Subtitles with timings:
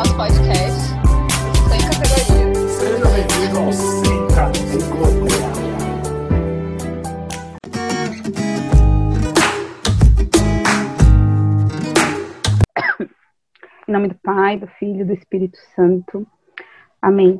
[0.00, 0.80] nosso podcast
[1.68, 2.68] Sem Categoria.
[2.68, 5.50] Seja bem-vindo ao Sem Categoria.
[13.86, 16.26] Em nome do Pai, do Filho e do Espírito Santo.
[17.02, 17.38] Amém.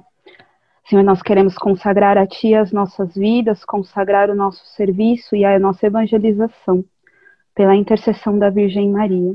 [0.87, 5.59] Senhor, nós queremos consagrar a Ti as nossas vidas, consagrar o nosso serviço e a
[5.59, 6.85] nossa evangelização,
[7.55, 9.35] pela intercessão da Virgem Maria.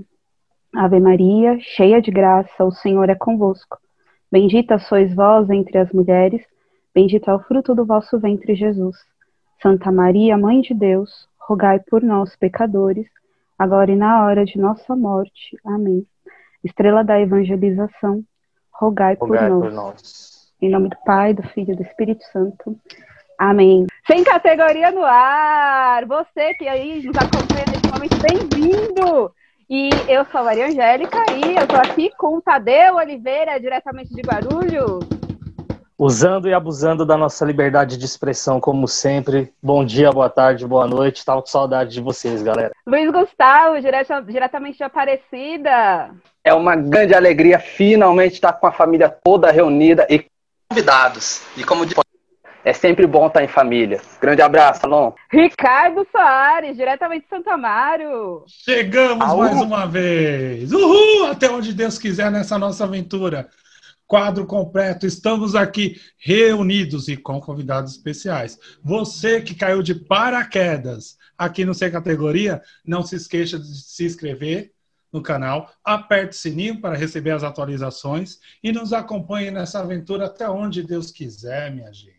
[0.76, 3.78] Ave Maria, cheia de graça, o Senhor é convosco.
[4.30, 6.42] Bendita sois vós entre as mulheres,
[6.94, 8.98] bendito é o fruto do vosso ventre, Jesus.
[9.62, 13.08] Santa Maria, Mãe de Deus, rogai por nós, pecadores,
[13.58, 15.58] agora e na hora de nossa morte.
[15.64, 16.06] Amém.
[16.62, 18.22] Estrela da evangelização,
[18.74, 19.62] rogai, por, Rogai nós.
[19.62, 20.54] por nós.
[20.62, 22.76] Em nome do Pai, do Filho e do Espírito Santo.
[23.38, 23.86] Amém.
[24.08, 26.06] Sem categoria no ar!
[26.06, 29.32] Você que aí nos acompanha nesse momento, bem-vindo!
[29.70, 34.14] E eu sou a Maria Angélica e eu tô aqui com o Tadeu Oliveira, diretamente
[34.14, 35.04] de Guarulhos.
[35.98, 39.54] Usando e abusando da nossa liberdade de expressão, como sempre.
[39.64, 41.24] Bom dia, boa tarde, boa noite.
[41.26, 42.72] Tava com saudade de vocês, galera.
[42.86, 46.12] Luiz Gustavo, direta- diretamente de Aparecida.
[46.44, 50.26] É uma grande alegria finalmente estar com a família toda reunida e
[50.70, 51.42] convidados.
[51.58, 52.00] E como disse,
[52.66, 54.02] é sempre bom estar em família.
[54.20, 55.14] Grande abraço, Alon.
[55.32, 58.44] Ricardo Soares, diretamente de Santo Amaro.
[58.48, 59.38] Chegamos Aú.
[59.38, 60.72] mais uma vez.
[60.72, 61.28] Uhul!
[61.28, 63.48] Até onde Deus quiser nessa nossa aventura.
[64.08, 68.60] Quadro completo, estamos aqui reunidos e com convidados especiais.
[68.84, 74.72] Você que caiu de paraquedas aqui no Sem Categoria, não se esqueça de se inscrever
[75.14, 80.50] no canal, aperte o sininho para receber as atualizações e nos acompanhe nessa aventura até
[80.50, 82.15] onde Deus quiser, minha gente.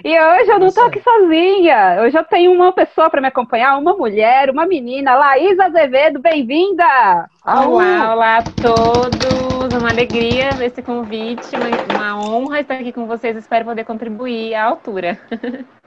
[0.00, 0.88] E hoje eu não Isso tô aí.
[0.88, 2.02] aqui sozinha.
[2.02, 7.28] Hoje eu tenho uma pessoa para me acompanhar, uma mulher, uma menina, Laís Azevedo, bem-vinda!
[7.44, 9.74] Olá, olá a todos.
[9.78, 11.68] Uma alegria esse convite, uma,
[12.14, 13.36] uma honra estar aqui com vocês.
[13.36, 15.18] Espero poder contribuir à altura.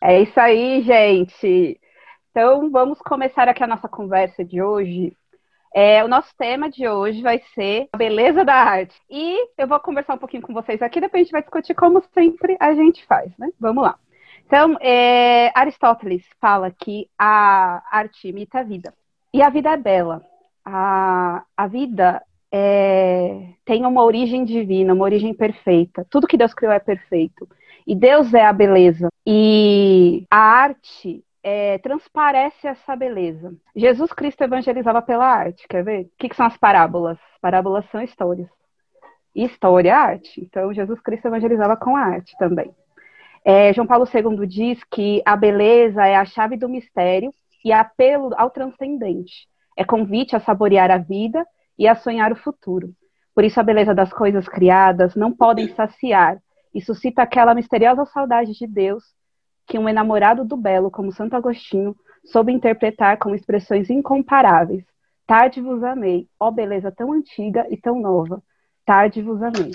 [0.00, 1.78] É isso aí, gente.
[2.30, 5.12] Então vamos começar aqui a nossa conversa de hoje.
[5.74, 8.94] É, o nosso tema de hoje vai ser a beleza da arte.
[9.10, 12.02] E eu vou conversar um pouquinho com vocês aqui, depois a gente vai discutir como
[12.14, 13.50] sempre a gente faz, né?
[13.60, 13.98] Vamos lá.
[14.46, 18.94] Então, é, Aristóteles fala que a arte imita a vida.
[19.32, 20.24] E a vida é bela.
[20.64, 26.06] A, a vida é, tem uma origem divina, uma origem perfeita.
[26.08, 27.46] Tudo que Deus criou é perfeito.
[27.86, 29.08] E Deus é a beleza.
[29.26, 33.54] E a arte é, transparece essa beleza.
[33.74, 36.02] Jesus Cristo evangelizava pela arte, quer ver?
[36.02, 37.18] O que, que são as parábolas?
[37.40, 38.48] Parábolas são histórias.
[39.34, 40.40] História é arte.
[40.40, 42.74] Então, Jesus Cristo evangelizava com a arte também.
[43.44, 47.32] É, João Paulo II diz que a beleza é a chave do mistério
[47.64, 49.48] e apelo ao transcendente.
[49.76, 51.46] É convite a saborear a vida
[51.78, 52.92] e a sonhar o futuro.
[53.34, 56.38] Por isso, a beleza das coisas criadas não podem saciar
[56.74, 59.04] e suscita aquela misteriosa saudade de Deus
[59.68, 64.82] que um enamorado do belo, como Santo Agostinho, soube interpretar com expressões incomparáveis.
[65.26, 68.42] Tarde vos amei, ó beleza tão antiga e tão nova.
[68.86, 69.72] Tarde vos amei.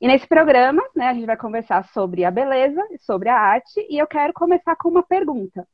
[0.00, 3.86] E nesse programa, né, a gente vai conversar sobre a beleza e sobre a arte,
[3.88, 5.66] e eu quero começar com uma pergunta.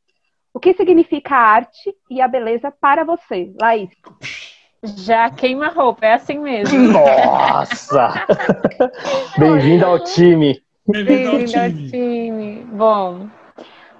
[0.52, 3.90] O que significa a arte e a beleza para você, Laís?
[4.82, 6.78] Já queima a roupa, é assim mesmo.
[6.92, 8.26] Nossa!
[9.38, 10.62] Bem-vindo ao time.
[10.86, 12.64] Bem-vindo ao time.
[12.72, 13.28] Bom,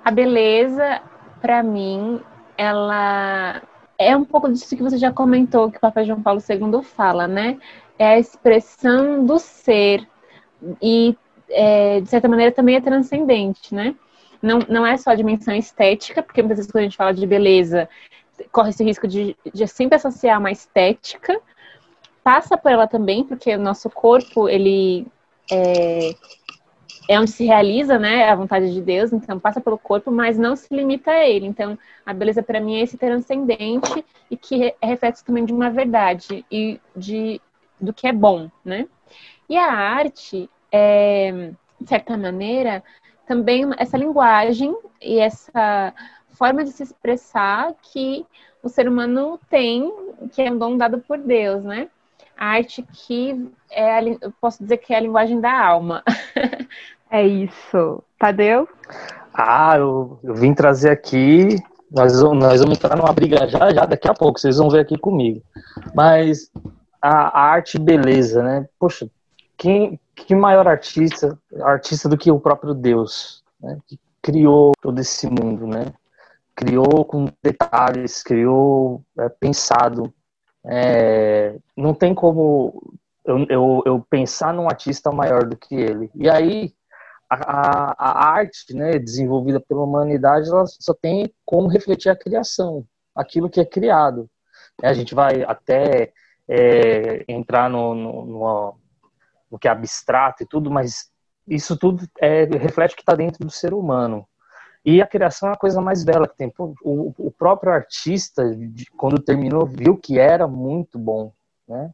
[0.04, 1.02] a beleza,
[1.40, 2.20] para mim,
[2.56, 3.62] ela
[3.98, 7.28] é um pouco disso que você já comentou, que o Papa João Paulo II fala,
[7.28, 7.58] né?
[7.98, 10.08] É a expressão do ser
[10.80, 11.16] e,
[11.50, 13.94] é, de certa maneira, também é transcendente, né?
[14.42, 17.26] Não, não é só a dimensão estética, porque muitas vezes quando a gente fala de
[17.26, 17.88] beleza,
[18.50, 21.38] corre esse risco de, de sempre associar uma estética,
[22.24, 25.06] passa por ela também, porque o nosso corpo, ele
[25.50, 26.14] é,
[27.10, 30.54] é onde se realiza, né, a vontade de Deus, então passa pelo corpo, mas não
[30.54, 31.44] se limita a ele.
[31.44, 31.76] Então,
[32.06, 36.46] a beleza para mim é esse transcendente e que é reflexo também de uma verdade
[36.48, 37.40] e de
[37.80, 38.86] do que é bom, né?
[39.48, 42.80] E a arte, é, de certa maneira,
[43.26, 44.72] também essa linguagem
[45.02, 45.92] e essa
[46.28, 48.24] forma de se expressar que
[48.62, 49.92] o ser humano tem,
[50.30, 51.88] que é um dom dado por Deus, né?
[52.36, 56.04] A arte que é, a, eu posso dizer que é a linguagem da alma.
[57.10, 58.02] É isso.
[58.18, 58.68] Tadeu?
[59.34, 61.56] Ah, eu, eu vim trazer aqui.
[61.90, 64.96] Nós, nós vamos entrar numa briga já, já, daqui a pouco, vocês vão ver aqui
[64.96, 65.42] comigo.
[65.92, 66.50] Mas
[67.02, 68.68] a, a arte beleza, né?
[68.78, 69.08] Poxa,
[69.56, 73.76] quem, que maior artista, artista do que o próprio Deus, né?
[73.88, 75.86] Que criou todo esse mundo, né?
[76.54, 80.12] Criou com detalhes, criou é, pensado.
[80.64, 86.10] É, não tem como eu, eu, eu pensar num artista maior do que ele.
[86.14, 86.72] E aí,
[87.30, 92.84] a, a, arte né, desenvolvida pela humanidade ela só tem como refletir a criação,
[93.14, 94.28] aquilo que é criado.
[94.82, 96.12] É, a gente vai até
[96.48, 98.74] é, entrar no, no, no,
[99.50, 101.08] no, que é abstrato e tudo, mas
[101.46, 104.26] isso tudo é, reflete o que está dentro do ser humano.
[104.84, 106.52] E a criação é a coisa mais bela que tem.
[106.58, 108.42] O, o próprio artista,
[108.96, 111.32] quando terminou, viu que era muito bom.
[111.68, 111.90] Né?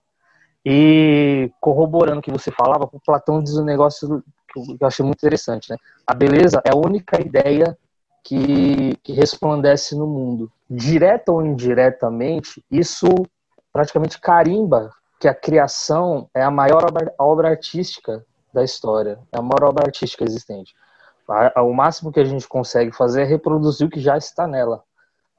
[0.64, 4.22] E corroborando o que você falava, o Platão diz um negócio
[4.64, 5.70] que eu achei muito interessante.
[5.70, 5.76] Né?
[6.06, 7.76] A beleza é a única ideia
[8.22, 10.50] que, que resplandece no mundo.
[10.68, 13.06] Direta ou indiretamente, isso
[13.72, 19.42] praticamente carimba que a criação é a maior obra, obra artística da história, é a
[19.42, 20.74] maior obra artística existente.
[21.56, 24.82] O máximo que a gente consegue fazer é reproduzir o que já está nela.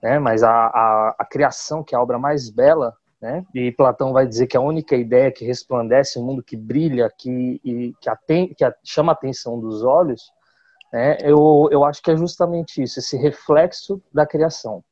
[0.02, 0.20] Né?
[0.20, 3.44] Mas a, a, a criação, que é a obra mais bela, né?
[3.54, 7.12] E Platão vai dizer que a única ideia que resplandece, o um mundo que brilha,
[7.16, 10.32] que, e, que, que chama a atenção dos olhos,
[10.94, 11.18] né?
[11.22, 14.84] eu, eu acho que é justamente isso, esse reflexo da criação.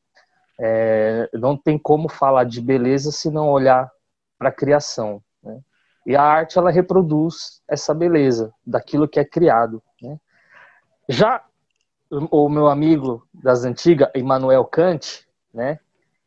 [0.59, 3.91] É, não tem como falar de beleza se não olhar
[4.37, 5.21] para a criação.
[5.43, 5.59] Né?
[6.05, 9.83] E a arte ela reproduz essa beleza daquilo que é criado.
[10.01, 10.17] Né?
[11.07, 11.43] Já
[12.09, 15.79] o meu amigo das antigas, Immanuel Kant, né,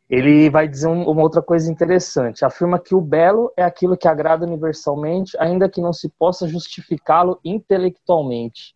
[0.09, 2.43] ele vai dizer uma outra coisa interessante.
[2.43, 7.39] Afirma que o belo é aquilo que agrada universalmente, ainda que não se possa justificá-lo
[7.45, 8.75] intelectualmente.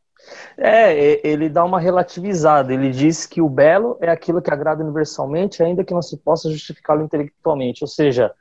[0.58, 2.72] É, ele dá uma relativizada.
[2.72, 6.52] Ele diz que o belo é aquilo que agrada universalmente, ainda que não se possa
[6.52, 7.84] justificá-lo intelectualmente.
[7.84, 8.32] Ou seja,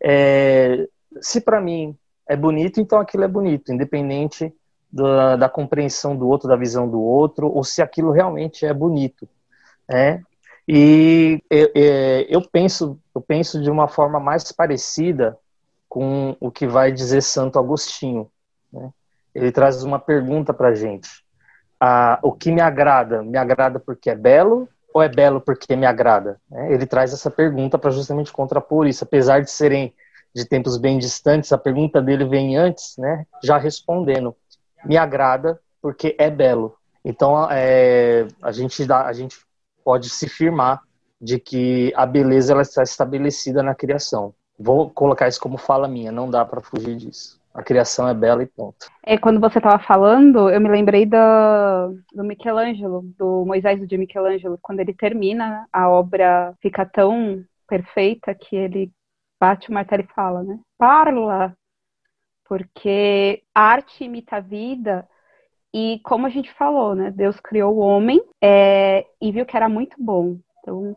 [0.00, 0.86] é,
[1.20, 1.96] se para mim
[2.28, 4.54] é bonito, então aquilo é bonito, independente
[4.90, 9.28] da, da, compreensão do outro, da visão do outro, ou se aquilo realmente é bonito.
[9.88, 10.20] É,
[10.68, 11.42] e
[12.28, 15.38] eu penso, eu penso de uma forma mais parecida
[15.88, 18.30] com o que vai dizer Santo Agostinho.
[18.72, 18.90] Né?
[19.34, 21.08] Ele traz uma pergunta para gente.
[21.80, 23.22] Ah, o que me agrada?
[23.22, 26.40] Me agrada porque é belo ou é belo porque me agrada?
[26.50, 26.72] Né?
[26.72, 29.04] Ele traz essa pergunta para justamente contrapor isso.
[29.04, 29.94] Apesar de serem
[30.34, 33.24] de tempos bem distantes, a pergunta dele vem antes, né?
[33.42, 34.34] já respondendo.
[34.84, 36.76] Me agrada porque é belo.
[37.04, 39.38] Então, é, a, gente dá, a gente
[39.86, 40.82] pode se firmar
[41.20, 44.34] de que a beleza ela está estabelecida na criação.
[44.58, 47.40] Vou colocar isso como fala minha, não dá para fugir disso.
[47.54, 48.90] A criação é bela e ponto.
[49.04, 51.16] É, quando você estava falando, eu me lembrei do,
[52.12, 58.56] do Michelangelo, do Moisés de Michelangelo, quando ele termina, a obra fica tão perfeita que
[58.56, 58.90] ele
[59.40, 60.58] bate o martelo e fala, né?
[60.76, 61.54] Parla!
[62.44, 65.08] Porque a arte imita a vida
[65.78, 67.10] e como a gente falou, né?
[67.10, 70.38] Deus criou o homem é, e viu que era muito bom.
[70.58, 70.96] Então,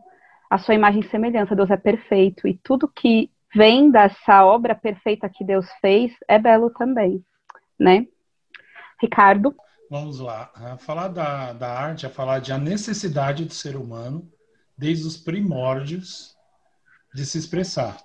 [0.49, 2.47] a sua imagem e semelhança, Deus é perfeito.
[2.47, 7.21] E tudo que vem dessa obra perfeita que Deus fez é belo também,
[7.77, 8.07] né?
[9.01, 9.53] Ricardo?
[9.91, 10.49] Vamos lá.
[10.77, 14.31] Falar da, da arte é falar de a necessidade do ser humano,
[14.77, 16.37] desde os primórdios,
[17.13, 17.97] de se expressar.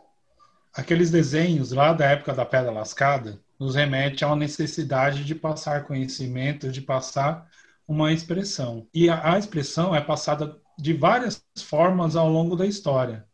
[0.75, 5.85] Aqueles desenhos lá da época da Pedra Lascada, nos remete a uma necessidade de passar
[5.85, 7.49] conhecimento, de passar
[7.87, 8.87] uma expressão.
[8.93, 13.27] E a, a expressão é passada de várias formas ao longo da história,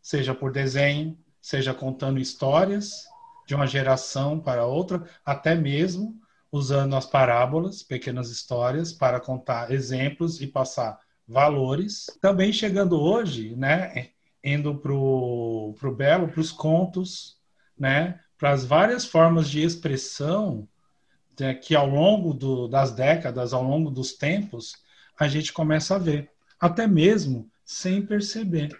[0.00, 3.04] seja por desenho, seja contando histórias
[3.46, 10.40] de uma geração para outra, até mesmo usando as parábolas, pequenas histórias, para contar exemplos
[10.40, 12.06] e passar valores.
[12.20, 14.10] Também chegando hoje, né,
[14.44, 17.38] indo para o belo, para os contos,
[17.78, 20.68] né, para as várias formas de expressão
[21.38, 24.74] né, que ao longo do, das décadas, ao longo dos tempos,
[25.16, 28.76] a gente começa a ver, até mesmo sem perceber.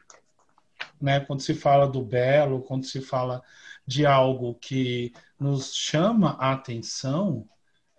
[1.00, 1.20] Né?
[1.20, 3.40] Quando se fala do belo, quando se fala
[3.86, 7.48] de algo que nos chama a atenção,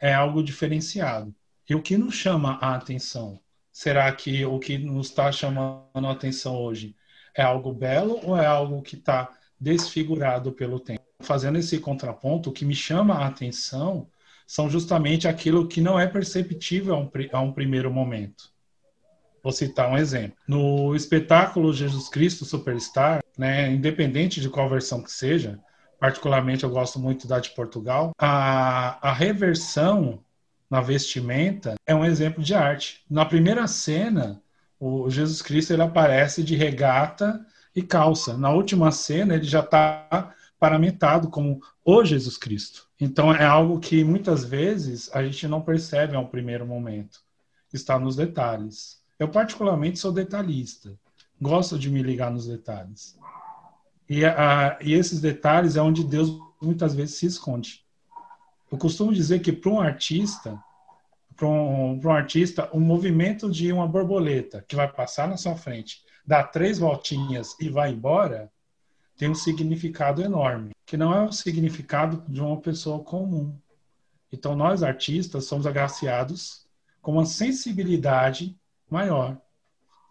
[0.01, 1.34] é algo diferenciado.
[1.70, 3.39] E o que nos chama a atenção?
[3.72, 6.93] Será que o que nos está chamando a atenção hoje
[7.34, 11.03] é algo belo ou é algo que está desfigurado pelo tempo?
[11.24, 14.08] Fazendo esse contraponto, o que me chama a atenção
[14.46, 18.51] são justamente aquilo que não é perceptível a um, a um primeiro momento.
[19.42, 20.38] Vou citar um exemplo.
[20.48, 25.60] No espetáculo Jesus Cristo Superstar, né, independente de qual versão que seja,
[26.00, 30.24] particularmente eu gosto muito da de Portugal, a, a reversão
[30.70, 33.03] na vestimenta é um exemplo de arte.
[33.10, 34.42] Na primeira cena,
[34.80, 38.38] o Jesus Cristo ele aparece de regata e calça.
[38.38, 42.88] Na última cena, ele já está paramentado como o Jesus Cristo.
[42.98, 47.20] Então é algo que muitas vezes a gente não percebe a um primeiro momento.
[47.74, 49.03] Está nos detalhes.
[49.20, 50.98] Eu particularmente sou detalhista.
[51.41, 53.20] Gosto de me ligar nos detalhes.
[54.10, 54.22] E,
[54.79, 57.84] e esses detalhes é onde Deus muitas vezes se esconde.
[58.72, 60.58] Eu costumo dizer que para um artista,
[61.36, 65.58] para um, um, artista, o um movimento de uma borboleta que vai passar na sua
[65.58, 68.50] frente, dá três voltinhas e vai embora,
[69.17, 73.55] tem um significado enorme, que não é o significado de uma pessoa comum.
[74.32, 76.65] Então, nós artistas somos agraciados
[77.01, 78.58] com uma sensibilidade
[78.89, 79.38] maior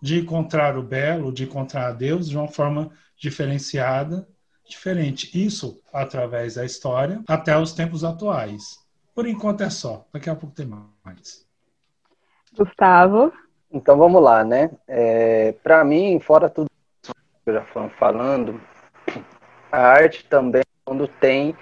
[0.00, 4.28] de encontrar o belo, de encontrar Deus de uma forma diferenciada,
[4.64, 5.30] diferente.
[5.34, 8.78] Isso através da história até os tempos atuais.
[9.14, 10.06] Por enquanto é só.
[10.12, 11.46] Daqui a pouco tem mais.
[12.56, 13.32] Gustavo.
[13.70, 14.70] Então vamos lá, né?
[14.86, 16.68] É, Para mim, fora tudo
[17.44, 18.60] que já foram falando,
[19.72, 21.56] a arte também quando tem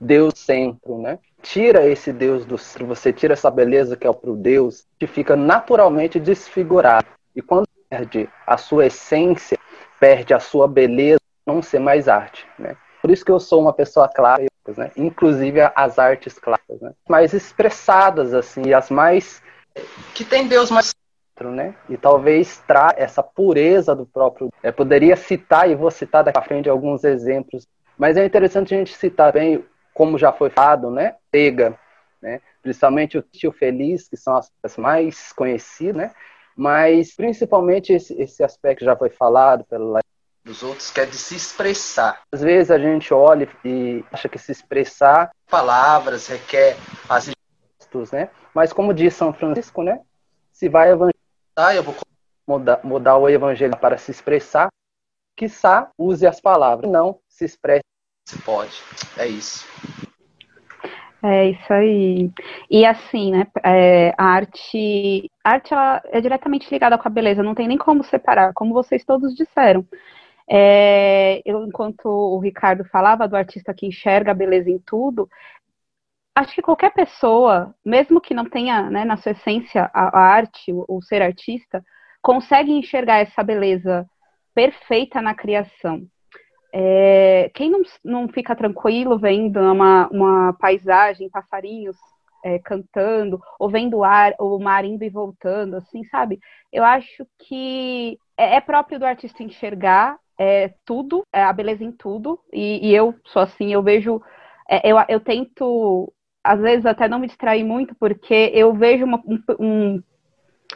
[0.00, 1.18] Deus centro, né?
[1.42, 5.34] Tira esse Deus do centro, você tira essa beleza que é o Deus, que fica
[5.34, 7.06] naturalmente desfigurado.
[7.34, 9.58] E quando perde a sua essência,
[9.98, 12.76] perde a sua beleza, não ser mais arte, né?
[13.00, 14.92] Por isso que eu sou uma pessoa clássica, né?
[14.96, 16.92] Inclusive as artes clássicas, né?
[17.08, 19.42] Mais expressadas, assim, as mais...
[20.14, 20.94] Que tem Deus mais
[21.50, 21.74] né?
[21.88, 24.50] E talvez tra essa pureza do próprio.
[24.62, 27.66] É, poderia citar, e vou citar daqui a frente alguns exemplos,
[27.98, 31.16] mas é interessante a gente citar bem, como já foi falado, né?
[31.30, 31.78] Pega,
[32.20, 32.40] né?
[32.62, 36.10] Principalmente o Tio Feliz, que são as mais conhecidas, né?
[36.56, 40.00] mas principalmente esse, esse aspecto já foi falado pela
[40.44, 42.20] dos outros, que é de se expressar.
[42.32, 46.76] Às vezes a gente olha e acha que se expressar palavras requer
[47.08, 47.30] as
[47.78, 48.28] gestos, né?
[48.52, 50.00] Mas como diz São Francisco, né?
[50.50, 51.21] Se vai evangelizar,
[51.74, 51.94] eu vou
[52.46, 54.68] mudar, mudar o evangelho para se expressar,
[55.36, 57.82] quiçá use as palavras, não se expresse
[58.26, 58.72] se pode.
[59.18, 59.66] É isso.
[61.22, 62.30] É isso aí.
[62.70, 63.46] E assim, né?
[63.64, 67.78] É, a arte, a arte ela é diretamente ligada com a beleza, não tem nem
[67.78, 69.86] como separar, como vocês todos disseram.
[70.48, 75.28] É, eu, enquanto o Ricardo falava do artista que enxerga a beleza em tudo,
[76.34, 80.72] acho que qualquer pessoa, mesmo que não tenha né, na sua essência a, a arte,
[80.72, 81.84] o, o ser artista,
[82.20, 84.06] consegue enxergar essa beleza
[84.54, 86.06] perfeita na criação.
[86.74, 91.96] É, quem não, não fica tranquilo vendo uma, uma paisagem, passarinhos
[92.44, 96.40] é, cantando, ou vendo o, ar, o mar indo e voltando, assim, sabe?
[96.72, 101.92] Eu acho que é, é próprio do artista enxergar é, tudo, é, a beleza em
[101.92, 104.20] tudo, e, e, eu sou assim, eu vejo,
[104.68, 106.12] é, eu, eu tento,
[106.42, 110.02] às vezes, até não me distrair muito, porque eu vejo uma, um, um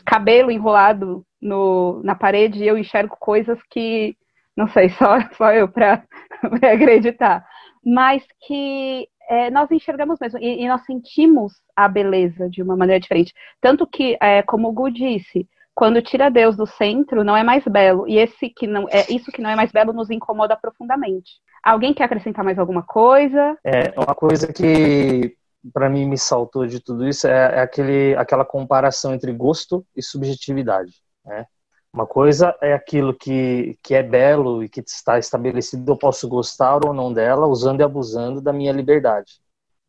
[0.04, 4.16] cabelo enrolado no, na parede e eu enxergo coisas que
[4.56, 6.02] não sei, só, só eu para
[6.72, 7.44] acreditar,
[7.84, 13.00] mas que é, nós enxergamos mesmo e, e, nós sentimos a beleza de uma maneira
[13.00, 13.34] diferente.
[13.60, 17.64] Tanto que, é, como o Gu disse, quando tira Deus do centro, não é mais
[17.64, 18.08] belo.
[18.08, 21.32] E esse que não é isso que não é mais belo nos incomoda profundamente.
[21.62, 23.58] Alguém quer acrescentar mais alguma coisa?
[23.62, 25.36] É uma coisa que
[25.72, 30.02] para mim me saltou de tudo isso é, é aquele, aquela comparação entre gosto e
[30.02, 30.92] subjetividade.
[31.24, 31.46] Né?
[31.92, 36.84] Uma coisa é aquilo que, que é belo e que está estabelecido, eu posso gostar
[36.84, 39.40] ou não dela, usando e abusando da minha liberdade.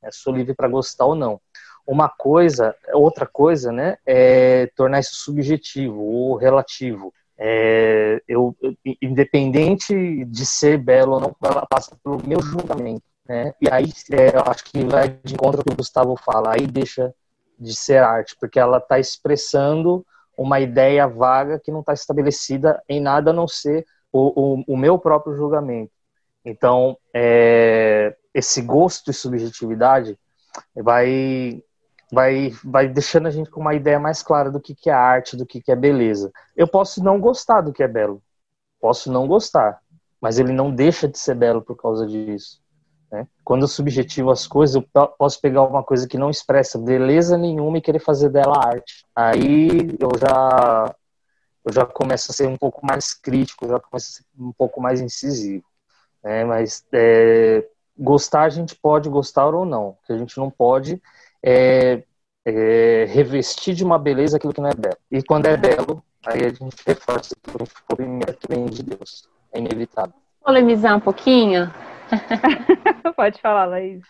[0.01, 1.39] É, sou livre para gostar ou não.
[1.85, 7.13] Uma coisa, outra coisa, né, é tornar isso subjetivo ou relativo.
[7.37, 8.55] É, eu,
[9.01, 13.03] independente de ser belo ou não, ela passa pelo meu julgamento.
[13.27, 13.53] Né?
[13.61, 17.13] E aí, é, eu acho que vai de encontro que o Gustavo fala, aí deixa
[17.59, 20.05] de ser arte, porque ela está expressando
[20.37, 24.77] uma ideia vaga que não está estabelecida em nada a não ser o, o, o
[24.77, 25.91] meu próprio julgamento.
[26.45, 30.17] Então, é, esse gosto e subjetividade
[30.75, 31.61] vai,
[32.11, 35.35] vai, vai deixando a gente com uma ideia mais clara do que, que é arte,
[35.35, 36.31] do que, que é beleza.
[36.55, 38.21] Eu posso não gostar do que é belo,
[38.79, 39.81] posso não gostar,
[40.21, 42.61] mas ele não deixa de ser belo por causa disso.
[43.11, 43.27] Né?
[43.43, 47.77] Quando eu subjetivo as coisas, eu posso pegar uma coisa que não expressa beleza nenhuma
[47.77, 49.05] e querer fazer dela arte.
[49.15, 50.95] Aí eu já
[51.65, 54.81] eu já começo a ser um pouco mais crítico, já começo a ser um pouco
[54.81, 55.65] mais incisivo.
[56.23, 56.45] Né?
[56.45, 59.89] Mas é, gostar a gente pode gostar ou não.
[59.89, 61.01] O que a gente não pode
[61.43, 62.03] é,
[62.45, 64.97] é, revestir de uma beleza aquilo que não é belo.
[65.11, 69.27] E quando é belo, aí a gente reforça que vem de Deus.
[69.51, 70.13] É inevitável.
[70.43, 71.73] Polemizar um pouquinho.
[73.15, 74.01] Pode falar, Laís.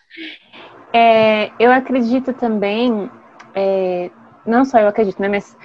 [0.93, 3.09] É, eu acredito também,
[3.53, 4.09] é,
[4.45, 5.57] não só eu acredito, né, mas,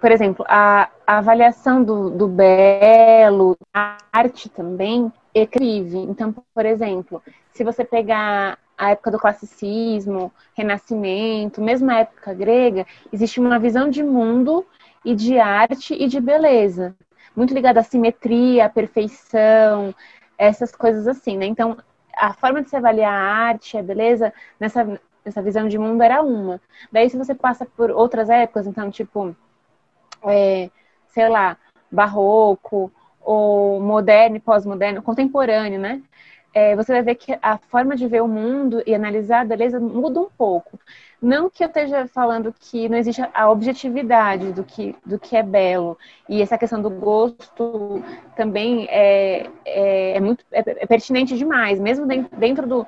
[0.00, 6.06] por exemplo, a, a avaliação do, do, belo, a arte também é incrível.
[6.08, 12.86] Então, por exemplo, se você pegar a época do classicismo, renascimento, mesmo a época grega,
[13.12, 14.64] existe uma visão de mundo
[15.04, 16.94] e de arte e de beleza,
[17.34, 19.94] muito ligada à simetria, à perfeição,
[20.38, 21.46] essas coisas assim, né?
[21.46, 21.76] Então,
[22.16, 26.22] a forma de se avaliar a arte, a beleza, nessa, nessa visão de mundo era
[26.22, 26.60] uma.
[26.92, 29.34] Daí, se você passa por outras épocas, então, tipo,
[30.24, 30.70] é,
[31.08, 31.56] sei lá,
[31.90, 36.02] barroco, ou moderno e pós-moderno, contemporâneo, né?
[36.54, 39.78] É, você vai ver que a forma de ver o mundo e analisar a beleza
[39.78, 40.78] muda um pouco.
[41.20, 45.42] Não que eu esteja falando que não existe a objetividade do que, do que é
[45.42, 45.98] belo.
[46.28, 48.02] E essa questão do gosto
[48.36, 52.86] também é, é, é muito é, é pertinente demais, mesmo dentro do,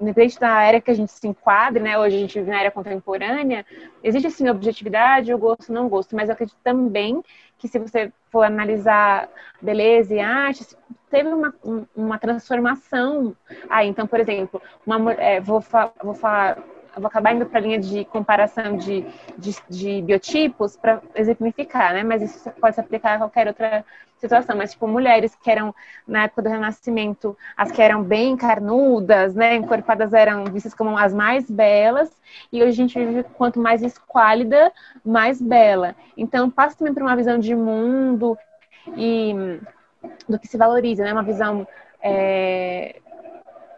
[0.00, 1.98] independente da era que a gente se enquadre, né?
[1.98, 3.64] Hoje a gente vive na era contemporânea,
[4.02, 7.22] existe sim objetividade, o gosto não gosto, mas eu acredito também
[7.58, 9.28] que se você for analisar
[9.60, 10.66] beleza e arte,
[11.10, 11.54] teve uma,
[11.94, 13.36] uma transformação.
[13.68, 15.62] Ah, então, por exemplo, uma, é, vou,
[16.02, 16.58] vou falar
[16.96, 19.04] vou acabar indo para a linha de comparação de,
[19.38, 22.02] de, de biotipos para exemplificar, né?
[22.02, 23.84] Mas isso pode se aplicar a qualquer outra
[24.18, 24.56] situação.
[24.56, 25.74] Mas, tipo, mulheres que eram,
[26.06, 29.56] na época do Renascimento, as que eram bem carnudas, né?
[29.56, 32.10] Encorpadas eram vistas como as mais belas.
[32.52, 34.72] E hoje a gente vive quanto mais esquálida,
[35.04, 35.94] mais bela.
[36.16, 38.36] Então, passa também por uma visão de mundo
[38.96, 39.34] e
[40.28, 41.12] do que se valoriza, né?
[41.12, 41.66] Uma visão
[42.02, 43.01] é,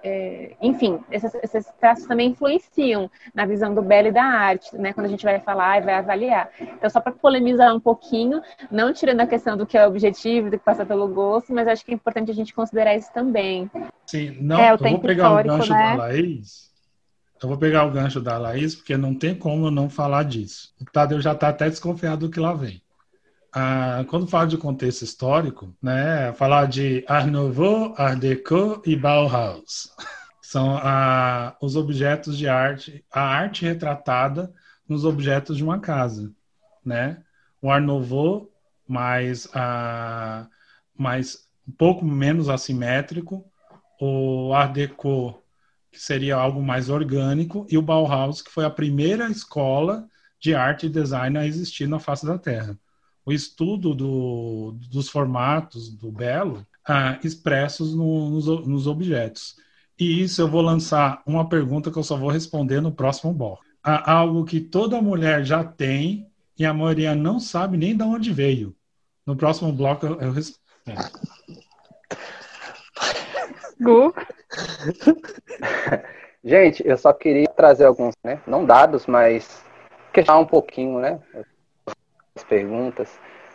[0.05, 4.93] é, enfim, esses, esses, traços também influenciam na visão do belo e da arte, né?
[4.93, 6.51] Quando a gente vai falar e vai avaliar.
[6.61, 10.59] Então, só para polemizar um pouquinho, não tirando a questão do que é objetivo, do
[10.59, 13.71] que passa pelo gosto, mas acho que é importante a gente considerar isso também.
[14.07, 15.97] Sim, não, é, eu vou pegar o gancho né?
[15.97, 16.71] da Laís.
[17.43, 20.75] Eu vou pegar o gancho da Laís, porque não tem como eu não falar disso.
[20.79, 22.84] O Tadeu já está até desconfiado do que lá vem.
[23.57, 29.95] Ah, quando fala de contexto histórico, né, falar de Art Nouveau, Art Deco e Bauhaus.
[30.43, 34.53] São ah, os objetos de arte, a arte retratada
[34.89, 36.33] nos objetos de uma casa,
[36.85, 37.23] né?
[37.63, 38.51] O Art Nouveau,
[38.89, 40.49] mais, ah,
[40.99, 43.45] mais um pouco menos assimétrico,
[44.01, 45.41] o Art Deco,
[45.93, 50.09] que seria algo mais orgânico, e o Bauhaus, que foi a primeira escola
[50.41, 52.77] de arte e design a existir na face da Terra
[53.25, 59.57] o estudo do, dos formatos do belo ah, expressos no, nos, nos, objetos.
[59.99, 63.63] E isso eu vou lançar uma pergunta que eu só vou responder no próximo bloco.
[63.83, 68.33] Ah, algo que toda mulher já tem e a maioria não sabe nem de onde
[68.33, 68.75] veio.
[69.27, 70.61] No próximo bloco eu, eu respondo.
[73.81, 74.15] Gu?
[76.45, 78.41] Gente, eu só queria trazer alguns, né?
[78.47, 79.65] Não dados, mas
[80.13, 81.19] questionar um pouquinho, né?
[82.37, 83.09] As perguntas,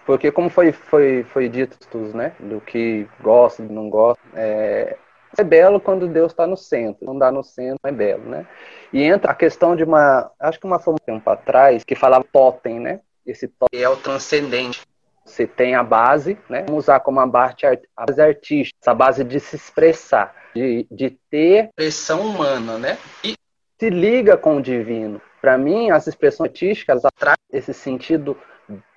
[0.06, 1.78] porque como foi, foi, foi dito
[2.16, 4.98] né, do que gosta, do não gosta, é,
[5.38, 8.48] é belo quando Deus está no centro, não dá no centro é belo, né?
[8.92, 12.80] E entra a questão de uma, acho que uma forma tempo atrás, que falava totem,
[12.80, 13.02] né?
[13.26, 14.82] Esse totem é o transcendente.
[15.24, 16.64] Você tem a base, né?
[16.66, 17.58] Vamos usar como a base,
[17.96, 22.98] a base artística, essa base de se expressar, de, de ter expressão humana, né?
[23.24, 23.36] E
[23.80, 25.22] se liga com o divino.
[25.40, 28.36] Para mim, as expressões artísticas atraem esse sentido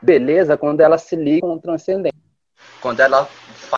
[0.01, 2.17] beleza quando ela se liga com o transcendente.
[2.81, 3.29] Quando ela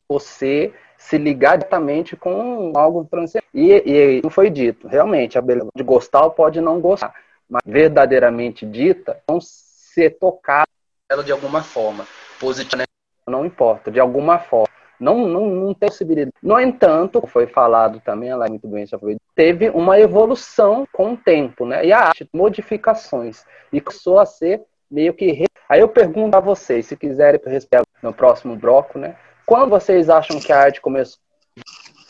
[0.08, 3.48] você se ligar diretamente com algo transcendente.
[3.52, 7.14] E, e não foi dito, realmente, a beleza de gostar ou pode não gostar,
[7.48, 10.68] mas verdadeiramente dita, não ser tocado
[11.10, 12.06] ela de alguma forma,
[12.40, 12.84] positiva,
[13.28, 14.72] não importa, de alguma forma.
[14.98, 16.32] Não, não, não tem possibilidade.
[16.42, 21.12] No entanto, foi falado também, ela é muito bem já foi, teve uma evolução com
[21.12, 21.84] o tempo, né?
[21.84, 23.44] E a arte, modificações.
[23.72, 24.62] E começou a ser
[24.94, 25.44] meio que.
[25.68, 29.16] Aí eu pergunto a vocês, se quiserem responder no próximo bloco, né?
[29.44, 31.18] Quando vocês acham que a arte começou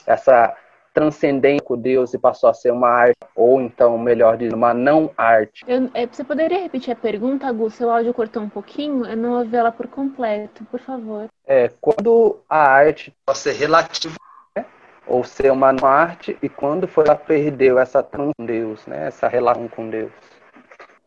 [0.07, 0.55] essa
[0.92, 5.11] transcendência com Deus e passou a ser uma arte, ou então, melhor dizendo, uma não
[5.16, 5.64] arte?
[5.66, 7.68] Eu, é, você poderia repetir a pergunta, Gu?
[7.70, 11.27] Seu áudio cortou um pouquinho, eu não ouvi ela por completo, por favor.
[11.47, 14.14] É, quando a arte pode ser relativa,
[14.57, 14.64] né?
[15.07, 19.09] ou ser uma não arte, e quando foi ela perdeu essa com Deus, né?
[19.09, 20.12] essa relação com Deus?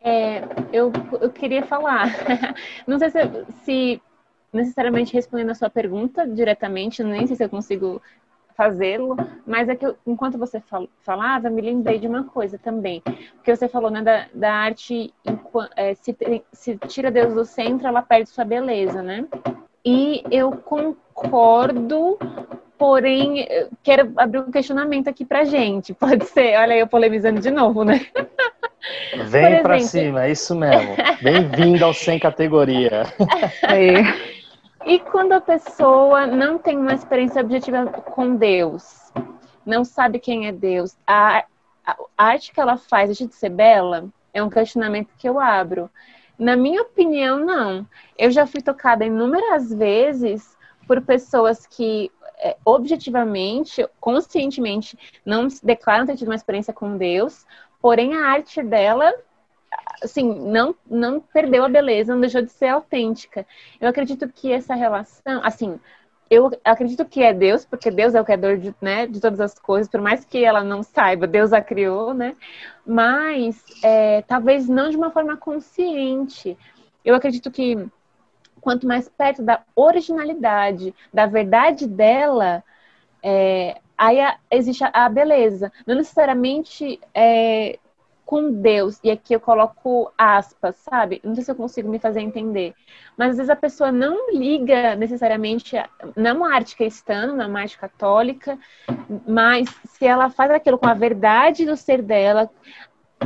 [0.08, 0.42] É,
[0.72, 0.90] eu,
[1.20, 2.08] eu queria falar.
[2.88, 3.20] Não sei se,
[3.66, 4.02] se
[4.54, 8.02] necessariamente respondendo a sua pergunta diretamente, nem sei se eu consigo
[8.56, 10.64] fazê-lo, mas é que eu, enquanto você
[11.02, 13.02] falava, me lembrei de uma coisa também.
[13.36, 15.14] Porque você falou né, da, da arte,
[15.76, 16.16] é, se,
[16.54, 19.26] se tira Deus do centro, ela perde sua beleza, né?
[19.86, 22.18] E eu concordo,
[22.78, 23.46] porém,
[23.84, 25.94] quero abrir um questionamento aqui pra gente.
[26.00, 28.00] Pode ser, olha eu polemizando de novo, né?
[29.26, 30.96] Vem para cima, é isso mesmo.
[31.22, 33.04] Bem-vindo ao sem categoria.
[34.86, 39.12] E quando a pessoa não tem uma experiência objetiva com Deus,
[39.66, 41.40] não sabe quem é Deus, a,
[41.86, 44.08] a, a arte que ela faz deixa de ser bela?
[44.34, 45.90] É um questionamento que eu abro.
[46.40, 47.86] Na minha opinião, não.
[48.18, 50.56] Eu já fui tocada inúmeras vezes
[50.88, 57.46] por pessoas que é, objetivamente, conscientemente, não declaram ter tido uma experiência com Deus,
[57.82, 59.14] porém a arte dela
[60.02, 63.46] assim, não, não perdeu a beleza, não deixou de ser autêntica.
[63.80, 65.80] Eu acredito que essa relação, assim,
[66.30, 69.58] eu acredito que é Deus, porque Deus é o criador de, né, de todas as
[69.58, 72.36] coisas, por mais que ela não saiba, Deus a criou, né?
[72.86, 76.58] Mas é, talvez não de uma forma consciente.
[77.04, 77.88] Eu acredito que
[78.60, 82.64] quanto mais perto da originalidade, da verdade dela,
[83.24, 85.72] é, aí a, existe a, a, beleza.
[85.86, 87.80] Não necessariamente é,
[88.26, 91.22] com Deus, e aqui eu coloco aspas, sabe?
[91.24, 92.74] Não sei se eu consigo me fazer entender.
[93.18, 97.62] Mas às vezes a pessoa não liga necessariamente, a, não uma arte cristã, não uma
[97.62, 98.60] arte católica,
[99.26, 102.50] mas se ela faz aquilo com a verdade do ser dela,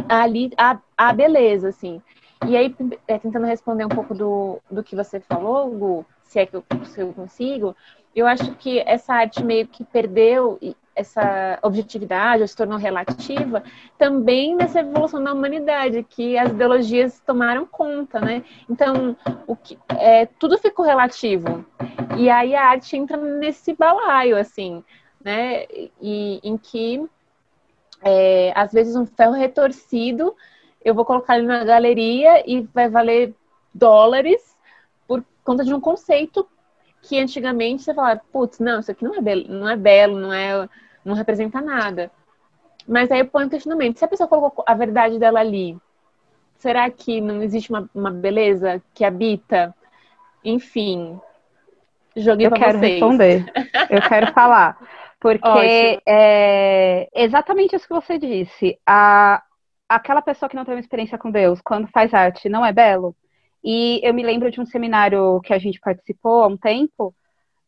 [0.08, 2.02] ali a, a beleza, assim.
[2.48, 2.76] E aí,
[3.08, 6.64] é, tentando responder um pouco do, do que você falou, Gu, se é que eu,
[6.86, 7.76] se eu consigo,
[8.16, 10.60] eu acho que essa arte meio que perdeu
[10.96, 13.64] essa objetividade, ou se tornou relativa,
[13.98, 18.44] também nessa evolução da humanidade, que as ideologias tomaram conta, né?
[18.70, 19.16] Então,
[19.48, 21.66] o que, é, tudo ficou relativo.
[22.18, 24.84] E aí a arte entra nesse balaio, assim,
[25.24, 25.66] né?
[26.02, 27.04] E, em que,
[28.04, 30.36] é, às vezes, um ferro retorcido,
[30.84, 33.34] eu vou colocar ele na galeria e vai valer
[33.74, 34.58] dólares
[35.08, 36.46] por conta de um conceito
[37.02, 40.34] que antigamente você falava, putz, não, isso aqui não é belo, não é belo, não
[40.34, 40.70] é,
[41.04, 42.12] não representa nada.
[42.88, 45.78] Mas aí eu ponho um questionamento, se a pessoa colocou a verdade dela ali,
[46.58, 49.74] será que não existe uma, uma beleza que habita?
[50.44, 51.20] Enfim,
[52.16, 52.94] joguei eu quero vocês.
[52.94, 53.46] responder.
[53.90, 54.78] Eu quero falar.
[55.20, 58.80] Porque é exatamente isso que você disse.
[58.88, 59.44] A,
[59.88, 63.16] aquela pessoa que não tem uma experiência com Deus, quando faz arte, não é belo?
[63.64, 67.14] E eu me lembro de um seminário que a gente participou há um tempo,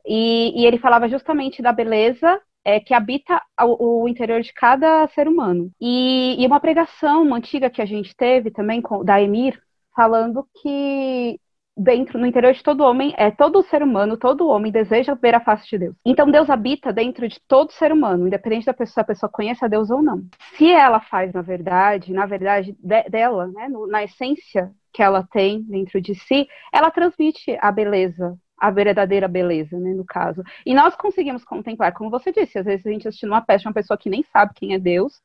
[0.05, 5.07] e, e ele falava justamente da beleza é, que habita o, o, interior de cada
[5.09, 5.71] ser humano.
[5.79, 9.61] E, e, uma pregação uma antiga que a gente teve também com, da Emir,
[9.95, 11.39] falando que
[11.75, 15.39] dentro, no interior de todo homem, é todo ser humano, todo homem deseja ver a
[15.39, 15.95] face de Deus.
[16.05, 19.65] Então Deus habita dentro de todo ser humano, independente da pessoa, se a pessoa conhece
[19.65, 20.23] a Deus ou não.
[20.55, 25.27] Se ela faz, na verdade, na verdade de, dela, né, no, na essência que ela
[25.31, 30.43] tem dentro de si, ela transmite a beleza, a verdadeira beleza, né, no caso.
[30.65, 33.67] E nós conseguimos contemplar, como você disse, às vezes a gente assiste uma peça de
[33.67, 35.21] uma pessoa que nem sabe quem é Deus,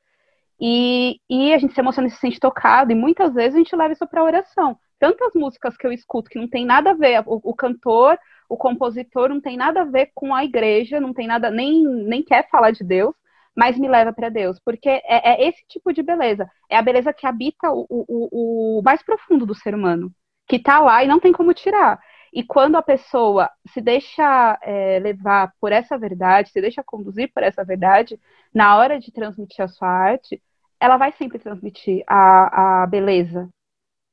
[0.60, 3.76] e, e a gente se emociona e se sente tocado, e muitas vezes a gente
[3.76, 4.76] leva isso para oração.
[4.98, 8.56] Tantas músicas que eu escuto que não tem nada a ver, o, o cantor, o
[8.56, 12.48] compositor não tem nada a ver com a igreja, não tem nada, nem, nem quer
[12.50, 13.14] falar de Deus,
[13.58, 15.02] mas me leva para Deus, porque é,
[15.44, 19.44] é, esse tipo de beleza, é a beleza que habita o, o, o mais profundo
[19.44, 20.12] do ser humano,
[20.46, 21.98] que está lá e não tem como tirar.
[22.32, 27.42] E quando a pessoa se deixa é, levar por essa verdade, se deixa conduzir por
[27.42, 28.16] essa verdade,
[28.54, 30.40] na hora de transmitir a sua arte,
[30.78, 33.48] ela vai sempre transmitir a, a beleza,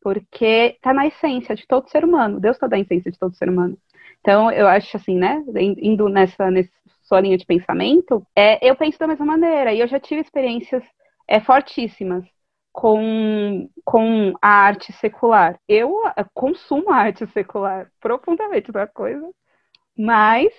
[0.02, 2.40] porque está na essência de todo ser humano.
[2.40, 3.78] Deus está na essência de todo ser humano.
[4.22, 5.44] Então, eu acho assim, né?
[5.56, 6.72] Indo nessa, nessa
[7.06, 9.74] sua linha de pensamento, é, eu penso da mesma maneira.
[9.74, 10.84] E eu já tive experiências
[11.28, 12.26] é, fortíssimas
[12.72, 15.60] com, com a arte secular.
[15.68, 15.96] Eu
[16.34, 19.30] consumo a arte secular profundamente da coisa,
[19.98, 20.52] mas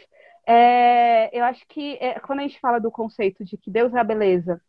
[0.47, 3.99] é, eu acho que é, quando a gente fala do conceito de que Deus é
[3.99, 4.61] a beleza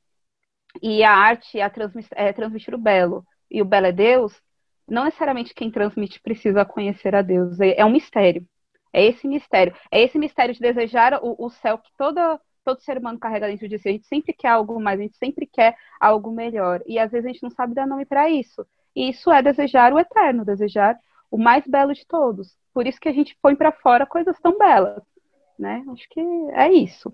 [0.82, 4.34] e a arte é, a transmitir, é transmitir o belo e o belo é Deus,
[4.88, 7.60] não necessariamente quem transmite precisa conhecer a Deus.
[7.60, 8.46] É, é um mistério.
[8.98, 9.76] É esse mistério.
[9.92, 13.70] É esse mistério de desejar o, o céu que toda, todo ser humano carrega dentro
[13.70, 13.90] de si.
[13.90, 16.82] A gente sempre quer algo mais, a gente sempre quer algo melhor.
[16.88, 18.66] E às vezes a gente não sabe dar nome para isso.
[18.96, 20.98] E isso é desejar o eterno, desejar
[21.30, 22.58] o mais belo de todos.
[22.74, 25.04] Por isso que a gente põe para fora coisas tão belas.
[25.60, 25.86] Né?
[25.94, 26.20] Acho que
[26.54, 27.14] é isso.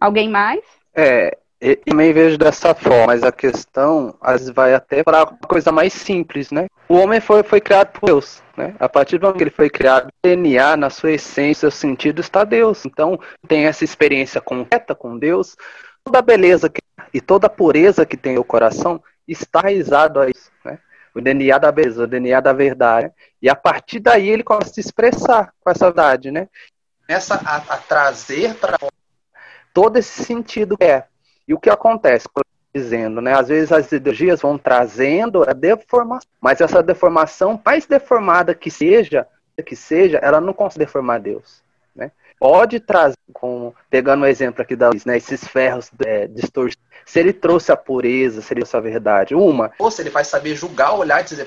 [0.00, 0.64] Alguém mais?
[0.96, 5.48] É, eu também vejo dessa forma, mas a questão às vezes vai até para uma
[5.48, 6.66] coisa mais simples, né?
[6.86, 8.76] O homem foi, foi criado por Deus, né?
[8.78, 12.20] A partir do momento que ele foi criado, o DNA, na sua essência, o sentido
[12.20, 12.84] está Deus.
[12.84, 15.56] Então, tem essa experiência concreta com Deus,
[16.04, 16.82] toda a beleza que,
[17.14, 20.78] e toda a pureza que tem o coração está raizado a isso, né?
[21.14, 23.10] O DNA da beleza, o DNA da verdade.
[23.40, 26.46] E a partir daí ele começa a se expressar com essa verdade, né?
[27.06, 28.76] Começa a, a trazer para
[29.72, 31.06] todo esse sentido que é
[31.46, 32.28] e o que acontece?
[32.74, 33.34] Dizendo, né?
[33.34, 39.26] Às vezes as ideologias vão trazendo a deformação, mas essa deformação, mais deformada que seja,
[39.64, 41.62] que seja, ela não consegue deformar Deus,
[41.94, 42.10] né?
[42.40, 47.32] Pode trazer, como, pegando o exemplo aqui da né, esses ferros é, distorcidos, se ele
[47.32, 50.94] trouxe a pureza, se ele trouxe a verdade, uma, ou se ele vai saber julgar,
[50.94, 51.46] olhar e dizer,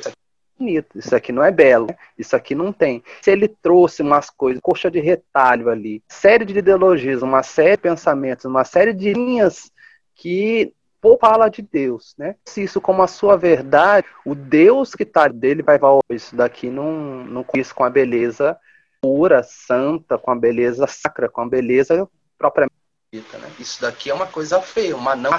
[0.57, 3.03] bonito, isso aqui não é belo, isso aqui não tem.
[3.21, 7.83] Se ele trouxe umas coisas, coxa de retalho ali, série de ideologias, uma série de
[7.83, 9.71] pensamentos, uma série de linhas
[10.17, 10.73] que
[11.21, 12.35] fala de Deus, né?
[12.43, 16.69] Se isso como a sua verdade, o Deus que tá dele vai falar, isso daqui
[16.69, 18.57] não, não condiz com a beleza
[18.99, 22.75] pura, santa, com a beleza sacra, com a beleza propriamente
[23.13, 23.49] dita, né?
[23.57, 25.31] Isso daqui é uma coisa feia, uma não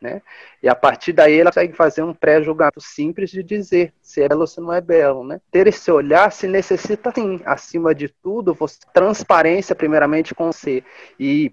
[0.00, 0.20] né?
[0.60, 4.40] E a partir daí ela consegue fazer um pré-julgamento simples de dizer se é belo
[4.40, 5.24] ou se não é belo.
[5.24, 5.40] Né?
[5.50, 10.82] Ter esse olhar se necessita, sim, acima de tudo, você, transparência primeiramente com você
[11.18, 11.52] e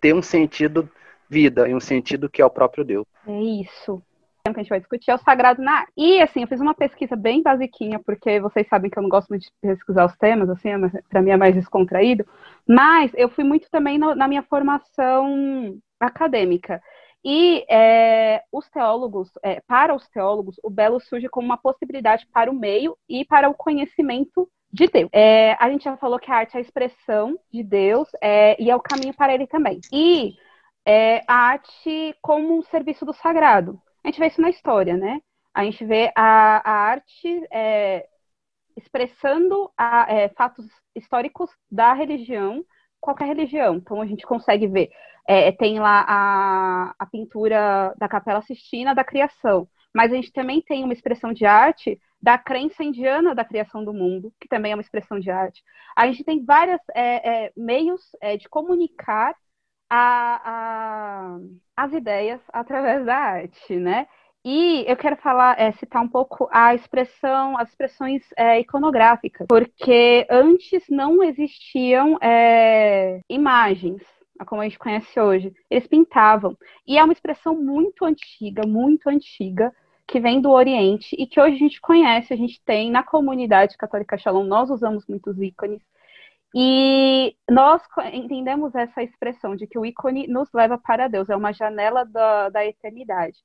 [0.00, 0.90] ter um sentido
[1.28, 3.06] vida e um sentido que é o próprio Deus.
[3.26, 4.02] É isso.
[4.48, 5.92] O que a gente vai discutir é o sagrado na arte.
[5.96, 9.28] E, assim, eu fiz uma pesquisa bem basiquinha, porque vocês sabem que eu não gosto
[9.28, 12.24] muito de pesquisar os temas, assim, é para mim é mais descontraído.
[12.66, 16.80] Mas eu fui muito também no, na minha formação acadêmica.
[17.24, 22.48] E é, os teólogos, é, para os teólogos, o belo surge como uma possibilidade para
[22.48, 25.08] o meio e para o conhecimento de Deus.
[25.12, 28.70] É, a gente já falou que a arte é a expressão de Deus é, e
[28.70, 29.80] é o caminho para ele também.
[29.92, 30.36] E
[30.86, 33.80] é, a arte como um serviço do sagrado.
[34.04, 35.20] A gente vê isso na história, né?
[35.52, 38.06] A gente vê a, a arte é,
[38.76, 42.64] expressando a, é, fatos históricos da religião,
[43.00, 43.76] qualquer religião.
[43.76, 44.90] Então a gente consegue ver
[45.26, 50.62] é, tem lá a, a pintura da Capela Sistina da criação, mas a gente também
[50.62, 54.74] tem uma expressão de arte da crença indiana da criação do mundo, que também é
[54.74, 55.62] uma expressão de arte.
[55.96, 59.34] A gente tem vários é, é, meios é, de comunicar
[59.88, 61.38] a, a,
[61.76, 64.06] as ideias através da arte, né?
[64.44, 70.24] E eu quero falar, é, citar um pouco a expressão, as expressões é, iconográficas, porque
[70.30, 74.02] antes não existiam é, imagens,
[74.46, 75.52] como a gente conhece hoje.
[75.68, 76.56] Eles pintavam.
[76.86, 79.72] E é uma expressão muito antiga, muito antiga,
[80.06, 83.76] que vem do Oriente e que hoje a gente conhece, a gente tem na comunidade
[83.76, 85.82] católica Shalom, nós usamos muitos ícones.
[86.54, 87.82] E nós
[88.12, 92.48] entendemos essa expressão de que o ícone nos leva para Deus, é uma janela da,
[92.48, 93.38] da eternidade.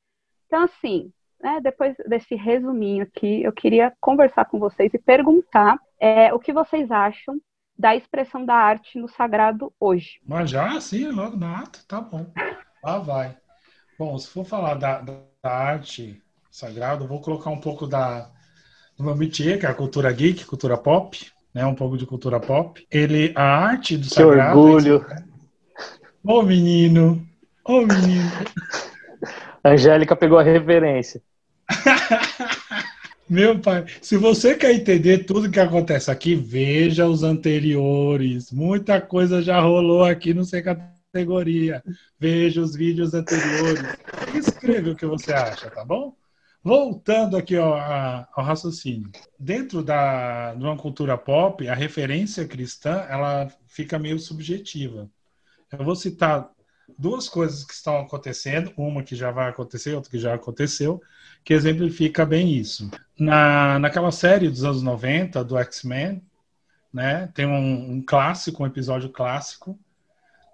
[0.47, 1.11] Então, assim,
[1.41, 6.53] né, depois desse resuminho aqui, eu queria conversar com vocês e perguntar é, o que
[6.53, 7.39] vocês acham
[7.77, 10.19] da expressão da arte no sagrado hoje.
[10.25, 12.31] Mas já, sim, logo na arte, tá bom.
[12.83, 13.35] Lá vai.
[13.97, 18.29] Bom, se for falar da, da arte sagrada, vou colocar um pouco da,
[18.97, 21.65] do meu métier, que é a cultura geek, cultura pop, né?
[21.65, 22.85] Um pouco de cultura pop.
[22.89, 24.59] Ele, a arte do que sagrado...
[24.59, 25.05] orgulho!
[26.23, 27.25] Ô, oh, menino!
[27.65, 28.31] Ô, oh, menino!
[29.63, 31.21] A Angélica pegou a referência.
[33.29, 38.51] Meu pai, se você quer entender tudo que acontece aqui, veja os anteriores.
[38.51, 41.81] Muita coisa já rolou aqui no Sem Categoria.
[42.19, 43.83] Veja os vídeos anteriores.
[44.35, 46.13] Escreva o que você acha, tá bom?
[46.63, 49.10] Voltando aqui ao, ao raciocínio.
[49.39, 55.10] Dentro da, de uma cultura pop, a referência cristã ela fica meio subjetiva.
[55.71, 56.52] Eu vou citar
[56.97, 61.02] duas coisas que estão acontecendo, uma que já vai acontecer, outra que já aconteceu,
[61.43, 62.91] que exemplifica bem isso.
[63.17, 66.21] Na, naquela série dos anos 90, do X-Men,
[66.93, 69.80] né, tem um, um, clássico, um episódio clássico,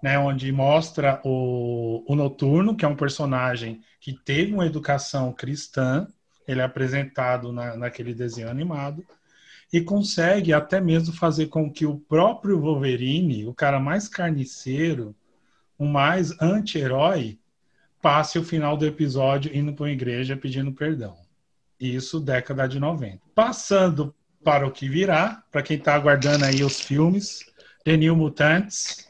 [0.02, 6.06] né, onde mostra o, o Noturno, que é um personagem que teve uma educação cristã,
[6.46, 9.04] ele é apresentado na, naquele desenho animado,
[9.72, 15.14] e consegue até mesmo fazer com que o próprio Wolverine, o cara mais carniceiro,
[15.78, 17.38] o mais anti-herói,
[18.00, 21.16] passe o final do episódio indo para uma igreja pedindo perdão.
[21.78, 23.20] Isso década de 90.
[23.34, 27.44] Passando para o que virá, para quem está aguardando aí os filmes,
[27.84, 29.07] The New Mutants,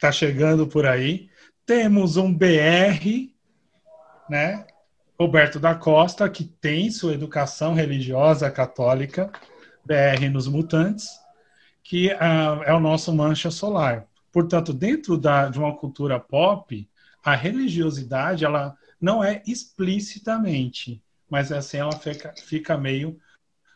[0.00, 1.28] está chegando por aí.
[1.66, 3.30] Temos um BR,
[4.30, 4.66] né?
[5.18, 9.30] Roberto da Costa, que tem sua educação religiosa católica,
[9.84, 11.06] BR nos Mutantes,
[11.82, 14.06] que uh, é o nosso mancha solar.
[14.32, 16.88] Portanto, dentro da, de uma cultura pop,
[17.22, 23.20] a religiosidade ela não é explicitamente, mas assim ela fica, fica meio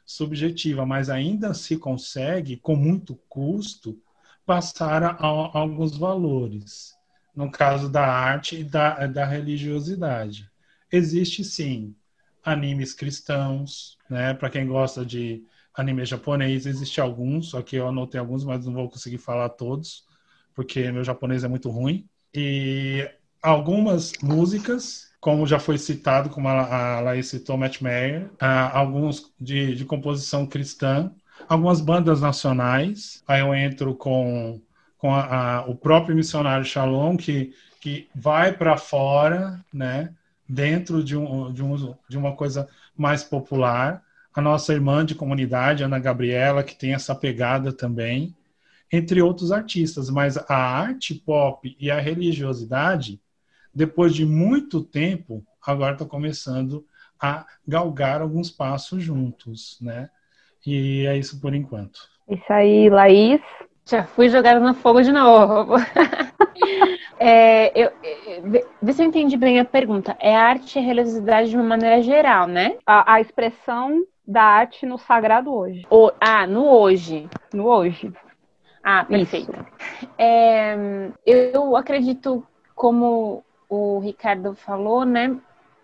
[0.07, 4.01] subjetiva, mas ainda se consegue, com muito custo,
[4.47, 6.95] passar a, a alguns valores.
[7.35, 10.49] No caso da arte e da, da religiosidade.
[10.91, 11.95] Existe sim
[12.45, 14.35] animes cristãos, né?
[14.35, 15.43] Para quem gosta de
[15.75, 20.05] anime japonês, existe alguns, que eu anotei alguns, mas não vou conseguir falar todos,
[20.55, 22.09] porque meu japonês é muito ruim.
[22.33, 23.11] E
[23.43, 29.75] algumas músicas, como já foi citado, como a, Laís citou, Matt Mayer, uh, alguns de,
[29.75, 31.13] de composição cristã,
[31.49, 33.23] algumas bandas nacionais.
[33.27, 34.61] Aí eu entro com,
[34.99, 40.13] com a, a, o próprio missionário Shalom, que, que vai para fora, né,
[40.49, 44.03] dentro de, um, de, um, de uma coisa mais popular.
[44.35, 48.35] a nossa irmã de comunidade, Ana Gabriela, que tem essa pegada também,
[48.93, 50.11] entre outros artistas.
[50.11, 53.21] Mas a arte pop e a religiosidade,
[53.75, 56.85] depois de muito tempo, agora está começando
[57.21, 60.11] a galgar alguns passos juntos, né?
[60.67, 61.99] E é isso por enquanto.
[62.29, 63.41] Isso aí, Laís.
[63.87, 65.75] Já fui jogada no fogo de novo.
[67.21, 67.91] é, eu,
[68.81, 70.17] vê se eu entendi bem a pergunta.
[70.19, 72.79] É arte e religiosidade de uma maneira geral, né?
[72.87, 75.87] A, a expressão da arte no sagrado hoje.
[75.91, 77.29] O, ah, no hoje.
[77.53, 78.11] No hoje.
[78.83, 79.53] Ah, perfeito.
[80.17, 80.77] É,
[81.27, 85.37] eu acredito, como o Ricardo falou, né?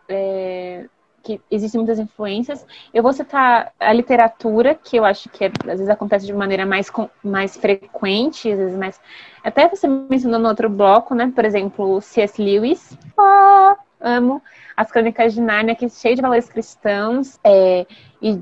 [0.08, 0.86] É,
[1.22, 2.66] que existem muitas influências.
[2.92, 6.64] Eu vou citar a literatura, que eu acho que é, às vezes acontece de maneira
[6.66, 6.90] mais,
[7.22, 9.00] mais frequente, às vezes mais.
[9.42, 11.32] Até você mencionou no outro bloco, né?
[11.34, 12.42] Por exemplo, C.S.
[12.42, 12.96] Lewis.
[13.18, 14.42] Oh, amo.
[14.76, 17.86] As Crônicas de Nárnia, que é cheio de valores cristãos é,
[18.22, 18.40] e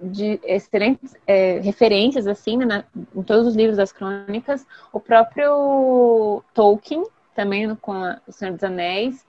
[0.00, 4.66] de excelentes é, referências, assim, né, na, em todos os livros das crônicas.
[4.92, 9.26] O próprio Tolkien, também com a, O Senhor dos Anéis.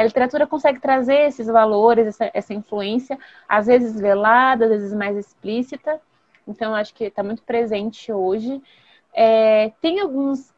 [0.00, 5.14] A literatura consegue trazer esses valores, essa, essa influência, às vezes velada, às vezes mais
[5.14, 6.00] explícita.
[6.48, 8.62] Então, acho que está muito presente hoje.
[9.12, 10.54] É, tem alguns,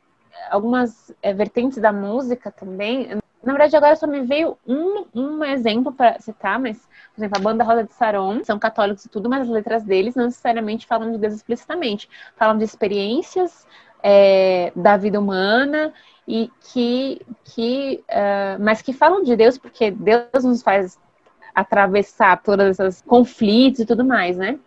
[0.48, 3.20] algumas é, vertentes da música também.
[3.42, 6.78] Na verdade, agora só me veio um, um exemplo para citar, mas,
[7.12, 10.14] por exemplo, a banda Rosa de Saron, são católicos e tudo, mas as letras deles
[10.14, 12.08] não necessariamente falam de Deus explicitamente.
[12.36, 13.66] Falam de experiências
[14.02, 15.92] é, da vida humana
[16.26, 20.98] e que, que uh, mas que falam de Deus porque Deus nos faz
[21.54, 24.58] atravessar todos esses conflitos e tudo mais, né?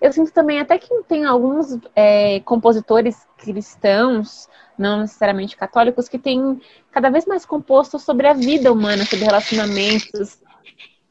[0.00, 6.60] Eu sinto também até que tem alguns é, compositores cristãos, não necessariamente católicos, que têm
[6.90, 10.38] cada vez mais composto sobre a vida humana, sobre relacionamentos,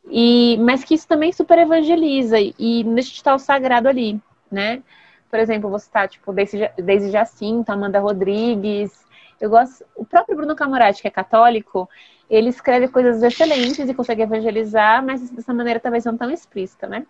[0.10, 4.84] e mas que isso também super evangeliza e deixa de estar o sagrado ali, né?
[5.30, 9.06] Por exemplo, você tá tipo Daisy Jacinto, Amanda Rodrigues,
[9.40, 9.86] eu gosto.
[9.96, 11.90] O próprio Bruno Camorati, que é católico,
[12.30, 17.06] ele escreve coisas excelentes e consegue evangelizar, mas dessa maneira talvez não tão explícita, né?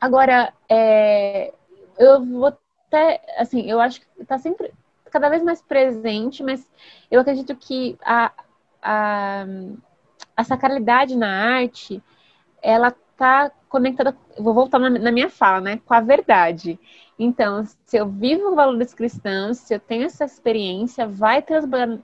[0.00, 1.52] Agora, é,
[1.98, 4.72] eu vou até, assim, eu acho que está sempre
[5.10, 6.66] cada vez mais presente, mas
[7.10, 8.32] eu acredito que a,
[8.80, 9.44] a,
[10.36, 12.02] a sacralidade na arte,
[12.62, 16.78] ela está conectada, vou voltar na, na, minha fala, né, com a verdade.
[17.18, 21.98] Então, se eu vivo valores cristãos, se eu tenho essa experiência, vai transbordar,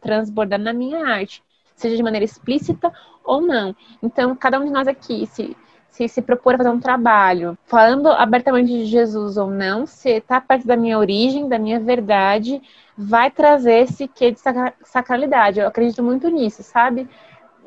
[0.00, 1.42] transbordar na minha arte,
[1.74, 2.92] seja de maneira explícita
[3.24, 3.74] ou não.
[4.00, 5.56] Então, cada um de nós aqui, se
[5.88, 10.40] se se propor a fazer um trabalho, falando abertamente de Jesus ou não, se está
[10.40, 12.62] perto da minha origem, da minha verdade,
[12.96, 14.38] vai trazer esse quê de
[14.84, 15.58] sacralidade.
[15.58, 17.08] Eu acredito muito nisso, sabe?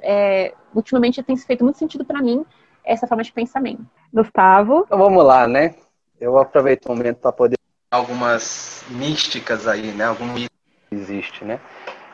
[0.01, 2.45] É, ultimamente tem feito muito sentido para mim
[2.85, 3.85] essa forma de pensamento.
[4.13, 4.83] Gustavo?
[4.85, 5.75] Então vamos lá, né?
[6.23, 7.57] eu aproveito o momento para poder
[7.91, 10.05] algumas místicas aí, né?
[10.05, 10.51] Algum mito
[10.91, 11.59] existe, né?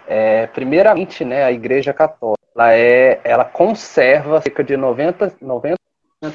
[0.07, 5.77] É, primeiramente, né, a Igreja Católica, ela, é, ela conserva cerca de 90, 90%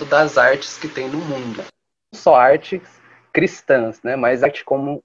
[0.09, 1.65] das artes que tem no mundo.
[2.13, 2.81] Não só artes
[3.33, 5.03] cristãs, né, mas arte como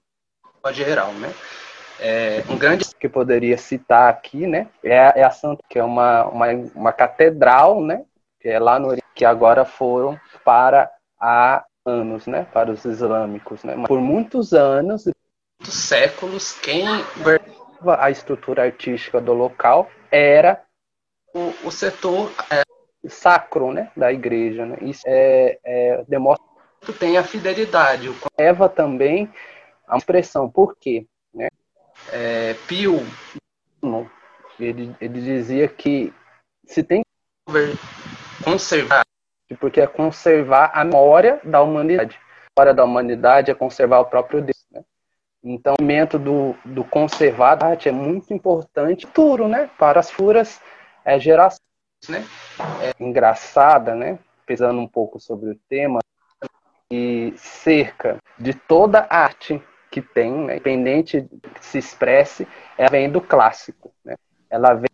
[0.72, 1.34] geral, né?
[1.98, 6.24] É, um grande que poderia citar aqui, né, é, é a Santa, que é uma,
[6.26, 8.04] uma, uma catedral, né,
[8.40, 13.74] que é lá no que agora foram para a anos, né, para os islâmicos, né?
[13.86, 16.84] Por muitos anos, muitos séculos, quem
[17.98, 20.62] a estrutura artística do local era
[21.34, 22.62] o, o setor é,
[23.08, 24.78] sacro, né, da igreja, né?
[24.82, 26.50] Isso é, é, demonstra
[26.98, 28.08] tem a fidelidade.
[28.38, 29.30] Leva também
[29.86, 31.06] a expressão, por quê?
[31.34, 31.48] Né?
[32.10, 33.00] É, Pio,
[34.58, 36.12] ele, ele dizia que
[36.64, 37.02] se tem
[38.42, 39.04] conservar
[39.56, 42.16] porque é conservar a memória da humanidade.
[42.16, 44.66] A memória da humanidade é conservar o próprio Deus.
[44.70, 44.82] Né?
[45.42, 49.70] Então, o momento do, do conservar a arte é muito importante futuro, né?
[49.78, 50.60] para as futuras
[51.04, 51.60] é, gerações.
[52.08, 52.24] Né?
[52.82, 54.18] É engraçada, né?
[54.46, 56.00] pesando um pouco sobre o tema,
[56.92, 60.54] e cerca de toda arte que tem, né?
[60.54, 62.46] independente que se expresse,
[62.76, 63.92] ela vem do clássico.
[64.04, 64.16] Né?
[64.48, 64.90] Ela vem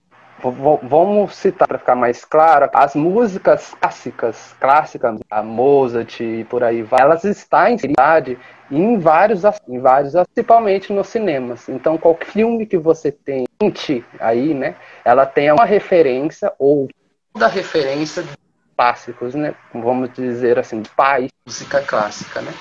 [0.82, 6.82] vamos citar para ficar mais claro, as músicas clássicas, clássicas, a Mozart e por aí
[6.82, 7.78] vai, elas estão em
[8.70, 11.68] em vários, em vários, principalmente nos cinemas.
[11.68, 13.46] Então, qualquer filme que você tem
[14.20, 14.74] aí, né,
[15.04, 16.88] ela tem uma referência ou
[17.36, 18.30] da referência de
[18.76, 22.52] clássicos, né, vamos dizer assim, de país, música clássica, né.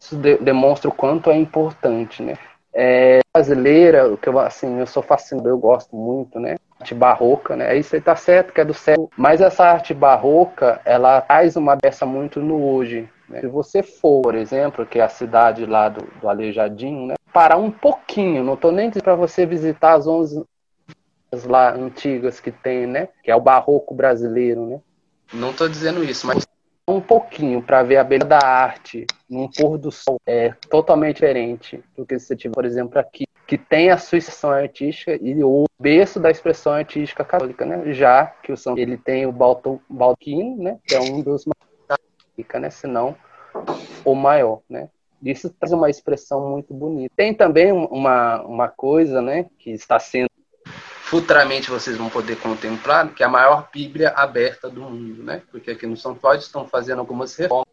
[0.00, 2.36] Isso de, demonstra o quanto é importante, né.
[2.72, 6.56] É, brasileira, que eu assim, eu sou fascinado, eu gosto muito, né?
[6.80, 7.76] Arte barroca, né?
[7.76, 11.76] Isso aí tá certo que é do século, mas essa arte barroca, ela traz uma
[11.76, 13.08] peça muito no hoje.
[13.28, 13.40] Né?
[13.40, 17.14] Se você for, por exemplo, que é a cidade lá do, do Aleijadinho, né?
[17.32, 20.44] Parar um pouquinho, não tô nem dizendo para você visitar as 11
[21.44, 23.08] lá antigas que tem, né?
[23.22, 24.80] Que é o barroco brasileiro, né?
[25.32, 26.44] Não tô dizendo isso, mas
[26.88, 31.84] um pouquinho para ver a beleza da arte num pôr do sol é totalmente diferente
[31.96, 35.64] do que você tiver, por exemplo, aqui, que tem a sua expressão artística e o
[35.76, 37.92] berço da expressão artística católica, né?
[37.92, 40.78] Já que o São ele tem o Balquino, né?
[40.86, 42.70] Que é um dos mais, né?
[42.70, 43.16] Se não
[44.04, 44.88] o maior, né?
[45.20, 47.12] Isso traz uma expressão muito bonita.
[47.16, 49.46] Tem também uma, uma coisa, né?
[49.58, 50.30] Que está sendo
[51.02, 55.42] futuramente vocês vão poder contemplar, que é a maior Bíblia aberta do mundo, né?
[55.50, 57.66] Porque aqui no São Paulo estão fazendo algumas reformas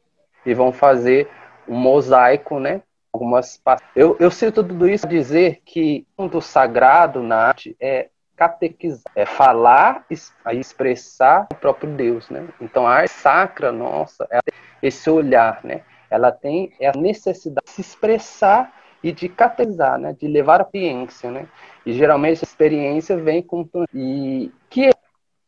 [0.44, 1.30] e vão fazer
[1.68, 2.82] um mosaico, né?
[3.18, 3.60] Algumas
[3.96, 9.26] eu, eu cito tudo isso para dizer que o sagrado na arte é catequizar, é
[9.26, 12.48] falar e expressar o próprio Deus, né?
[12.62, 14.38] Então a arte sacra nossa, é
[14.84, 15.82] esse olhar, né?
[16.12, 18.72] Ela tem a necessidade de se expressar
[19.04, 20.14] e de catequizar, né?
[20.14, 21.48] De levar a ciência, né?
[21.84, 24.92] E geralmente essa experiência vem com e que é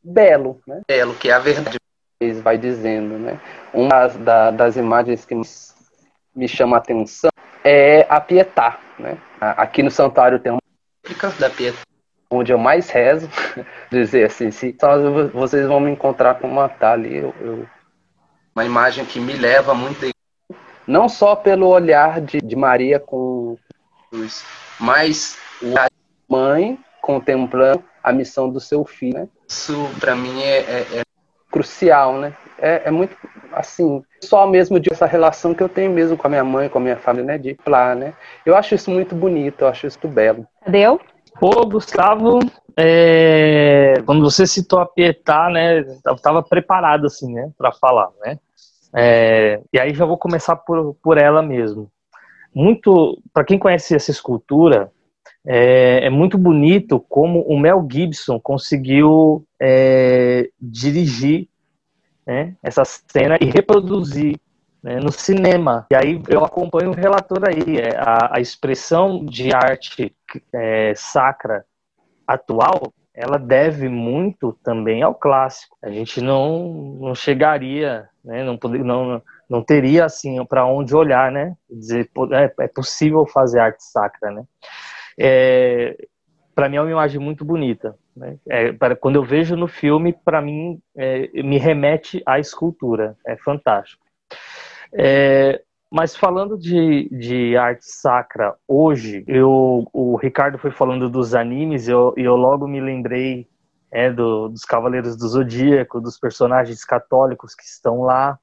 [0.04, 0.82] belo, né?
[0.88, 1.78] Belo, que é a verdade,
[2.42, 3.40] vai dizendo, né?
[3.72, 5.36] Uma das, da, das imagens que
[6.36, 7.30] me chama a atenção
[7.70, 9.18] é a Pietá, né?
[9.40, 10.60] Aqui no santuário tem uma
[11.40, 11.80] da Pietá,
[12.32, 13.30] onde eu mais rezo,
[13.92, 14.76] dizer assim, se
[15.34, 17.68] vocês vão me encontrar com uma tá ali, eu, eu...
[18.56, 20.10] uma imagem que me leva muito
[20.88, 23.56] não só pelo olhar de, de Maria com
[24.12, 24.44] Jesus,
[24.80, 25.76] mas o
[26.28, 29.20] mãe contemplando a missão do seu filho.
[29.20, 29.28] Né?
[29.48, 31.02] Isso, para mim, é, é, é,
[31.52, 32.34] crucial, né?
[32.58, 33.16] É, é, muito,
[33.52, 36.78] assim, só mesmo de essa relação que eu tenho mesmo com a minha mãe, com
[36.78, 37.38] a minha família, né?
[37.38, 38.14] De plá, né?
[38.46, 40.46] Eu acho isso muito bonito, eu acho isso belo.
[40.64, 41.00] Cadê eu?
[41.40, 42.40] Pô, Gustavo,
[42.78, 43.96] é...
[44.06, 45.80] quando você citou a Pietá, né?
[46.06, 47.50] Eu estava preparado, assim, né?
[47.58, 48.38] Para falar, né?
[48.96, 49.62] É...
[49.72, 51.92] E aí já vou começar por, por ela mesmo.
[52.54, 54.92] Muito, para quem conhece essa escultura,
[55.46, 61.49] é, é, muito bonito como o Mel Gibson conseguiu é, dirigir
[62.30, 64.40] né, essa cena e reproduzir
[64.84, 65.88] né, no cinema.
[65.92, 70.16] E aí eu acompanho o relator aí, é, a, a expressão de arte
[70.54, 71.66] é, sacra
[72.28, 75.76] atual, ela deve muito também ao clássico.
[75.84, 79.20] A gente não, não chegaria, né, não, poder, não,
[79.50, 81.56] não teria assim para onde olhar, né?
[81.68, 84.44] Dizer, é, é possível fazer arte sacra, né?
[85.20, 85.98] é,
[86.54, 87.98] para mim é uma imagem muito bonita.
[88.20, 88.38] Né?
[88.50, 93.16] É, quando eu vejo no filme, para mim é, me remete à escultura.
[93.26, 94.06] É fantástico.
[94.94, 101.88] É, mas falando de, de arte sacra hoje, eu, o Ricardo foi falando dos animes
[101.88, 103.48] e eu, eu logo me lembrei
[103.92, 108.38] é, do, dos Cavaleiros do Zodíaco, dos personagens católicos que estão lá,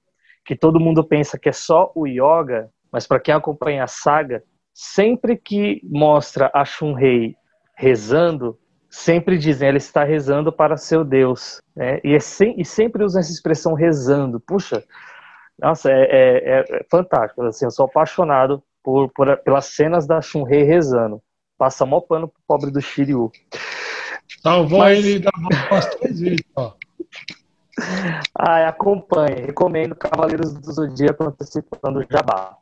[0.45, 4.43] que todo mundo pensa que é só o yoga, mas para quem acompanha a saga,
[4.73, 7.37] sempre que mostra a Shun-Rei
[7.77, 8.59] rezando,
[8.97, 11.61] sempre dizem, ela está rezando para seu Deus.
[11.77, 12.01] Né?
[12.03, 14.41] E, é sem, e sempre usam essa expressão rezando.
[14.41, 14.83] Puxa,
[15.59, 17.43] nossa, é, é, é fantástico.
[17.43, 21.21] Assim, eu sou apaixonado por, por pelas cenas da Shun-Rei rezando.
[21.59, 23.31] Passa mó pano pro pobre do Shiryu.
[24.43, 24.99] Salvou Mas...
[24.99, 26.73] ele da umas três vezes, ó.
[28.35, 29.43] Ah, acompanhe.
[29.45, 32.57] Recomendo Cavaleiros do Zodíaco antecipando o Jabá.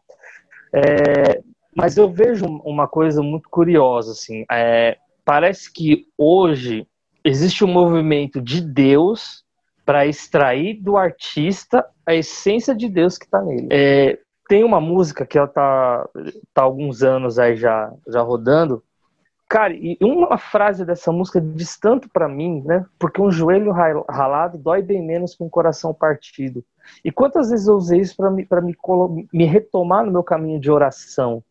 [0.74, 1.40] É,
[1.72, 4.44] mas eu vejo uma coisa muito curiosa, assim.
[4.50, 6.86] É, parece que hoje
[7.24, 9.44] existe um movimento de Deus
[9.84, 13.68] para extrair do artista a essência de Deus que está nele.
[13.70, 14.18] É,
[14.48, 16.08] tem uma música que ela tá,
[16.52, 18.82] tá há alguns anos aí já, já rodando.
[19.48, 22.84] Cara, e uma frase dessa música diz tanto para mim, né?
[22.98, 26.64] Porque um joelho ralado dói bem menos que um coração partido.
[27.04, 30.70] E quantas vezes eu usei isso para me, me, me retomar no meu caminho de
[30.70, 31.42] oração?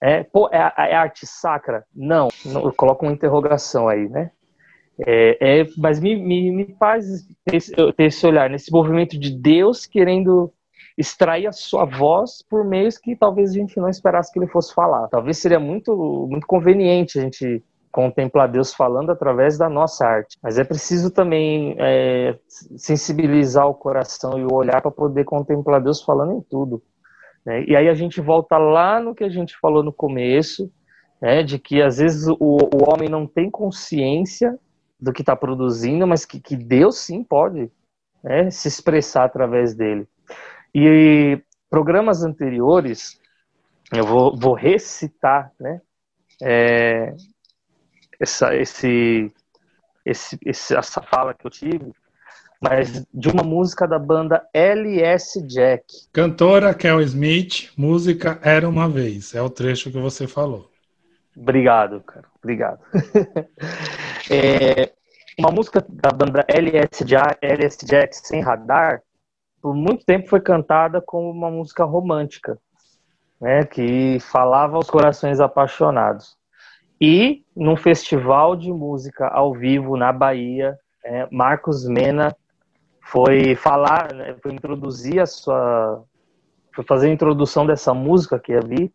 [0.00, 1.84] É, pô, é, é arte sacra?
[1.94, 4.30] Não, não, eu coloco uma interrogação aí, né?
[5.06, 7.04] É, é, mas me, me, me faz
[7.44, 10.52] ter esse, ter esse, olhar, nesse movimento de Deus querendo
[10.96, 14.74] extrair a sua voz por meios que talvez a gente não esperasse que ele fosse
[14.74, 15.06] falar.
[15.08, 20.36] Talvez seria muito, muito conveniente a gente contemplar Deus falando através da nossa arte.
[20.42, 22.36] Mas é preciso também é,
[22.76, 26.82] sensibilizar o coração e o olhar para poder contemplar Deus falando em tudo.
[27.48, 27.64] Né?
[27.66, 30.70] E aí a gente volta lá no que a gente falou no começo,
[31.18, 34.58] né, de que às vezes o, o homem não tem consciência
[35.00, 37.70] do que está produzindo, mas que, que Deus sim pode
[38.22, 40.06] né, se expressar através dele.
[40.74, 41.40] E
[41.70, 43.18] programas anteriores,
[43.94, 45.80] eu vou, vou recitar né,
[46.42, 47.14] é,
[48.20, 49.32] essa, esse,
[50.04, 51.92] esse, essa fala que eu tive,
[52.60, 55.84] mas de uma música da banda LS Jack.
[56.12, 59.34] Cantora Kel Smith, música Era Uma Vez.
[59.34, 60.68] É o trecho que você falou.
[61.36, 62.26] Obrigado, cara.
[62.42, 62.80] Obrigado.
[64.28, 64.92] é,
[65.38, 69.02] uma música da banda LS Jack, LS Jack Sem Radar,
[69.62, 72.58] por muito tempo foi cantada como uma música romântica,
[73.40, 76.36] né, que falava aos corações apaixonados.
[77.00, 82.36] E num festival de música ao vivo na Bahia, é, Marcos Mena
[83.10, 86.04] foi falar, né, foi introduzir a sua,
[86.74, 88.90] foi fazer a introdução dessa música que havia,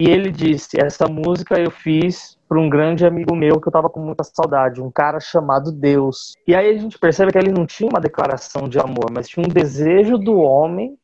[0.00, 3.90] e ele disse: essa música eu fiz para um grande amigo meu que eu estava
[3.90, 6.32] com muita saudade, um cara chamado Deus.
[6.48, 9.44] E aí a gente percebe que ele não tinha uma declaração de amor, mas tinha
[9.44, 10.98] um desejo do homem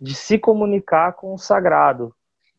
[0.00, 2.12] de se comunicar com o sagrado.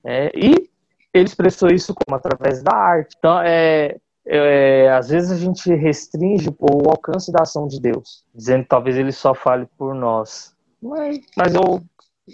[0.03, 0.69] É, e
[1.13, 3.15] ele expressou isso como através da arte.
[3.19, 8.63] Então, é, é, às vezes a gente restringe o alcance da ação de Deus, dizendo
[8.63, 10.55] que talvez ele só fale por nós.
[10.82, 11.84] Mas, mas eu,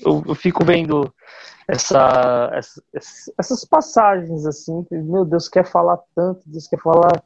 [0.06, 1.14] eu, eu fico vendo
[1.68, 2.82] essa, essa,
[3.38, 7.24] essas passagens assim, que, meu Deus quer falar tanto, Deus quer falar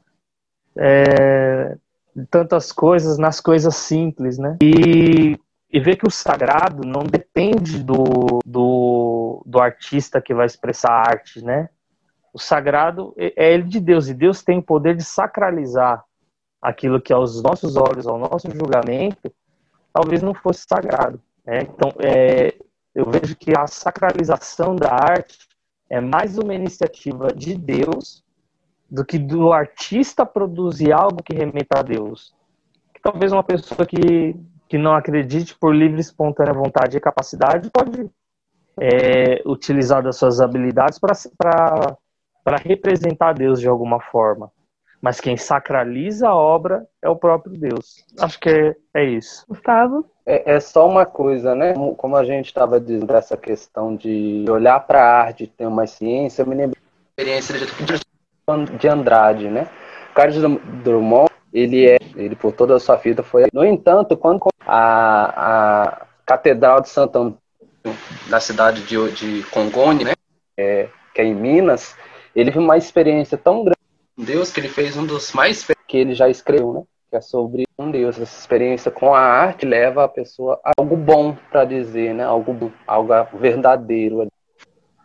[0.77, 1.77] é,
[2.29, 4.57] tantas coisas nas coisas simples, né?
[4.61, 5.39] E,
[5.71, 11.09] e ver que o sagrado não depende do, do, do artista que vai expressar a
[11.09, 11.69] arte, né?
[12.33, 16.03] O sagrado é, é ele de Deus, e Deus tem o poder de sacralizar
[16.61, 19.33] aquilo que aos nossos olhos, ao nosso julgamento,
[19.91, 21.19] talvez não fosse sagrado.
[21.45, 21.61] Né?
[21.63, 22.53] Então, é,
[22.93, 25.47] eu vejo que a sacralização da arte
[25.89, 28.23] é mais uma iniciativa de Deus
[28.89, 32.33] do que do artista produzir algo que remeta a Deus.
[32.93, 34.35] Que talvez uma pessoa que,
[34.67, 38.09] que não acredite por livre espontânea vontade e capacidade pode
[38.79, 41.97] é, utilizar das suas habilidades para
[42.43, 44.51] para representar Deus de alguma forma.
[45.01, 48.05] Mas quem sacraliza a obra é o próprio Deus.
[48.19, 49.43] Acho que é, é isso.
[49.49, 50.05] Gustavo?
[50.25, 51.73] É, é só uma coisa, né?
[51.97, 56.43] Como a gente estava dizendo, essa questão de olhar para a arte, ter uma ciência,
[56.43, 59.67] eu me lembro da experiência de, de Andrade, né?
[60.13, 60.37] Carlos
[60.83, 63.47] Drummond, ele é, ele por toda a sua vida foi.
[63.51, 67.37] No entanto, quando a, a Catedral de Santo Antônio,
[68.27, 70.13] na cidade de, de Congone, né?
[70.55, 71.95] É, que é em Minas,
[72.35, 73.77] ele viu uma experiência tão grande
[74.15, 76.83] com Deus que ele fez um dos mais que ele já escreveu, né?
[77.09, 78.19] Que é sobre um Deus.
[78.19, 82.23] Essa experiência com a arte leva a pessoa a algo bom para dizer, né?
[82.23, 84.27] Algo algo verdadeiro.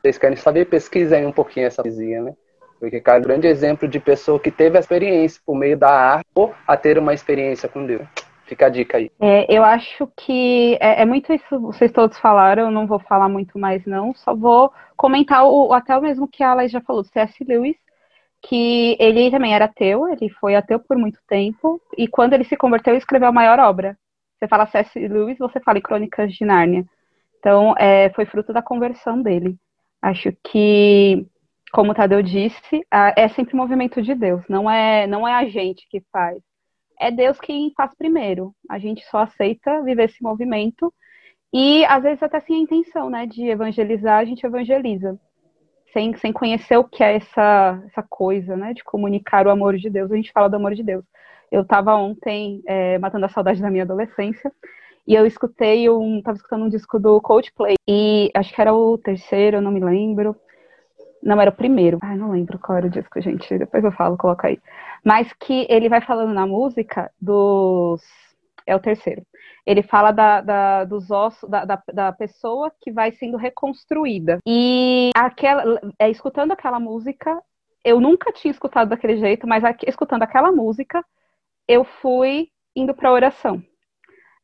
[0.00, 0.66] Vocês querem saber?
[0.66, 2.34] Pesquisem um pouquinho essa poesia, né?
[2.78, 5.90] Porque cara, é um grande exemplo de pessoa que teve a experiência por meio da
[5.90, 8.06] arte ou a ter uma experiência com Deus.
[8.46, 9.10] Fica a dica aí.
[9.20, 13.28] É, eu acho que é, é, muito isso vocês todos falaram, eu não vou falar
[13.28, 17.02] muito mais não, só vou comentar o, até o mesmo que a Laís já falou,
[17.02, 17.44] do C.S.
[17.44, 17.76] Lewis,
[18.40, 22.56] que ele também era ateu, ele foi ateu por muito tempo, e quando ele se
[22.56, 23.98] converteu, ele escreveu a maior obra.
[24.38, 24.96] Você fala C.S.
[25.08, 26.84] Lewis, você fala em Crônicas de Nárnia.
[27.40, 29.56] Então, é, foi fruto da conversão dele.
[30.00, 31.26] Acho que,
[31.72, 32.86] como o Tadeu disse,
[33.16, 36.38] é sempre movimento de Deus, não é, não é a gente que faz
[36.98, 38.54] é Deus quem faz primeiro.
[38.68, 40.92] A gente só aceita viver esse movimento
[41.52, 45.18] e às vezes até sem a intenção, né, de evangelizar, a gente evangeliza.
[45.92, 49.88] Sem, sem conhecer o que é essa, essa coisa, né, de comunicar o amor de
[49.88, 51.04] Deus, a gente fala do amor de Deus.
[51.50, 54.52] Eu estava ontem é, matando a saudade da minha adolescência
[55.06, 58.98] e eu escutei um, estava escutando um disco do Coldplay e acho que era o
[58.98, 60.36] terceiro, não me lembro.
[61.26, 61.98] Não, era o primeiro.
[62.02, 63.58] Ai, não lembro qual era o disco, gente.
[63.58, 64.60] Depois eu falo, coloca aí.
[65.04, 68.00] Mas que ele vai falando na música dos.
[68.64, 69.26] É o terceiro.
[69.66, 74.38] Ele fala da, da dos ossos, da, da, da, pessoa que vai sendo reconstruída.
[74.46, 77.40] E aquela, é, escutando aquela música,
[77.84, 81.04] eu nunca tinha escutado daquele jeito, mas aqui, escutando aquela música,
[81.66, 83.62] eu fui indo para oração.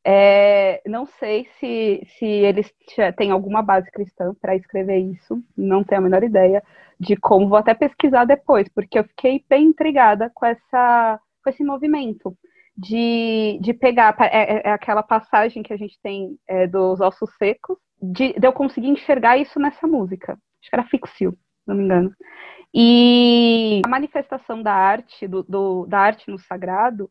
[0.04, 2.72] É, não sei se, se eles
[3.16, 6.62] têm alguma base cristã para escrever isso, não tenho a menor ideia
[6.98, 11.62] de como, vou até pesquisar depois, porque eu fiquei bem intrigada com, essa, com esse
[11.62, 12.36] movimento
[12.76, 17.30] de, de pegar é, é, é aquela passagem que a gente tem é, dos ossos
[17.36, 20.32] secos, de, de, eu conseguir enxergar isso nessa música.
[20.32, 21.36] Acho que era Fixio,
[21.66, 22.12] não me engano.
[22.74, 27.10] E a manifestação da arte, do, do da arte no sagrado,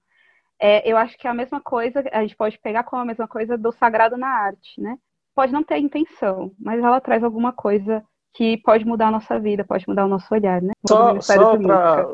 [0.61, 3.27] é, eu acho que é a mesma coisa, a gente pode pegar como a mesma
[3.27, 4.95] coisa do sagrado na arte, né?
[5.35, 8.03] Pode não ter intenção, mas ela traz alguma coisa
[8.33, 10.73] que pode mudar a nossa vida, pode mudar o nosso olhar, né?
[10.87, 11.19] Só,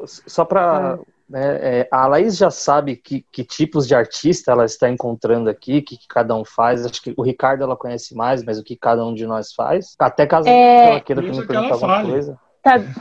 [0.06, 1.18] só para é.
[1.30, 5.80] Né, é, a Laís já sabe que, que, tipos de artista ela está encontrando aqui,
[5.80, 6.86] o que, que, cada um faz.
[6.86, 9.93] Acho que o Ricardo ela conhece mais, mas o que cada um de nós faz.
[10.00, 10.91] Até caso é...
[10.91, 12.39] ela queira que me perguntar alguma coisa.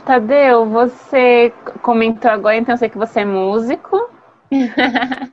[0.05, 4.16] Tadeu, você comentou agora, então eu sei que você é músico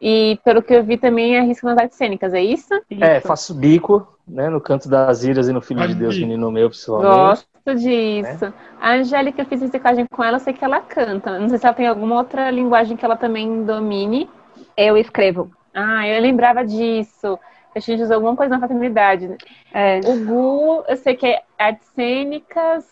[0.00, 2.74] e pelo que eu vi também arrisca nas artes cênicas, é isso?
[3.00, 4.48] É, faço bico, né?
[4.48, 7.44] No canto das iras e no Filho de Deus, menino meu, pessoalmente.
[7.62, 8.52] Gosto disso.
[8.80, 11.38] A Angélica, eu fiz reciclagem com ela, eu sei que ela canta.
[11.38, 14.28] Não sei se ela tem alguma outra linguagem que ela também domine.
[14.76, 15.50] Eu escrevo.
[15.74, 17.38] Ah, eu lembrava disso.
[17.74, 19.36] A gente usou alguma coisa na fraternidade.
[19.72, 20.00] É.
[20.04, 22.84] O Gu, eu sei que é artes cênicas,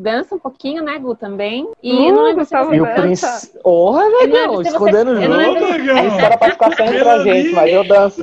[0.00, 1.68] dança um pouquinho, né, Gu, também.
[1.82, 3.02] E Uh, não lembro se Gustavo você E o dança.
[3.02, 3.58] príncipe.
[3.62, 6.84] Porra, Eu não legal, lembro se você- escondendo o eu não era pra ficar só
[6.84, 8.20] entre a gente, mas eu danço.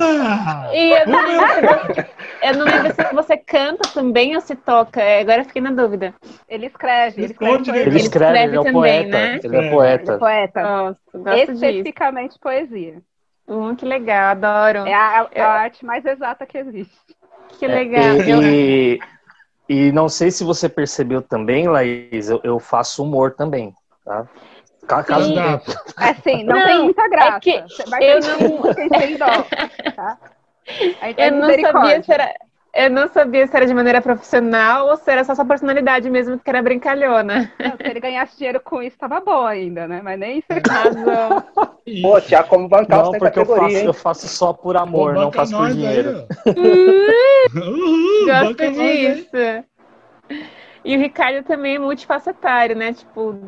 [0.72, 1.60] E eu não, lembro se
[1.94, 2.06] você,
[2.42, 5.00] eu não lembro se você canta também ou se toca.
[5.00, 6.14] É, Agora eu fiquei na dúvida.
[6.48, 7.22] Ele escreve.
[7.22, 7.54] Ele escreve?
[7.54, 7.72] Ele poesia.
[7.96, 9.08] escreve, escreve ele é também, poeta.
[9.08, 9.40] né?
[9.42, 9.60] Ele é É.
[9.60, 10.18] Ele é poeta.
[10.18, 10.62] poeta.
[10.62, 11.52] Gosto, gosto disso.
[11.52, 12.94] Especificamente poesia.
[13.50, 14.86] Hum, que legal, adoro.
[14.86, 16.94] É a, a Eu- arte mais exata que existe.
[17.58, 18.02] Que legal.
[18.18, 18.98] Eu- E,
[19.68, 24.26] e não sei se você percebeu também, Laís, eu, eu faço humor também, tá?
[24.86, 25.34] Ca- Caso.
[25.96, 27.36] Assim, não, Não, tem muita graça.
[27.36, 28.62] é que vai eu não-
[29.18, 29.44] dó.
[29.94, 30.18] Tá?
[31.00, 32.34] A gente é Eu não sabia se era.
[32.78, 36.38] Eu não sabia se era de maneira profissional ou se era só sua personalidade mesmo,
[36.38, 37.52] que era brincalhona.
[37.58, 40.00] Não, se ele ganhasse dinheiro com isso, tava bom ainda, né?
[40.00, 40.46] Mas nem isso.
[40.70, 41.42] Arrasou.
[42.00, 43.84] Pô, Tiago, como bancar não, porque eu faço, hein?
[43.84, 46.24] eu faço só por amor, Pô, não faço por dinheiro.
[46.46, 46.54] aí.
[47.50, 49.64] Uhul, Gosto nós disso.
[50.84, 52.92] E o Ricardo também é multifacetário, né?
[52.92, 53.40] Tipo,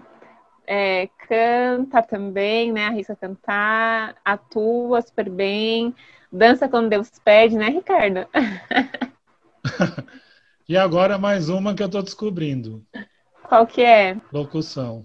[0.66, 2.88] é, canta também, né?
[2.88, 5.94] Arrisca cantar, atua super bem,
[6.32, 8.26] dança quando Deus pede, né, Ricardo?
[10.70, 12.86] E agora mais uma que eu tô descobrindo.
[13.42, 14.16] Qual que é?
[14.32, 15.04] Locução.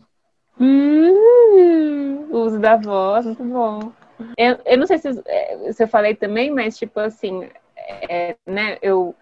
[0.60, 3.92] Hum, uso da voz, muito bom.
[4.38, 8.78] Eu, eu não sei se, é, se eu falei também, mas tipo assim, é, né,
[8.80, 9.16] eu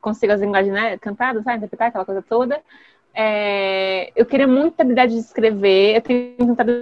[0.00, 2.62] consigo as linguagens né, cantadas, sabe, interpretar aquela coisa toda.
[3.12, 6.72] É, eu queria muito a habilidade de escrever, eu tenho tentado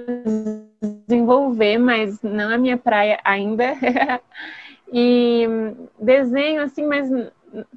[1.06, 3.72] desenvolver, mas não é minha praia ainda.
[4.92, 5.46] e
[5.98, 7.08] desenho, assim, mas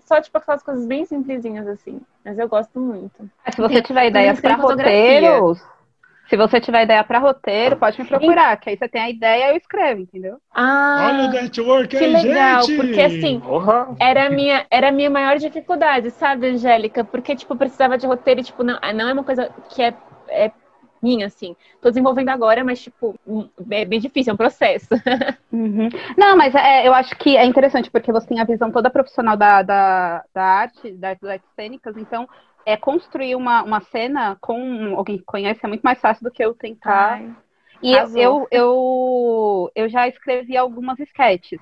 [0.06, 2.02] só tipo aquelas coisas bem simplesinhas, assim.
[2.24, 3.30] Mas eu gosto muito.
[3.54, 5.62] Se você tiver ideias para roteiros,
[6.30, 9.48] se você tiver ideia para roteiro, pode me procurar, que aí você tem a ideia
[9.48, 10.38] e eu escrevo, entendeu?
[10.54, 12.76] Ah, Olha o network que aí, legal, gente!
[12.78, 13.96] porque assim, Porra!
[14.00, 17.04] era a minha, era minha maior dificuldade, sabe, Angélica?
[17.04, 19.94] Porque, tipo, precisava de roteiro e, tipo, não, não é uma coisa que é,
[20.28, 20.52] é
[21.02, 21.56] minha, assim.
[21.82, 23.16] Tô desenvolvendo agora, mas, tipo,
[23.72, 24.88] é bem difícil, é um processo.
[25.52, 25.89] Uhum.
[26.16, 29.36] Não, mas é, eu acho que é interessante, porque você tem a visão toda profissional
[29.36, 32.30] da, da, da arte, das artes cênicas, então
[32.66, 36.43] é construir uma, uma cena com alguém que conhece é muito mais fácil do que
[36.43, 37.14] eu tentar.
[37.14, 37.36] Ai,
[37.82, 41.60] E eu, eu, eu, eu já escrevi algumas sketches.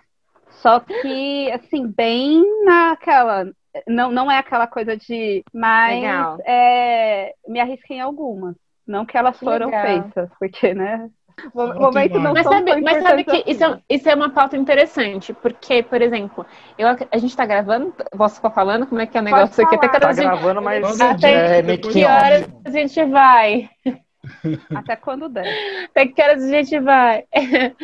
[0.49, 3.45] Só que, assim, bem naquela.
[3.88, 5.43] Não, não é aquela coisa de.
[5.53, 6.39] Mas Legal.
[6.45, 8.55] é, me arrisquei em algumas.
[8.88, 9.85] Não que elas Que foram legal.
[9.85, 11.09] feitas, porque, né?
[11.53, 13.75] Só Momentos não Mas sabe, mas sabe que isso assim.
[13.89, 16.43] é, isso é uma pauta interessante, porque, por exemplo,
[16.77, 19.75] eu, a gente tá gravando, posso ficar falando como é que é o negócio aqui?
[19.75, 19.99] Até que.
[19.99, 23.69] Tá horas a gente, gravando, mas Até é que horas a gente vai?
[24.73, 25.59] Até quando der.
[25.91, 27.23] Até que horas a gente vai?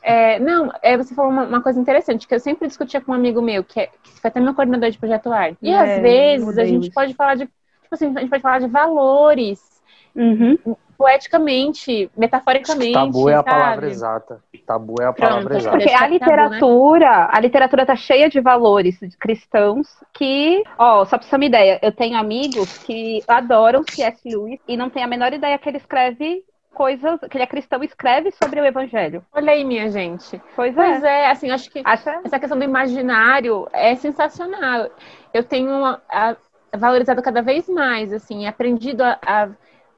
[0.00, 3.14] É, não, é, você falou uma, uma coisa interessante, que eu sempre discutia com um
[3.14, 5.58] amigo meu, que, é, que foi até meu coordenador de projeto arte.
[5.60, 6.92] E É, às vezes a gente isso.
[6.94, 7.46] pode falar de.
[7.46, 9.77] Tipo assim, a gente pode falar de valores,
[10.14, 10.58] Uhum.
[10.96, 12.92] poeticamente, metaforicamente.
[12.92, 13.48] Tabu é a sabe?
[13.50, 14.42] palavra exata.
[14.66, 15.76] Tabu é a palavra Pronto, exata.
[15.78, 16.12] Porque a tabu, né?
[16.12, 21.44] literatura, a literatura tá cheia de valores cristãos que, ó, só pra você ter uma
[21.44, 24.20] ideia, eu tenho amigos que adoram C.S.
[24.28, 26.44] Lewis e não tem a menor ideia que ele escreve
[26.74, 29.24] coisas, que ele é cristão escreve sobre o evangelho.
[29.32, 30.40] Olha aí, minha gente.
[30.54, 31.22] Pois Pois é.
[31.22, 32.20] é, assim, acho que Acha?
[32.24, 34.88] essa questão do imaginário é sensacional.
[35.32, 35.72] Eu tenho
[36.08, 36.36] a-
[36.76, 39.48] valorizado cada vez mais, assim, aprendido a, a,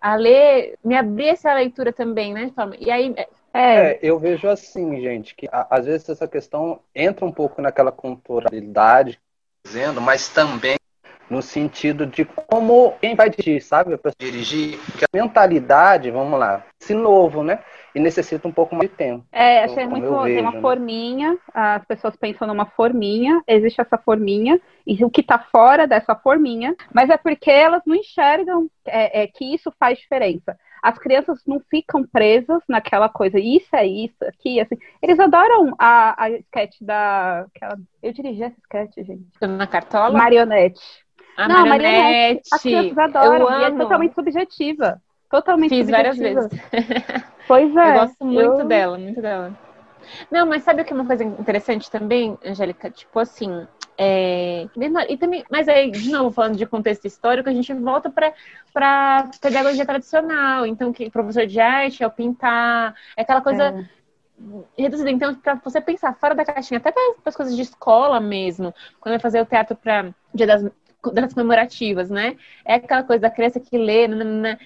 [0.01, 2.51] a ler, me abrir essa leitura também, né?
[2.79, 3.29] E aí, É.
[3.53, 7.91] É, eu vejo assim, gente, que a- às vezes essa questão entra um pouco naquela
[7.91, 9.21] culturalidade,
[9.65, 10.77] dizendo, mas também
[11.29, 13.95] no sentido de como quem vai dirigir, sabe?
[13.95, 17.61] A pessoa dirigir, porque a mentalidade, vamos lá, se novo, né?
[17.95, 19.25] E necessita um pouco mais de tempo.
[19.33, 20.25] É, achei muito eu bom.
[20.25, 20.61] Tem uma né?
[20.61, 26.15] forminha, as pessoas pensam numa forminha, existe essa forminha, e o que tá fora dessa
[26.15, 30.57] forminha, mas é porque elas não enxergam é, é, que isso faz diferença.
[30.83, 34.77] As crianças não ficam presas naquela coisa, isso é isso, aqui, assim.
[35.03, 37.41] Eles adoram a, a sketch da.
[37.55, 37.79] Aquela...
[38.03, 39.27] Eu dirigi essa sketch, gente.
[39.43, 40.81] na cartola, Marionete.
[41.37, 43.79] a não, marionete, As crianças adoram, eu e é amo.
[43.79, 45.01] totalmente subjetiva.
[45.31, 46.49] Totalmente Fiz várias vezes.
[47.47, 47.89] Pois é.
[47.89, 49.59] Eu gosto muito eu- dela, muito dela.
[50.31, 52.91] Não, mas sabe o que é uma coisa interessante também, Angélica?
[52.91, 53.67] Tipo assim,
[54.03, 54.67] É,
[55.11, 58.33] e também, mas aí, de novo, falando de contexto histórico, a gente volta para
[58.75, 60.65] a pedagogia tradicional.
[60.65, 64.83] Então, que professor de arte é o pintar, é aquela coisa é.
[64.83, 65.11] reduzida.
[65.11, 69.13] Então, para você pensar fora da caixinha, até para as coisas de escola mesmo, quando
[69.13, 70.63] vai fazer o teatro para Dia das,
[71.13, 72.37] das comemorativas, né?
[72.65, 74.59] É aquela coisa da criança que lê, nanana,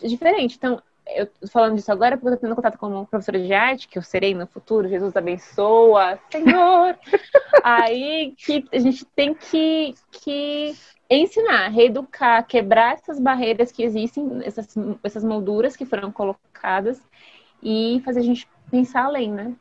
[0.00, 0.56] diferente.
[0.56, 0.82] Então,
[1.14, 3.88] eu tô falando disso agora porque eu tô tendo contato com uma professora de arte,
[3.88, 6.96] que eu serei no futuro, Jesus abençoa, Senhor.
[7.62, 10.74] Aí que a gente tem que, que
[11.08, 17.00] ensinar, reeducar, quebrar essas barreiras que existem, essas, essas molduras que foram colocadas
[17.62, 19.54] e fazer a gente pensar além, né?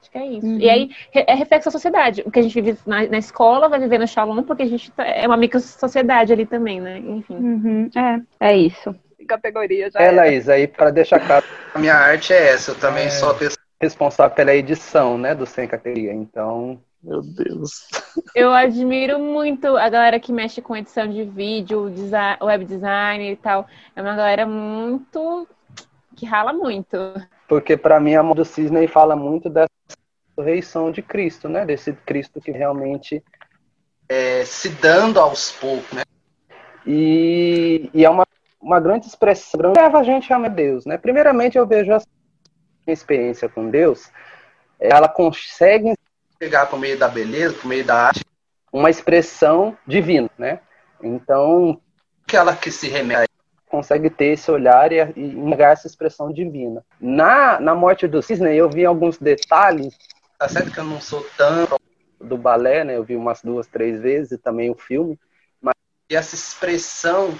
[0.00, 0.46] Acho que é isso.
[0.46, 0.58] Uhum.
[0.58, 2.22] E aí é reflexo da sociedade.
[2.24, 4.90] O que a gente vive na, na escola vai viver no Shalom, porque a gente
[4.92, 6.98] tá, é uma micro-sociedade ali também, né?
[6.98, 7.34] Enfim.
[7.34, 7.90] Uhum.
[7.94, 8.94] É, é isso
[9.24, 10.00] categoria já.
[10.00, 11.44] É, Laís, aí para deixar claro,
[11.74, 12.72] a minha arte é essa.
[12.72, 13.10] Eu também é.
[13.10, 13.36] sou
[13.80, 16.12] responsável pela edição, né, do Sem Categoria.
[16.12, 17.86] Então, meu Deus.
[18.34, 23.36] Eu admiro muito a galera que mexe com edição de vídeo, design, web design e
[23.36, 23.66] tal.
[23.94, 25.46] É uma galera muito
[26.16, 26.96] que rala muito.
[27.46, 29.68] Porque para mim a mão do Cisne fala muito dessa
[30.30, 31.66] ressurreição de Cristo, né?
[31.66, 33.22] Desse Cristo que realmente
[34.08, 36.02] é, se dando aos poucos, né?
[36.86, 38.26] E, e é uma
[38.64, 40.96] uma grande expressão leva a gente a Deus, né?
[40.96, 42.00] Primeiramente, eu vejo a
[42.86, 44.10] experiência com Deus,
[44.80, 45.94] ela consegue
[46.42, 48.24] chegar por meio da beleza, por meio da arte,
[48.72, 50.60] uma expressão divina, né?
[51.02, 51.78] Então,
[52.26, 53.28] aquela que se remete
[53.68, 56.82] consegue ter esse olhar e, e negar essa expressão divina.
[56.98, 59.94] Na, na morte do cisne, eu vi alguns detalhes,
[60.38, 61.78] tá certo que eu não sou tanto
[62.18, 62.96] do balé, né?
[62.96, 65.18] Eu vi umas duas, três vezes, e também o filme,
[65.60, 65.74] mas
[66.08, 67.34] essa expressão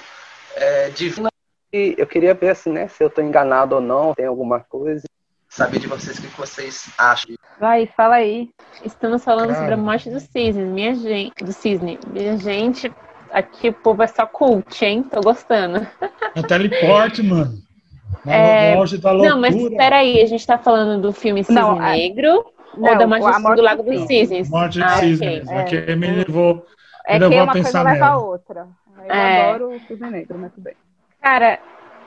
[0.57, 1.31] é, divina.
[1.73, 5.03] E eu queria ver assim, né, se eu estou enganado ou não, tem alguma coisa.
[5.49, 7.37] Saber de vocês o que vocês acham.
[7.61, 8.51] Vai, fala aí.
[8.85, 11.45] Estamos falando sobre a morte do cisne, minha gente.
[11.45, 11.99] Do cisne.
[12.09, 12.93] Minha gente,
[13.31, 15.05] aqui o povo é só cult, hein?
[15.05, 15.87] Tô gostando.
[16.35, 17.59] É teleporte, mano.
[18.27, 18.75] é...
[18.75, 19.31] da loucura.
[19.31, 22.45] Não, mas peraí, a gente tá falando do filme Cisne não, Negro
[22.77, 24.49] não, ou da morte, morte do Lago dos Cisnes?
[24.49, 25.43] Morte dos ah, Cisnes.
[25.43, 25.59] Okay.
[25.59, 25.97] Aqui é.
[25.97, 26.67] me levou,
[27.07, 27.93] é me levou a pensar nela.
[27.93, 28.69] leva a outra.
[29.09, 29.51] Eu é...
[29.51, 30.77] adoro o Cisne Negro, mas tudo bem.
[31.21, 31.59] Cara,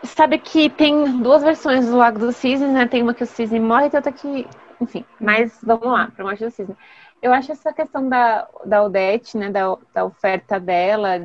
[0.03, 2.87] sabe que tem duas versões do Lago dos Cisnes, né?
[2.87, 4.47] Tem uma que o cisne morre e tem outra que.
[4.79, 6.75] Enfim, mas vamos lá, pra morte do cisne.
[7.21, 9.49] Eu acho essa questão da, da Odete, né?
[9.49, 11.19] Da, da oferta dela,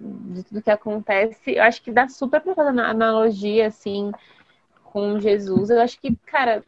[0.00, 4.10] de tudo que acontece, eu acho que dá super pra fazer analogia, assim,
[4.82, 5.70] com Jesus.
[5.70, 6.64] Eu acho que, cara,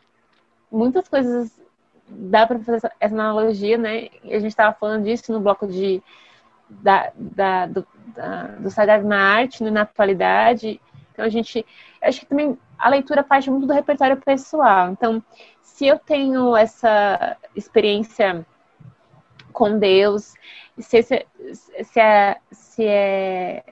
[0.71, 1.59] muitas coisas
[2.07, 4.09] dá pra fazer essa, essa analogia, né?
[4.25, 6.03] A gente tava falando disso no bloco de
[6.81, 10.81] da, da, do, da, do sagrado na arte, né, na atualidade.
[11.13, 11.65] Então, a gente.
[12.01, 14.91] Acho que também a leitura parte muito do repertório pessoal.
[14.91, 15.23] Então,
[15.63, 18.45] se eu tenho essa experiência
[19.53, 20.35] com Deus,
[20.79, 21.27] se, se,
[21.85, 23.65] se, é, se é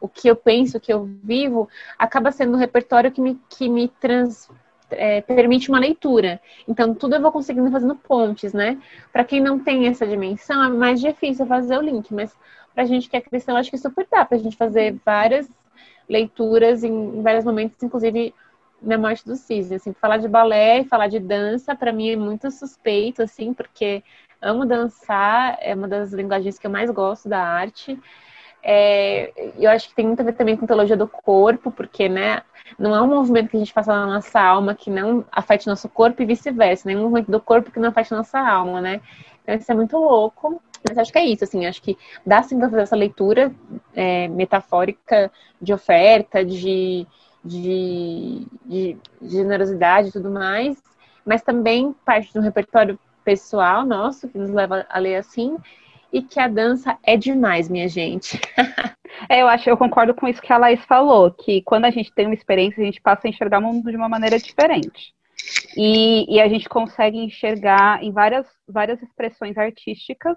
[0.00, 3.68] o que eu penso, o que eu vivo, acaba sendo um repertório que me, que
[3.68, 4.50] me trans,
[4.90, 6.40] é, permite uma leitura.
[6.66, 8.78] Então, tudo eu vou conseguindo fazendo pontes, né?
[9.12, 12.34] Para quem não tem essa dimensão, é mais difícil fazer o link, mas
[12.74, 15.50] para a gente que é cristão, acho que super dá para a gente fazer várias
[16.08, 18.34] leituras em, em, vários momentos, inclusive
[18.80, 19.76] na morte do cisne.
[19.76, 24.04] Assim, falar de balé e falar de dança, para mim é muito suspeito, assim, porque
[24.40, 27.98] amo dançar, é uma das linguagens que eu mais gosto da arte.
[28.68, 32.42] É, eu acho que tem muito a ver também com teologia do corpo, porque, né,
[32.76, 35.88] não é um movimento que a gente faça na nossa alma que não afete nosso
[35.88, 39.00] corpo e vice-versa, nem um movimento do corpo que não afete nossa alma, né?
[39.44, 40.60] Então isso é muito louco.
[40.88, 41.96] Mas acho que é isso, assim, acho que
[42.26, 43.54] dá sim para fazer essa leitura
[43.94, 45.30] é, metafórica
[45.62, 47.06] de oferta, de,
[47.44, 50.76] de, de, generosidade e tudo mais,
[51.24, 55.56] mas também parte de um repertório pessoal nosso que nos leva a ler assim,
[56.12, 58.40] e que a dança é demais, minha gente.
[59.28, 62.12] é, eu acho, eu concordo com isso que a Laís falou, que quando a gente
[62.14, 65.14] tem uma experiência, a gente passa a enxergar o mundo de uma maneira diferente.
[65.76, 70.36] E, e a gente consegue enxergar em várias, várias expressões artísticas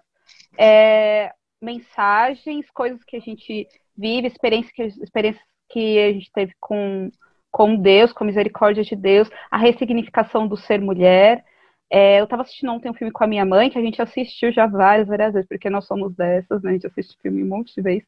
[0.57, 3.67] é, mensagens, coisas que a gente
[3.97, 5.39] vive, experiências que,
[5.69, 7.09] que a gente teve com,
[7.51, 11.43] com Deus, com a misericórdia de Deus, a ressignificação do ser mulher.
[11.91, 14.51] É, eu estava assistindo ontem um filme com a minha mãe, que a gente assistiu
[14.51, 16.71] já várias, várias vezes, porque nós somos dessas, né?
[16.71, 18.07] A gente assiste filme um monte de vezes.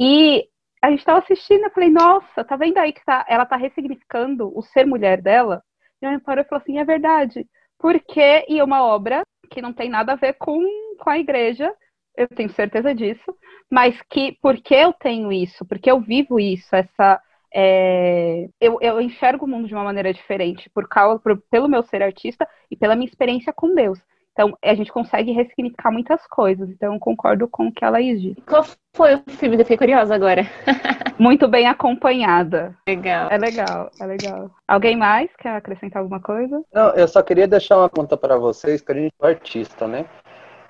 [0.00, 0.48] E
[0.80, 4.56] a gente estava assistindo, eu falei, nossa, tá vendo aí que tá, ela tá ressignificando
[4.56, 5.62] o ser mulher dela?
[6.00, 7.46] E a minha parou e falou assim, é verdade.
[7.78, 10.62] Porque, e uma obra que não tem nada a ver com,
[10.98, 11.72] com a igreja,
[12.16, 13.36] eu tenho certeza disso,
[13.70, 17.20] mas que porque eu tenho isso, porque eu vivo isso, essa
[17.58, 21.82] é, eu, eu, enxergo o mundo de uma maneira diferente por causa por, pelo meu
[21.82, 23.98] ser artista e pela minha experiência com Deus.
[24.32, 26.68] Então, a gente consegue ressignificar muitas coisas.
[26.68, 28.42] Então, eu concordo com o que a Laís disse.
[28.42, 28.62] Qual
[28.94, 29.56] foi o filme?
[29.56, 30.42] Eu fiquei curiosa agora.
[31.18, 32.76] Muito bem acompanhada.
[32.86, 33.30] Legal.
[33.30, 34.50] É legal, é legal.
[34.68, 36.62] Alguém mais quer acrescentar alguma coisa?
[36.74, 40.04] Não, eu só queria deixar uma conta para vocês, que a gente é artista, né?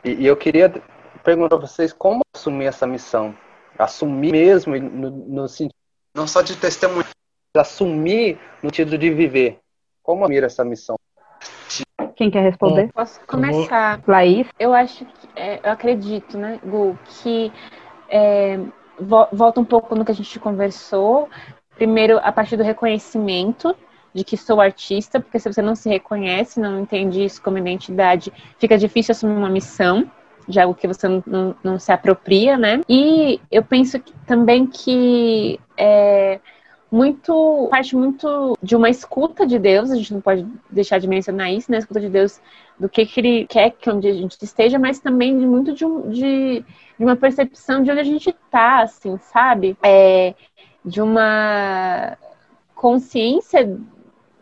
[0.05, 0.72] E, e eu queria
[1.24, 3.34] perguntar para vocês como assumir essa missão.
[3.76, 5.74] Assumir mesmo no, no sentido,
[6.17, 7.05] não só de testemunho,
[7.55, 9.59] assumir no sentido de viver.
[10.03, 10.97] Como assumir essa missão?
[12.17, 12.91] Quem quer responder?
[12.93, 14.01] Posso começar?
[14.07, 14.47] Laís?
[14.59, 17.53] Eu acho que, é, eu acredito, né, Gu, que
[18.09, 18.59] é,
[18.99, 21.29] vo- volta um pouco no que a gente conversou.
[21.75, 23.77] Primeiro, a partir do reconhecimento
[24.14, 28.33] de que sou artista, porque se você não se reconhece, não entende isso como identidade,
[28.59, 30.11] fica difícil assumir uma missão
[30.49, 32.80] de algo que você não, não- se apropria, né?
[32.88, 36.40] E eu penso que- também que é
[36.90, 41.53] muito parte muito de uma escuta de Deus, a gente não pode deixar de mencionar
[41.53, 41.78] isso, né?
[41.78, 42.40] A escuta de Deus
[42.78, 46.09] do que, que ele quer que onde a gente esteja, mas também muito de, um-
[46.11, 46.61] de,
[46.99, 49.76] de uma percepção de onde a gente tá, assim, sabe?
[49.82, 50.34] É,
[50.84, 52.16] de uma
[52.74, 53.78] consciência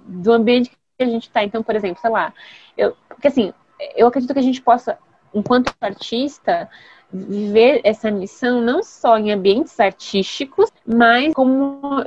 [0.06, 1.44] do ambiente que a gente tá.
[1.44, 2.32] Então, por exemplo, sei lá,
[2.76, 3.52] eu, porque assim,
[3.96, 4.98] eu acredito que a gente possa,
[5.34, 6.68] enquanto artista,
[7.12, 12.04] viver essa missão não só em ambientes artísticos, mas como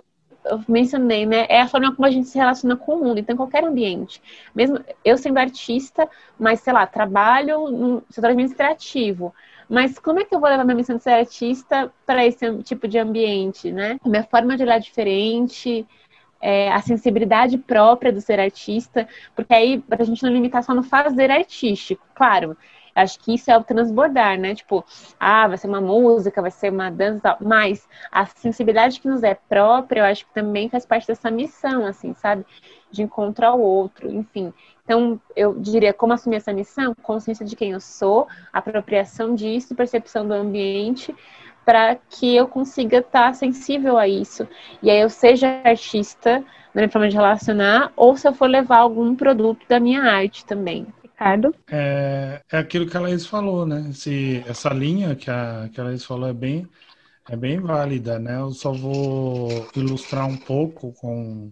[0.49, 1.45] eu mencionei, né?
[1.49, 3.19] É a forma como a gente se relaciona com o mundo.
[3.19, 4.21] Então, qualquer ambiente.
[4.55, 6.09] Mesmo eu sendo artista,
[6.39, 9.33] mas, sei lá, trabalho no setor administrativo.
[9.69, 12.87] Mas como é que eu vou levar minha missão de ser artista para esse tipo
[12.87, 13.99] de ambiente, né?
[14.05, 15.85] Minha forma de olhar diferente,
[16.41, 20.83] é, a sensibilidade própria do ser artista, porque aí, a gente não limitar só no
[20.83, 22.55] fazer artístico, claro.
[22.97, 24.55] Acho que isso é o transbordar, né?
[24.55, 24.83] Tipo,
[25.19, 27.37] ah, vai ser uma música, vai ser uma dança e tal.
[27.41, 31.85] Mas a sensibilidade que nos é própria, eu acho que também faz parte dessa missão,
[31.85, 32.45] assim, sabe?
[32.89, 34.51] De encontro ao outro, enfim.
[34.83, 36.95] Então, eu diria, como assumir essa missão?
[37.03, 41.13] Consciência de quem eu sou, apropriação disso, percepção do ambiente,
[41.65, 44.47] para que eu consiga estar sensível a isso.
[44.81, 46.39] E aí eu seja artista
[46.73, 50.45] na minha forma de relacionar, ou se eu for levar algum produto da minha arte
[50.45, 50.87] também.
[51.17, 51.53] Ricardo?
[51.69, 53.91] É, é aquilo que a Laís falou, né?
[53.93, 56.69] Se, essa linha que a, que a Laís falou é bem,
[57.27, 58.37] é bem válida, né?
[58.39, 61.51] Eu só vou ilustrar um pouco com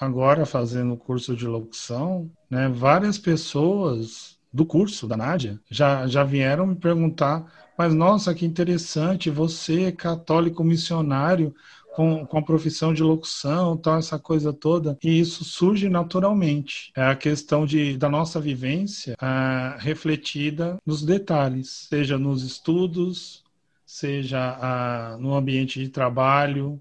[0.00, 2.68] agora fazendo o curso de locução, né?
[2.68, 9.30] Várias pessoas do curso da Nádia já, já vieram me perguntar, mas nossa, que interessante,
[9.30, 11.54] você, católico missionário,
[11.94, 16.90] com, com a profissão de locução, tal, essa coisa toda, e isso surge naturalmente.
[16.96, 23.44] É a questão de, da nossa vivência ah, refletida nos detalhes, seja nos estudos,
[23.86, 26.80] seja ah, no ambiente de trabalho,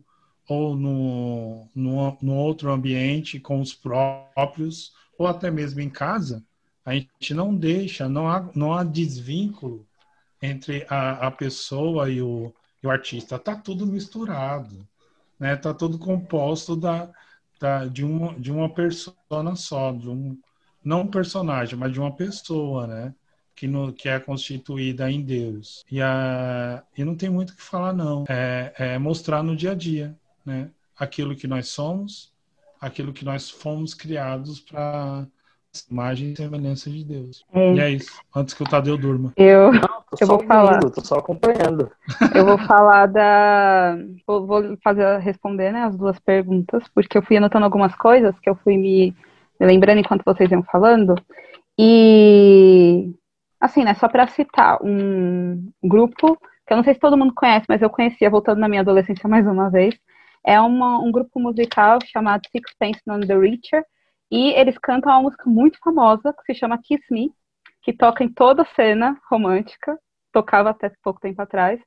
[0.49, 6.43] ou no, no, no outro ambiente com os próprios, ou até mesmo em casa,
[6.83, 9.85] a gente não deixa, não há, não há desvínculo
[10.41, 12.51] entre a, a pessoa e o,
[12.81, 13.35] e o artista.
[13.35, 14.87] Está tudo misturado
[15.43, 15.57] né?
[15.57, 17.09] Tá tudo composto da,
[17.59, 20.37] da, de uma de uma persona só, de um
[20.83, 23.13] não um personagem, mas de uma pessoa, né?
[23.53, 25.85] Que, no, que é constituída em Deus.
[25.91, 28.23] E, a, e não tem muito o que falar, não.
[28.27, 30.15] É, é mostrar no dia a dia,
[30.45, 30.69] né?
[30.97, 32.31] Aquilo que nós somos,
[32.79, 35.27] aquilo que nós fomos criados para
[35.91, 37.45] imagem e semelhança de Deus.
[37.53, 37.73] É.
[37.75, 38.19] E é isso.
[38.33, 39.33] Antes que o Tadeu durma.
[39.35, 39.71] Eu,
[40.19, 40.79] Eu vou falar.
[40.79, 41.91] tô só acompanhando.
[42.35, 43.97] eu vou falar da.
[44.25, 48.49] Vou, vou fazer responder né, as duas perguntas, porque eu fui anotando algumas coisas que
[48.49, 49.15] eu fui me,
[49.59, 51.15] me lembrando enquanto vocês iam falando.
[51.77, 53.13] E
[53.59, 57.65] assim, né, só para citar um grupo que eu não sei se todo mundo conhece,
[57.67, 59.95] mas eu conhecia voltando na minha adolescência mais uma vez.
[60.45, 63.83] É uma, um grupo musical chamado Sixpence None the Richer,
[64.31, 67.31] e eles cantam uma música muito famosa que se chama Kiss Me,
[67.83, 69.99] que toca em toda cena romântica,
[70.31, 71.79] tocava até pouco tempo atrás.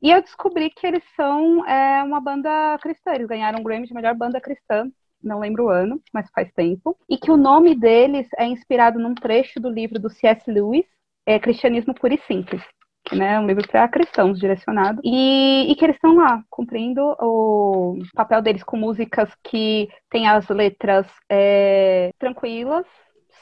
[0.00, 3.94] E eu descobri que eles são é, uma banda cristã, eles ganharam um Grammy de
[3.94, 4.88] melhor banda cristã,
[5.20, 6.96] não lembro o ano, mas faz tempo.
[7.08, 10.48] E que o nome deles é inspirado num trecho do livro do C.S.
[10.48, 10.86] Lewis,
[11.26, 12.62] é Cristianismo Puro e Simples,
[13.04, 15.00] que né, é um livro para cristãos direcionado.
[15.02, 20.48] E, e que eles estão lá, cumprindo o papel deles com músicas que têm as
[20.48, 22.86] letras é, tranquilas,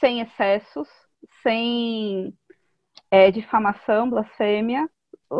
[0.01, 0.89] sem excessos,
[1.43, 2.35] sem
[3.11, 4.89] é, difamação, blasfêmia,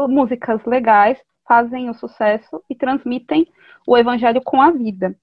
[0.09, 3.47] músicas legais, fazem o sucesso e transmitem
[3.87, 5.17] o evangelho com a vida.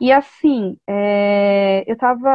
[0.00, 2.30] E assim, é, eu estava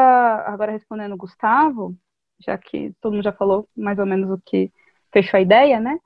[0.45, 1.95] agora respondendo o Gustavo,
[2.39, 4.71] já que todo mundo já falou mais ou menos o que
[5.11, 5.97] fechou a ideia, né?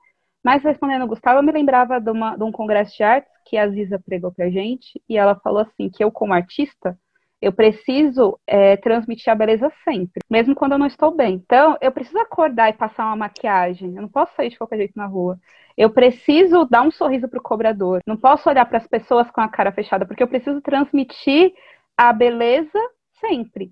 [0.44, 3.56] Mas respondendo o Gustavo, eu me lembrava de, uma, de um congresso de artes que
[3.56, 6.98] a Ziza pregou pra gente, e ela falou assim, que eu como artista,
[7.40, 11.34] Eu preciso é, transmitir a beleza sempre, mesmo quando eu não estou bem.
[11.34, 13.94] Então, eu preciso acordar e passar uma maquiagem.
[13.94, 15.38] Eu não posso sair de qualquer jeito na rua.
[15.76, 18.00] Eu preciso dar um sorriso pro cobrador.
[18.04, 21.52] Não posso olhar para as pessoas com a cara fechada, porque eu preciso transmitir
[21.96, 22.78] a beleza
[23.20, 23.70] sempre.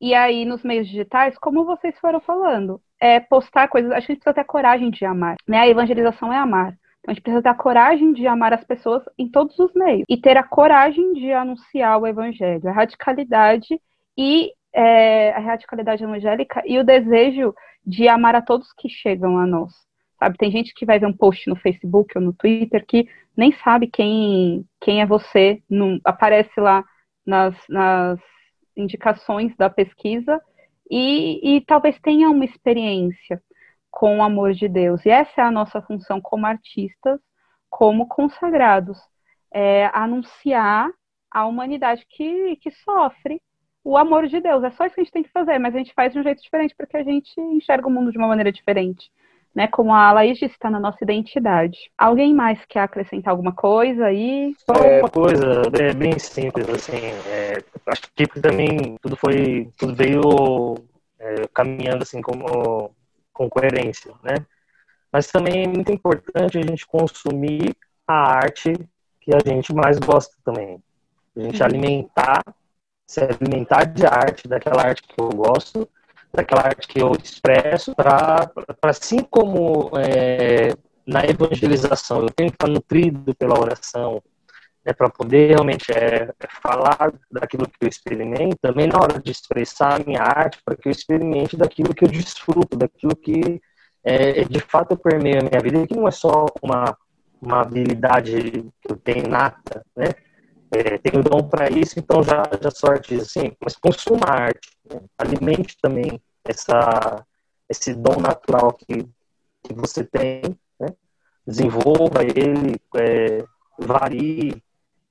[0.00, 3.90] E aí, nos meios digitais, como vocês foram falando, é postar coisas.
[3.90, 5.36] Acho que a gente precisa ter coragem de amar.
[5.46, 5.58] Né?
[5.58, 6.76] A evangelização é amar.
[7.08, 10.04] Então, a gente precisa ter a coragem de amar as pessoas em todos os meios.
[10.08, 12.68] E ter a coragem de anunciar o evangelho.
[12.68, 13.80] A radicalidade
[14.16, 17.54] e é, a radicalidade evangélica e o desejo
[17.84, 19.72] de amar a todos que chegam a nós.
[20.18, 23.52] Sabe, tem gente que vai ver um post no Facebook ou no Twitter que nem
[23.52, 26.84] sabe quem, quem é você, não aparece lá
[27.24, 28.18] nas, nas
[28.76, 30.40] indicações da pesquisa
[30.90, 33.40] e, e talvez tenha uma experiência
[33.90, 35.04] com o amor de Deus.
[35.04, 37.20] E essa é a nossa função como artistas,
[37.68, 38.98] como consagrados,
[39.52, 40.90] é anunciar
[41.30, 43.40] a humanidade que, que sofre
[43.84, 44.62] o amor de Deus.
[44.64, 46.22] É só isso que a gente tem que fazer, mas a gente faz de um
[46.22, 49.10] jeito diferente porque a gente enxerga o mundo de uma maneira diferente.
[49.54, 51.90] Né, como a Laís disse, está na nossa identidade.
[51.96, 54.54] Alguém mais quer acrescentar alguma coisa aí?
[54.84, 56.98] É, coisa é bem simples, assim.
[57.26, 60.76] É, acho que também tudo foi, tudo veio
[61.18, 62.92] é, caminhando assim como
[63.38, 64.34] com coerência, né?
[65.12, 67.74] Mas também é muito importante a gente consumir
[68.06, 68.72] a arte
[69.20, 70.82] que a gente mais gosta também.
[71.36, 71.66] A gente uhum.
[71.66, 72.42] alimentar,
[73.06, 75.88] se alimentar de arte, daquela arte que eu gosto,
[76.32, 78.50] daquela arte que eu expresso, para
[78.82, 80.74] assim como é,
[81.06, 84.22] na evangelização eu tenho que estar nutrido pela oração,
[84.84, 90.00] né, para poder realmente é, falar daquilo que eu experimento, também na hora de expressar
[90.00, 93.60] a minha arte, para que eu experimente daquilo que eu desfruto, daquilo que
[94.04, 96.96] é, de fato permeia a minha vida, que não é só uma,
[97.40, 98.32] uma habilidade
[98.80, 100.06] que eu tenho nata, né?
[100.70, 105.00] É, tenho dom para isso, então já, já sorte assim, mas consuma arte, né?
[105.16, 107.24] alimente também essa,
[107.70, 109.08] esse dom natural que,
[109.62, 110.42] que você tem,
[110.78, 110.88] né?
[111.46, 113.44] desenvolva ele, é,
[113.78, 114.62] varie,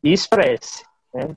[0.04, 0.84] e expresse.
[1.14, 1.36] Né?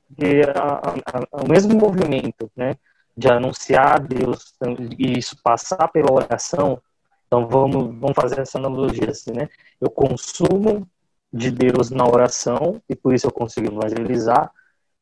[0.55, 2.77] A, a, o mesmo movimento né,
[3.17, 4.55] de anunciar a Deus
[4.99, 6.81] e isso passar pela oração,
[7.27, 9.49] então vamos, vamos fazer essa analogia assim, né?
[9.81, 10.85] Eu consumo
[11.33, 14.51] de Deus na oração e por isso eu consigo evangelizar.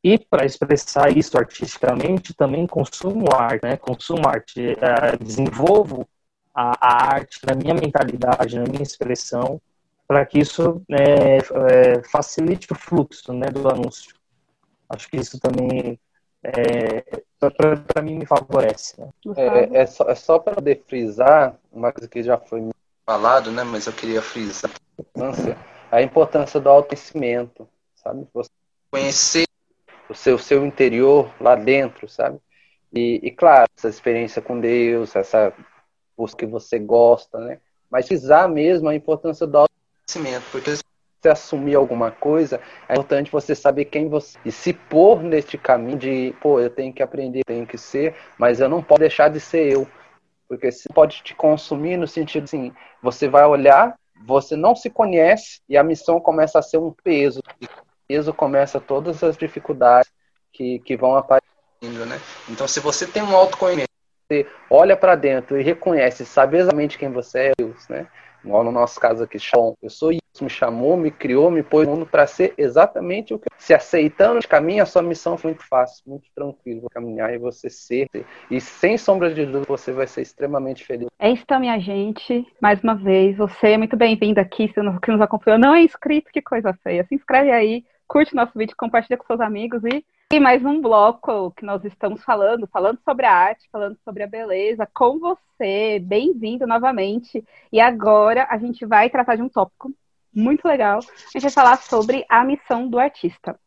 [0.05, 3.77] E para expressar isso artisticamente, também consumo arte, né?
[3.79, 6.07] Consumo arte, é, desenvolvo
[6.55, 9.61] a, a, arte na minha mentalidade, na minha expressão,
[10.09, 14.15] para que isso é, é, facilite o fluxo né, do anúncio.
[14.89, 16.01] Acho que isso também,
[16.43, 17.03] é,
[17.39, 18.99] para mim, me favorece.
[18.99, 19.11] Né?
[19.37, 22.71] É, é, só, é só para poder frisar, uma coisa que já foi
[23.05, 24.71] falado, né, mas eu queria frisar
[25.91, 28.27] a importância do autoconhecimento, sabe?
[28.33, 28.51] Você
[28.91, 29.47] conhecer
[30.09, 32.39] o seu, seu interior lá dentro, sabe?
[32.93, 35.53] E, e, claro, essa experiência com Deus, essa
[36.17, 37.61] busca que você gosta, né?
[37.91, 39.69] Mas frisar mesmo a importância do
[40.09, 45.23] conhecimento, porque se assumir alguma coisa, é importante você saber quem você e se pôr
[45.23, 49.01] neste caminho de, pô, eu tenho que aprender, tenho que ser, mas eu não posso
[49.01, 49.87] deixar de ser eu,
[50.49, 53.95] porque se pode te consumir no sentido assim, você vai olhar,
[54.25, 57.69] você não se conhece e a missão começa a ser um peso, e o
[58.07, 60.11] peso começa todas as dificuldades
[60.53, 62.19] que, que vão aparecendo, né?
[62.49, 63.89] Então, se você tem um autoconhecimento,
[64.29, 68.07] você olha para dentro e reconhece, sabe exatamente quem você é, Deus, né?
[68.49, 71.87] Igual no nosso caso aqui, Bom, eu sou isso, me chamou, me criou, me pôs
[71.87, 73.53] no mundo para ser exatamente o que eu...
[73.59, 77.69] Se aceitando de caminho, a sua missão foi muito fácil, muito tranquilo, caminhar e você
[77.69, 78.09] ser.
[78.51, 81.09] E sem sombra de dúvida, você vai ser extremamente feliz.
[81.19, 82.47] É isso, então, minha gente.
[82.59, 85.59] Mais uma vez, você é muito bem-vindo aqui, se que nos acompanhou.
[85.59, 87.05] Não é inscrito, que coisa feia.
[87.05, 91.53] Se inscreve aí, curte nosso vídeo, compartilha com seus amigos e e mais um bloco
[91.53, 95.99] que nós estamos falando, falando sobre a arte, falando sobre a beleza, com você.
[96.01, 97.43] Bem-vindo novamente.
[97.73, 99.91] E agora a gente vai tratar de um tópico
[100.35, 100.99] muito legal.
[100.99, 103.59] A gente vai falar sobre a missão do artista.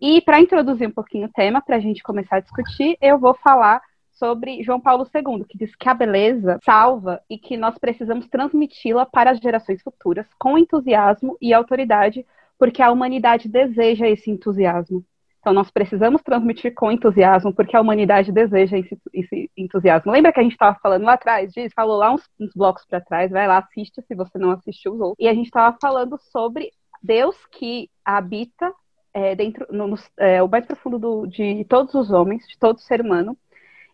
[0.00, 3.34] E para introduzir um pouquinho o tema, para a gente começar a discutir, eu vou
[3.34, 8.26] falar sobre João Paulo II, que diz que a beleza salva e que nós precisamos
[8.26, 12.24] transmiti-la para as gerações futuras com entusiasmo e autoridade,
[12.58, 15.04] porque a humanidade deseja esse entusiasmo.
[15.46, 20.10] Então, nós precisamos transmitir com entusiasmo, porque a humanidade deseja esse, esse entusiasmo.
[20.10, 21.72] Lembra que a gente estava falando lá atrás disso?
[21.72, 25.00] Falou lá uns, uns blocos para trás, vai lá, assiste se você não assistiu os
[25.00, 25.24] outros.
[25.24, 28.74] E a gente estava falando sobre Deus que habita
[29.14, 32.80] é, dentro, no, no é, o mais profundo do, de todos os homens, de todo
[32.80, 33.38] ser humano,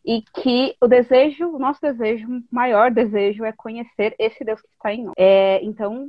[0.03, 4.68] e que o desejo, o nosso desejo, o maior desejo é conhecer esse Deus que
[4.68, 5.14] está em nós.
[5.18, 6.09] É, então,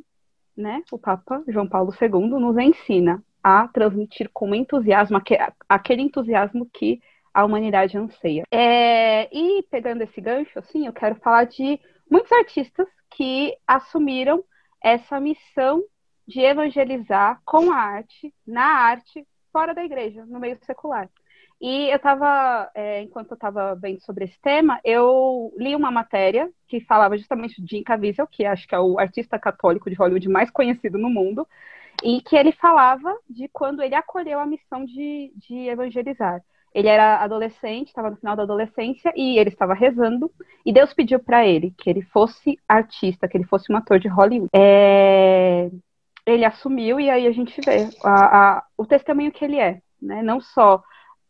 [0.55, 5.21] né, o Papa João Paulo II nos ensina a transmitir com entusiasmo,
[5.67, 7.01] aquele entusiasmo que
[7.33, 8.43] a humanidade anseia.
[8.51, 11.79] É, e pegando esse gancho, assim, eu quero falar de
[12.09, 14.43] muitos artistas que assumiram
[14.81, 15.83] essa missão
[16.27, 21.09] de evangelizar com a arte, na arte, fora da igreja, no meio secular.
[21.59, 26.51] E eu estava, é, enquanto eu estava vendo sobre esse tema, eu li uma matéria
[26.67, 30.27] que falava justamente de Jim Caviezel, que acho que é o artista católico de Hollywood
[30.27, 31.47] mais conhecido no mundo,
[32.03, 36.41] e que ele falava de quando ele acolheu a missão de, de evangelizar.
[36.73, 40.31] Ele era adolescente, estava no final da adolescência e ele estava rezando
[40.65, 44.07] e Deus pediu para ele que ele fosse artista, que ele fosse um ator de
[44.07, 44.49] Hollywood.
[44.53, 45.69] É...
[46.25, 50.21] Ele assumiu e aí a gente vê a, a, o testemunho que ele é, né?
[50.23, 50.81] Não só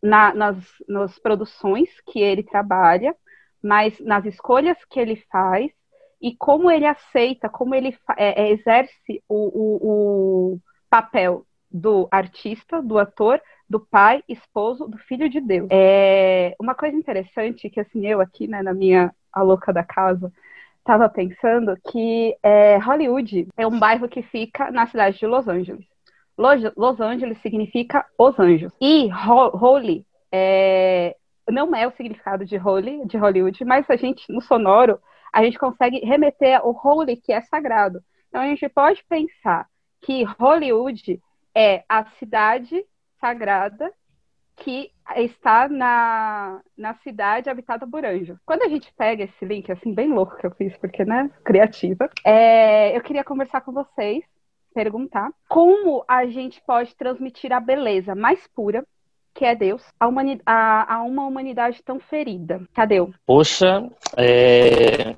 [0.02, 0.58] na, nas,
[0.88, 3.16] nas produções que ele trabalha,
[3.62, 5.72] mas nas escolhas que ele faz
[6.24, 10.60] e como ele aceita, como ele é, é, exerce o, o, o
[10.90, 15.68] papel do artista, do ator, do pai, esposo, do filho de Deus.
[15.70, 20.32] É uma coisa interessante que assim eu aqui, né, na minha a louca da casa,
[20.78, 25.86] estava pensando que é, Hollywood é um bairro que fica na cidade de Los Angeles.
[26.38, 28.72] Los Angeles significa os anjos.
[28.80, 31.16] E holy é,
[31.50, 35.00] não é o significado de holy, de Hollywood, mas a gente, no sonoro,
[35.34, 38.02] a gente consegue remeter ao holy, que é sagrado.
[38.30, 39.68] Então a gente pode pensar
[40.02, 41.20] que Hollywood
[41.56, 42.86] é a cidade
[43.20, 43.92] sagrada
[44.56, 48.38] que está na, na cidade habitada por anjos.
[48.46, 52.10] Quando a gente pega esse link, assim, bem louco que eu fiz, porque, né, criativa,
[52.24, 54.24] é, eu queria conversar com vocês,
[54.74, 58.86] perguntar como a gente pode transmitir a beleza mais pura,
[59.34, 60.08] que é Deus, a,
[60.46, 62.62] a, a uma humanidade tão ferida.
[62.74, 62.98] Cadê?
[63.26, 65.16] Poxa, é,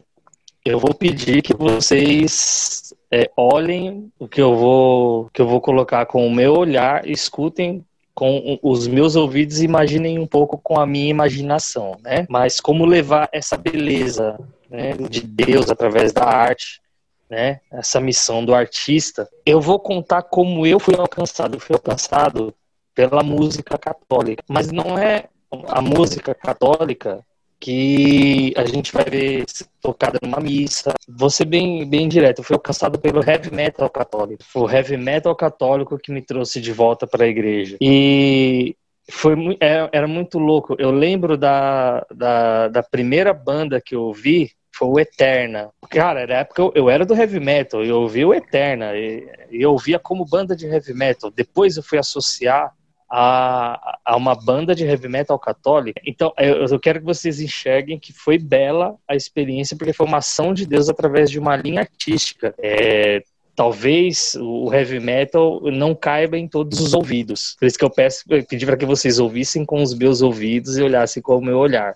[0.66, 6.08] eu vou pedir que vocês é, olhem o que eu vou que eu vou colocar
[6.08, 7.86] com o meu olhar, escutem
[8.16, 12.26] com os meus ouvidos, imaginem um pouco com a minha imaginação, né?
[12.30, 14.40] Mas como levar essa beleza
[14.70, 16.82] né, de Deus através da arte,
[17.30, 17.60] né?
[17.72, 19.30] Essa missão do artista.
[19.46, 21.56] Eu vou contar como eu fui alcançado.
[21.56, 22.56] Eu fui alcançado
[22.96, 25.26] pela música católica, mas não é
[25.68, 27.24] a música católica
[27.66, 29.44] que a gente vai ver
[29.82, 30.94] tocada numa missa.
[31.10, 34.44] Vou ser bem, bem direto, eu fui alcançado pelo heavy metal católico.
[34.44, 37.78] Foi o heavy metal católico que me trouxe de volta para a igreja.
[37.82, 38.76] E
[39.10, 40.76] foi era, era, muito louco.
[40.78, 45.72] Eu lembro da, da, da, primeira banda que eu ouvi, foi o Eterna.
[45.90, 49.72] Cara, era época eu, eu era do heavy metal, eu ouvi o Eterna, e eu
[49.72, 51.32] ouvia como banda de heavy metal.
[51.32, 52.72] Depois eu fui associar
[53.10, 56.02] a, a uma banda de heavy metal católica.
[56.06, 60.18] Então, eu, eu quero que vocês enxerguem que foi bela a experiência, porque foi uma
[60.18, 62.54] ação de Deus através de uma linha artística.
[62.58, 63.24] É,
[63.56, 67.56] talvez o heavy metal não caiba em todos os ouvidos.
[67.60, 70.78] Por isso que eu peço, eu pedi para que vocês ouvissem com os meus ouvidos
[70.78, 71.94] e olhassem com o meu olhar.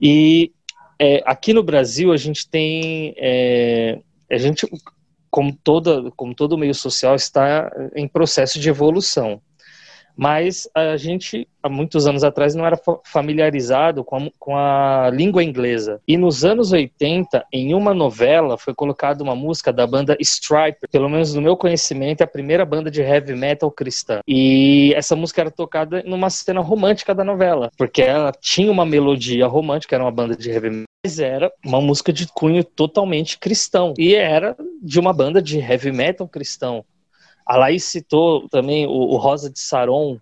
[0.00, 0.52] E
[0.98, 3.98] é, aqui no Brasil a gente tem, é,
[4.30, 4.66] a gente,
[5.30, 9.42] como toda, como todo meio social está em processo de evolução
[10.18, 15.44] mas a gente, há muitos anos atrás, não era familiarizado com a, com a, língua
[15.44, 16.00] inglesa.
[16.08, 21.08] E nos anos 80, em uma novela, foi colocada uma música da banda Stripe, pelo
[21.08, 24.18] menos no meu conhecimento, é a primeira banda de heavy metal cristã.
[24.26, 29.46] E essa música era tocada numa cena romântica da novela, porque ela tinha uma melodia
[29.46, 33.94] romântica, era uma banda de heavy metal mas era uma música de cunho totalmente cristão
[33.96, 36.84] e era de uma banda de heavy metal cristão.
[37.48, 40.20] A Laís citou também o, o Rosa de Saron,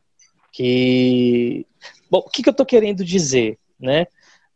[0.53, 1.67] que.
[2.09, 4.07] Bom, o que, que eu estou querendo dizer, né?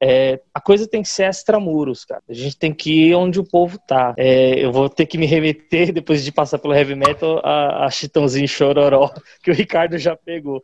[0.03, 2.23] É, a coisa tem que ser extramuros, cara.
[2.29, 4.15] A gente tem que ir onde o povo tá.
[4.17, 7.91] É, eu vou ter que me remeter, depois de passar pelo heavy metal, a, a
[7.91, 9.13] Chitãozinho Chororó,
[9.43, 10.63] que o Ricardo já pegou.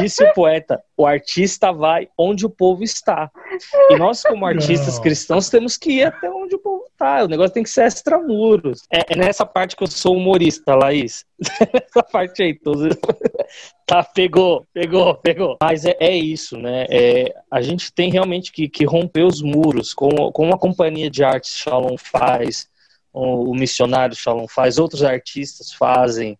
[0.00, 3.30] Disse o poeta: o artista vai onde o povo está.
[3.90, 5.02] E nós, como artistas Não.
[5.02, 7.24] cristãos, temos que ir até onde o povo tá.
[7.24, 8.82] O negócio tem que ser extramuros.
[8.92, 11.24] É, é nessa parte que eu sou humorista, Laís.
[11.72, 12.96] nessa parte aí, todos.
[13.86, 15.56] Tá, pegou, pegou, pegou.
[15.62, 16.86] Mas é, é isso, né?
[16.90, 21.22] É, a gente tem realmente que, que romper os muros, como, como a companhia de
[21.22, 22.68] artes Shalom faz,
[23.12, 26.36] o, o missionário Shalom faz, outros artistas fazem,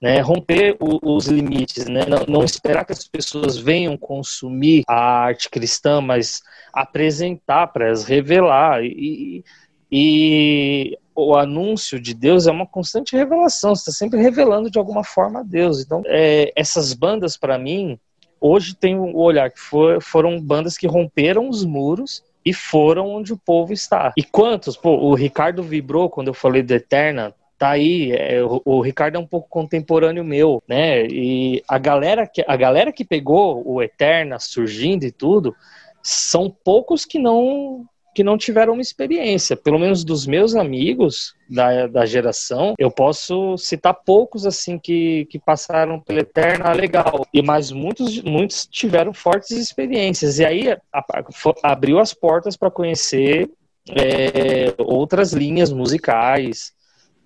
[0.00, 0.20] né?
[0.20, 2.04] Romper o, os limites, né?
[2.06, 6.42] Não, não, esperar que as pessoas venham consumir a arte cristã, mas
[6.72, 9.44] apresentar para elas, revelar e,
[9.90, 15.04] e o anúncio de Deus é uma constante revelação, você está sempre revelando de alguma
[15.04, 15.80] forma a Deus.
[15.80, 17.98] Então, é, essas bandas, para mim,
[18.40, 23.32] hoje tem o olhar que for, foram bandas que romperam os muros e foram onde
[23.32, 24.12] o povo está.
[24.16, 24.76] E quantos?
[24.76, 29.16] Pô, o Ricardo vibrou quando eu falei do Eterna, tá aí, é, o, o, Ricardo
[29.16, 31.06] é um pouco contemporâneo meu, né?
[31.06, 35.54] E a galera que, a galera que pegou o Eterna surgindo e tudo,
[36.02, 39.56] são poucos que não que não tiveram uma experiência.
[39.56, 45.38] Pelo menos dos meus amigos da, da geração, eu posso citar poucos assim que, que
[45.38, 47.26] passaram pela Eterna legal.
[47.32, 50.38] E mas muitos, muitos tiveram fortes experiências.
[50.38, 51.24] E aí a, a,
[51.62, 53.50] abriu as portas para conhecer
[53.90, 56.72] é, outras linhas musicais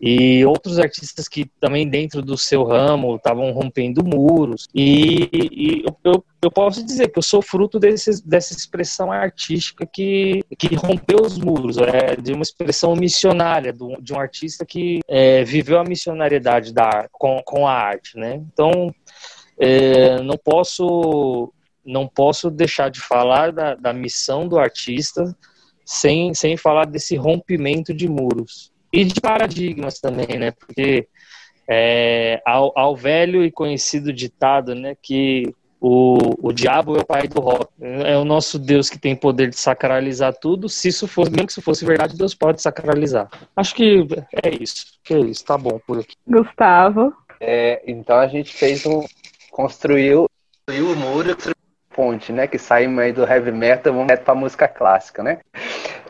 [0.01, 4.68] e outros artistas que também dentro do seu ramo estavam rompendo muros.
[4.74, 10.74] E, e eu, eu, posso dizer que eu sou fruto dessa expressão artística que, que
[10.74, 15.78] rompeu os muros é, de uma expressão missionária do, de um artista que é, viveu
[15.78, 18.43] a missionariedade da, com, com a arte né?
[18.52, 18.94] Então
[19.59, 21.52] é, não posso
[21.85, 25.24] não posso deixar de falar da, da missão do artista
[25.85, 30.50] sem, sem falar desse rompimento de muros e de paradigmas também, né?
[30.52, 31.08] Porque
[31.68, 37.28] é, ao, ao, velho e conhecido ditado, né, que o, o diabo é o pai
[37.28, 37.68] do rock.
[37.80, 40.68] É o nosso Deus que tem poder de sacralizar tudo.
[40.68, 43.28] Se isso fosse, mesmo que isso fosse verdade, Deus pode sacralizar.
[43.54, 44.06] Acho que
[44.42, 44.86] é isso.
[45.04, 46.14] Que é isso, tá bom por aqui.
[46.26, 47.12] Gustavo.
[47.40, 49.04] É, então a gente fez um.
[49.50, 50.26] construiu,
[50.66, 51.36] construiu o muro,
[51.94, 52.46] ponte, né?
[52.46, 55.40] Que saímos aí do heavy metal, vamos para música clássica, né?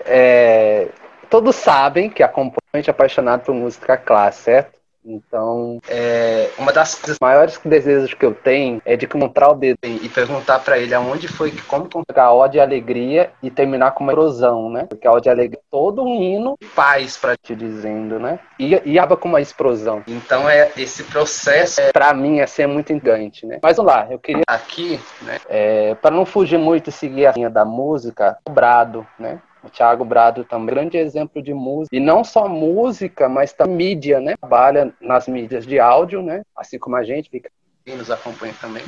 [0.04, 0.88] É,
[1.30, 4.76] todos sabem que acompanham é apaixonado por música clássica, certo?
[5.06, 10.08] Então, é, uma das maiores desejos que eu tenho é de encontrar o dedo e
[10.08, 14.02] perguntar para ele aonde foi que como colocar a ode e alegria e terminar com
[14.02, 14.84] uma explosão, né?
[14.88, 18.40] Porque a ode e alegria é todo um hino paz para te dizendo, né?
[18.58, 20.02] E, e acaba com uma explosão.
[20.08, 23.60] Então, é esse processo é, para mim é ser muito engante, né?
[23.62, 25.38] Mas vamos lá, eu queria aqui, né?
[25.48, 29.40] É, para não fugir muito e seguir a linha da música, o brado, né?
[29.66, 31.94] O Thiago Brado também é um grande exemplo de música.
[31.94, 34.36] E não só música, mas também mídia, né?
[34.36, 36.42] Trabalha nas mídias de áudio, né?
[36.56, 37.50] Assim como a gente fica
[37.86, 38.82] nos acompanha também.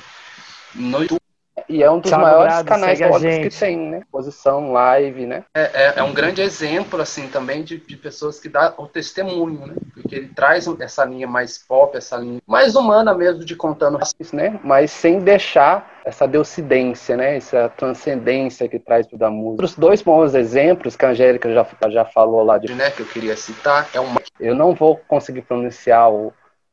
[0.74, 1.27] No YouTube
[1.68, 4.02] e é um dos Thiago maiores Brado, canais que tem, né?
[4.10, 5.44] Posição, live, né?
[5.54, 9.66] É, é, é, um grande exemplo, assim, também de, de pessoas que dão o testemunho,
[9.66, 9.74] né?
[9.92, 13.98] Porque ele traz essa linha mais pop, essa linha mais humana mesmo de contando,
[14.32, 14.58] né?
[14.64, 17.36] Mas sem deixar essa deucidência, né?
[17.36, 19.64] Essa transcendência que traz da música.
[19.66, 22.90] Os dois bons exemplos que a Angélica já, já falou lá de, né?
[22.90, 24.20] Que eu queria citar é uma.
[24.40, 26.32] Eu não vou conseguir pronunciar o,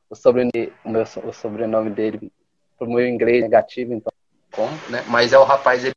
[0.09, 2.31] o sobrenome, o, meu, o sobrenome dele,
[2.79, 4.13] por meu inglês negativo, então
[4.55, 5.03] como, né?
[5.07, 5.95] Mas é o rapaz, ele,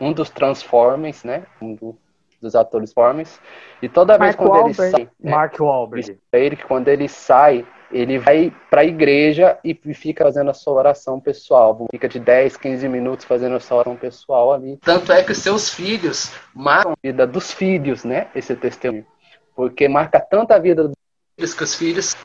[0.00, 1.44] um dos Transformers, né?
[1.60, 1.98] Um do,
[2.40, 3.40] dos atores Transformers.
[3.82, 4.82] E toda vez Mark quando Wahlberg.
[4.82, 5.08] ele sai.
[5.20, 5.30] Né?
[5.30, 6.18] Mark Wahlberg.
[6.32, 10.74] Ele que quando ele sai, ele vai para a igreja e fica fazendo a sua
[10.74, 11.86] oração pessoal.
[11.90, 14.78] Fica de 10, 15 minutos fazendo a sua oração pessoal ali.
[14.78, 18.28] Tanto é que seus filhos marcam a vida dos filhos, né?
[18.34, 19.06] Esse testemunho.
[19.54, 20.96] Porque marca tanto a vida dos
[21.36, 22.16] filhos que os filhos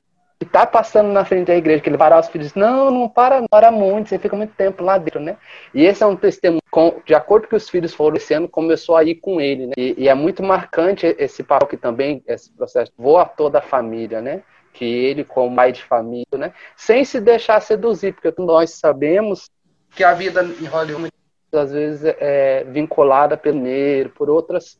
[0.45, 3.41] que tá passando na frente da igreja, que ele parar os filhos, não, não para,
[3.41, 5.37] não para muito, você fica muito tempo lá dentro, né?
[5.73, 9.03] E esse é um testemunho, com, de acordo com os filhos foram ano, começou a
[9.03, 9.73] ir com ele, né?
[9.77, 14.21] E, e é muito marcante esse papel que também, esse processo, voa toda a família,
[14.21, 14.43] né?
[14.71, 16.53] Que ele, como pai de família, né?
[16.75, 19.49] Sem se deixar seduzir, porque nós sabemos
[19.91, 21.11] que a vida em Hollywood,
[21.53, 24.77] às vezes, é vinculada pelo dinheiro, por outras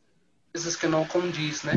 [0.54, 1.74] coisas que não condiz, né?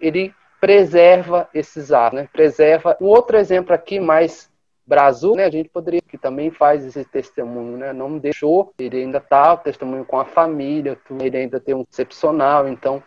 [0.00, 0.34] Ele
[0.64, 2.28] preserva esses atos, né?
[2.32, 2.96] Preserva.
[2.98, 4.50] Um outro exemplo aqui mais
[4.86, 5.44] Brasil, né?
[5.44, 7.92] A gente poderia que também faz esse testemunho, né?
[7.92, 13.02] Não deixou, ele ainda tá testemunho com a família, ele ainda tem um excepcional, então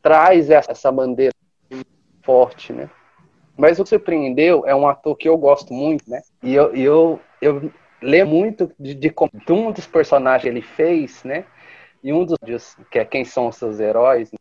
[0.00, 1.34] traz essa bandeira
[2.22, 2.88] forte, né?
[3.56, 6.22] Mas o que surpreendeu é um ator que eu gosto muito, né?
[6.44, 11.24] E eu, eu, eu lembro muito de, de, de um dos personagens que ele fez,
[11.24, 11.44] né?
[12.04, 12.38] E um dos
[12.88, 14.38] que é quem são os seus heróis, né?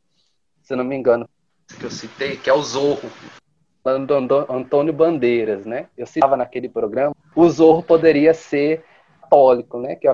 [0.61, 1.27] se não me engano,
[1.77, 3.09] que eu citei, que é o Zorro,
[4.49, 5.87] Antônio Bandeiras, né?
[5.97, 8.83] Eu citava naquele programa, o Zorro poderia ser
[9.21, 9.95] católico, né?
[9.95, 10.07] Que,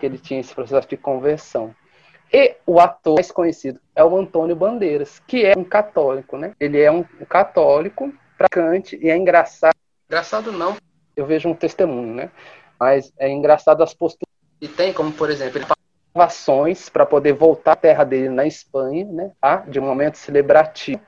[0.00, 1.74] ele tinha esse processo de conversão.
[2.32, 6.54] E o ator mais conhecido é o Antônio Bandeiras, que é um católico, né?
[6.58, 9.76] Ele é um católico, praticante, e é engraçado.
[10.08, 10.76] Engraçado não,
[11.14, 12.30] eu vejo um testemunho, né?
[12.80, 14.32] Mas é engraçado as posturas.
[14.60, 15.66] E tem como, por exemplo, ele
[16.14, 19.56] ações para poder voltar à terra dele na Espanha, né, tá?
[19.68, 21.00] de um momento celebrativo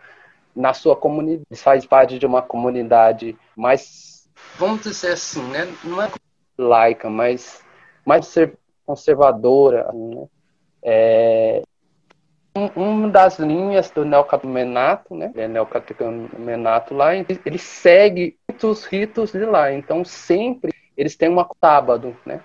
[0.55, 1.44] na sua comunidade.
[1.56, 6.10] Faz parte de uma comunidade mais, vamos dizer assim, né, não é
[6.56, 7.62] laica, mas
[8.05, 8.32] mais
[8.86, 9.90] conservadora.
[9.93, 10.26] Né?
[10.82, 11.62] É,
[12.76, 15.32] uma das linhas do neocatecumenato, né?
[15.35, 19.72] É neocatecumenato lá, ele segue muitos ritos de lá.
[19.72, 22.40] Então sempre eles têm uma sábado, né?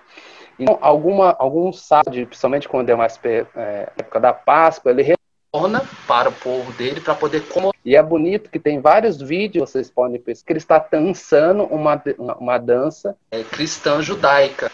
[0.60, 5.14] Então, alguma, algum sábado, principalmente quando é mais é, época da Páscoa, ele
[5.50, 9.70] torna para o povo dele para poder como e é bonito que tem vários vídeos
[9.70, 12.00] vocês podem pesquisar que ele está dançando uma,
[12.38, 14.70] uma dança é, cristã judaica.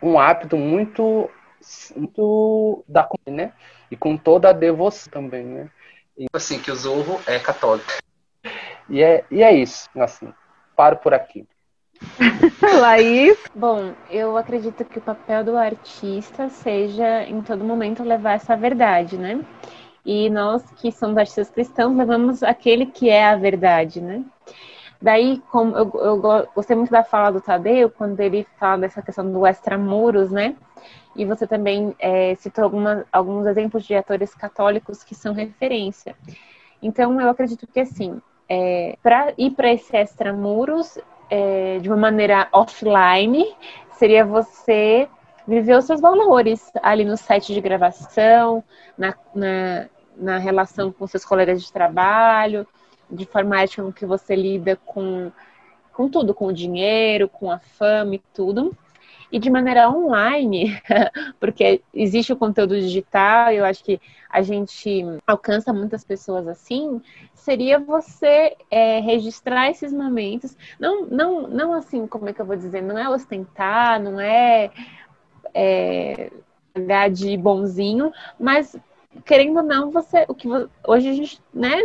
[0.00, 1.28] Um hábito muito
[1.96, 3.52] muito da né?
[3.90, 5.70] E com toda a devoção também né?
[6.16, 7.90] E, assim que o Zorro é católico.
[8.88, 10.32] E é e é isso assim
[10.76, 11.44] paro por aqui
[12.80, 13.38] Laís?
[13.54, 19.16] Bom, eu acredito que o papel do artista seja, em todo momento, levar essa verdade,
[19.16, 19.44] né?
[20.04, 24.22] E nós que somos artistas cristãos levamos aquele que é a verdade, né?
[25.00, 29.30] Daí, como eu, eu gostei muito da fala do Tadeu, quando ele fala dessa questão
[29.30, 30.56] do extramuros, né?
[31.16, 36.16] E você também é, citou alguma, alguns exemplos de atores católicos que são referência.
[36.82, 40.98] Então, eu acredito que, assim, é, para ir para esse extramuros,
[41.34, 43.44] é, de uma maneira offline,
[43.98, 45.08] seria você
[45.48, 48.62] viver os seus valores ali no site de gravação,
[48.96, 52.64] na, na, na relação com seus colegas de trabalho,
[53.10, 55.32] de forma ética com que você lida com,
[55.92, 58.72] com tudo, com o dinheiro, com a fama e tudo.
[59.34, 60.80] E de maneira online,
[61.40, 64.00] porque existe o conteúdo digital, eu acho que
[64.30, 67.02] a gente alcança muitas pessoas assim,
[67.34, 70.56] seria você é, registrar esses momentos.
[70.78, 72.80] Não, não, não assim, como é que eu vou dizer?
[72.80, 74.70] Não é ostentar, não é,
[75.52, 76.30] é
[77.12, 78.76] de bonzinho, mas
[79.24, 80.46] querendo ou não, você, o que
[80.86, 81.76] hoje a gente, né,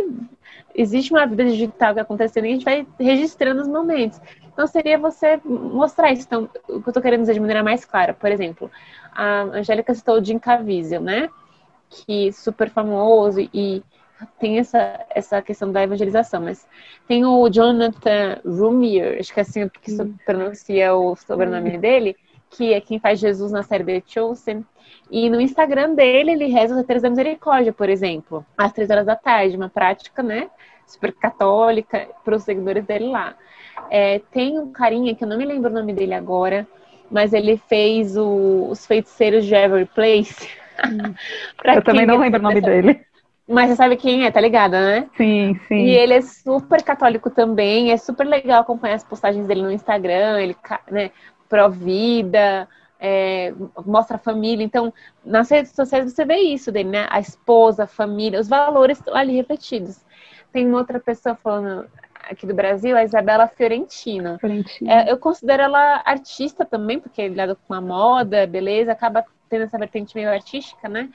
[0.72, 4.20] existe uma vida digital que acontecendo e a gente vai registrando os momentos.
[4.52, 6.26] Então seria você mostrar isso.
[6.26, 8.70] Então, o que eu estou querendo dizer de maneira mais clara, por exemplo,
[9.12, 11.28] a Angélica citou o Jim Caviezel, né,
[11.88, 13.82] que é super famoso e
[14.38, 16.66] tem essa, essa questão da evangelização, mas
[17.08, 22.16] tem o Jonathan Rumier, acho que é assim que se pronuncia o sobrenome dele,
[22.50, 24.64] que é quem faz Jesus na série The Chosen.
[25.10, 29.06] E no Instagram dele, ele reza os três da misericórdia, por exemplo, às três horas
[29.06, 30.50] da tarde, uma prática, né,
[30.90, 33.34] super católica para os seguidores dele lá.
[33.90, 36.66] É, tem um carinha, que eu não me lembro o nome dele agora,
[37.10, 40.48] mas ele fez o, os feiticeiros de Every Place.
[40.84, 41.14] Hum.
[41.74, 43.00] eu também não lembro o nome dele.
[43.48, 45.08] Mas você sabe quem é, tá ligada, né?
[45.16, 45.74] Sim, sim.
[45.74, 50.40] E ele é super católico também, é super legal acompanhar as postagens dele no Instagram,
[50.40, 50.56] ele,
[50.88, 51.10] né,
[51.48, 52.68] pró-vida,
[53.00, 53.52] é,
[53.84, 54.62] mostra a família.
[54.62, 54.94] Então,
[55.24, 57.08] nas redes sociais você vê isso dele, né?
[57.10, 60.04] A esposa, a família, os valores ali refletidos.
[60.52, 61.86] Tem uma outra pessoa falando
[62.28, 64.38] aqui do Brasil, a Isabela Fiorentina.
[64.38, 64.92] Fiorentina.
[64.92, 69.78] É, eu considero ela artista também, porque ligada com a moda, beleza, acaba tendo essa
[69.78, 71.10] vertente meio artística, né?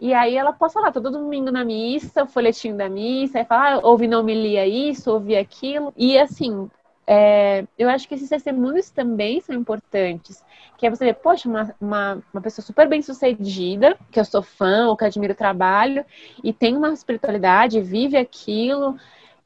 [0.00, 3.74] E aí ela posta lá todo domingo na missa, o folhetinho da missa, aí fala,
[3.74, 5.92] ah, ouvi não me lia isso, ouvi aquilo.
[5.96, 6.68] E assim,
[7.06, 10.42] é, eu acho que esses testemunhos também são importantes.
[10.76, 14.42] Que é você ver, poxa, uma, uma, uma, pessoa super bem sucedida, que eu sou
[14.42, 16.04] fã ou que admiro o trabalho,
[16.42, 18.96] e tem uma espiritualidade, vive aquilo.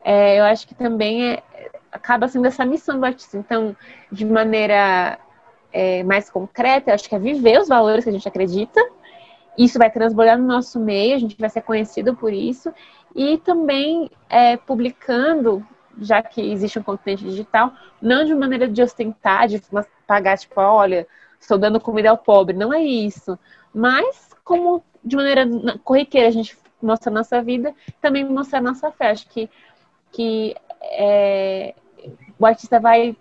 [0.05, 1.43] É, eu acho que também é,
[1.91, 3.37] acaba sendo essa missão do artista.
[3.37, 3.77] Então,
[4.11, 5.19] de maneira
[5.73, 8.81] é, mais concreta, eu acho que é viver os valores que a gente acredita.
[9.57, 12.73] Isso vai transbordar no nosso meio, a gente vai ser conhecido por isso.
[13.17, 15.67] E também é, publicando
[16.01, 19.63] já que existe um continente digital, não de maneira de ostentar, de
[20.07, 21.07] pagar, tipo, olha,
[21.41, 23.39] estou dando comida ao pobre, não é isso.
[23.75, 25.47] Mas como de maneira
[25.85, 29.11] corriqueira a gente mostra a nossa vida, também mostrar a nossa fé.
[29.11, 29.51] Acho que,
[30.13, 31.75] que é,
[32.39, 33.17] o artista vai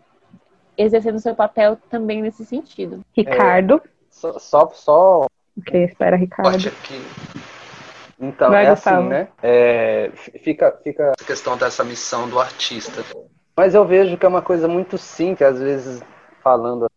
[0.78, 3.04] exercendo o seu papel também nesse sentido.
[3.14, 3.82] Ricardo.
[3.84, 5.28] É, só, só, só...
[5.58, 6.68] Ok, espera, Ricardo.
[6.68, 7.47] Aqui.
[8.19, 8.98] Então, Vai, é Gustavo.
[8.99, 9.27] assim, né?
[9.44, 10.11] É,
[10.44, 13.03] fica, fica a questão dessa missão do artista.
[13.56, 16.02] Mas eu vejo que é uma coisa muito simples, às vezes,
[16.44, 16.89] falando.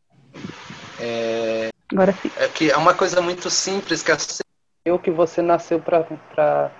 [0.98, 2.30] É, Agora sim.
[2.36, 6.70] É que é uma coisa muito simples, que é o que você nasceu para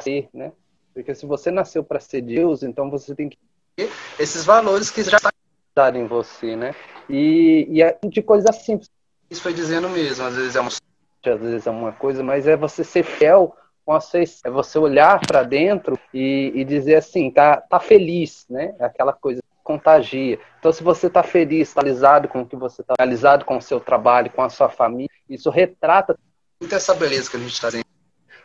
[0.00, 0.52] ser, né?
[0.92, 3.36] Porque se você nasceu para ser Deus, então você tem que
[3.76, 6.74] ter esses valores que já estão em você, né?
[7.08, 8.88] E, e é de coisa simples.
[9.28, 12.54] Isso foi dizendo mesmo, às vezes é uma às vezes é uma coisa, mas é
[12.54, 13.56] você ser fiel
[13.92, 18.74] a sua é você olhar para dentro e, e, dizer assim, tá, tá feliz, né?
[18.80, 20.38] Aquela coisa contagia.
[20.58, 23.62] Então, se você tá feliz, tá realizado com o que você tá realizado com o
[23.62, 26.16] seu trabalho, com a sua família, isso retrata
[26.60, 27.86] muito essa beleza que a gente está trazendo,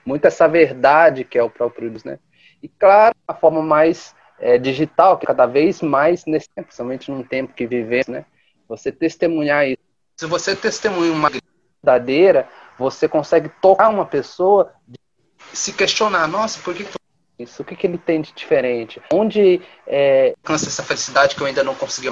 [0.05, 2.19] muito essa verdade que é o próprio Deus, né?
[2.63, 7.23] E claro, a forma mais é, digital, que cada vez mais nesse tempo, principalmente num
[7.23, 8.25] tempo que vivemos, né?
[8.67, 9.83] Você testemunhar isso.
[10.17, 11.29] Se você testemunha uma
[11.83, 12.47] verdadeira,
[12.77, 14.73] você consegue tocar uma pessoa
[15.53, 16.85] se questionar, nossa, por que
[17.39, 17.61] isso?
[17.61, 19.01] O que, que ele tem de diferente?
[19.13, 22.09] Onde é, alcança essa felicidade que eu ainda não consegui?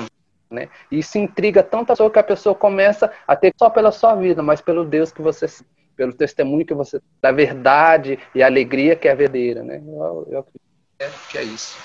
[0.49, 0.69] Né?
[0.89, 4.15] E isso intriga tanto a pessoa que a pessoa começa a ter só pela sua
[4.15, 5.47] vida, mas pelo Deus que você
[5.97, 9.81] pelo testemunho que você da verdade e alegria que é verdadeira, né?
[9.85, 11.75] Eu, eu acredito que é isso.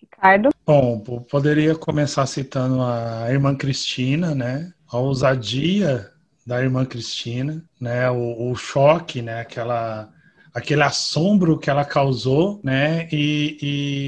[0.00, 0.50] Ricardo?
[0.64, 4.72] Bom, poderia começar citando a irmã Cristina, né?
[4.88, 6.08] A ousadia
[6.46, 8.08] da irmã Cristina, né?
[8.10, 9.40] O, o choque, né?
[9.40, 10.08] Aquela
[10.54, 13.08] aquele assombro que ela causou, né?
[13.12, 13.58] E,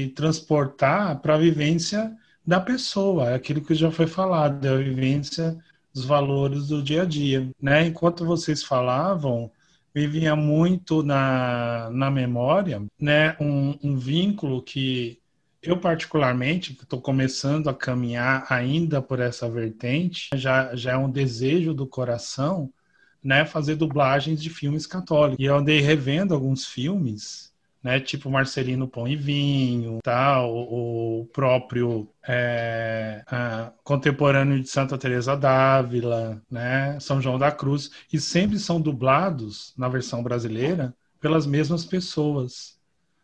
[0.05, 2.15] e transportar para a vivência
[2.45, 5.57] da pessoa, é aquilo que já foi falado, é a vivência
[5.93, 7.87] dos valores do dia a dia, né?
[7.87, 9.51] Enquanto vocês falavam,
[9.93, 13.35] vinha muito na, na memória, né?
[13.39, 15.19] Um, um vínculo que
[15.61, 21.09] eu particularmente que estou começando a caminhar ainda por essa vertente, já já é um
[21.09, 22.71] desejo do coração,
[23.27, 23.45] né?
[23.45, 25.43] Fazer dublagens de filmes católicos.
[25.43, 27.47] E eu andei revendo alguns filmes
[27.87, 28.01] né?
[28.01, 30.45] Tipo Marcelino Pão e Vinho, tá?
[30.45, 33.23] O, o próprio é,
[33.81, 36.99] contemporâneo de Santa Teresa d'Ávila, né?
[36.99, 42.77] São João da Cruz, e sempre são dublados na versão brasileira pelas mesmas pessoas.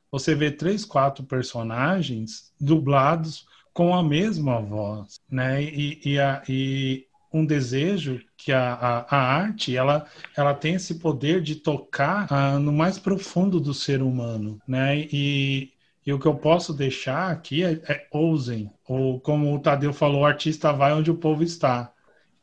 [0.09, 5.61] Você vê três, quatro personagens dublados com a mesma voz, né?
[5.61, 10.05] E, e, a, e um desejo que a, a, a, arte ela,
[10.37, 14.99] ela tem esse poder de tocar ah, no mais profundo do ser humano, né?
[15.11, 15.73] E,
[16.05, 20.21] e o que eu posso deixar aqui é, é ousem, ou como o Tadeu falou,
[20.21, 21.91] o artista vai onde o povo está.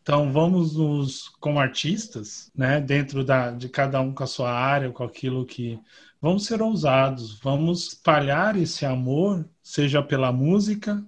[0.02, 4.90] Então vamos nos, como artistas, né, dentro da, de cada um com a sua área,
[4.90, 5.78] com aquilo que
[6.20, 11.04] vamos ser ousados, vamos espalhar esse amor, seja pela música,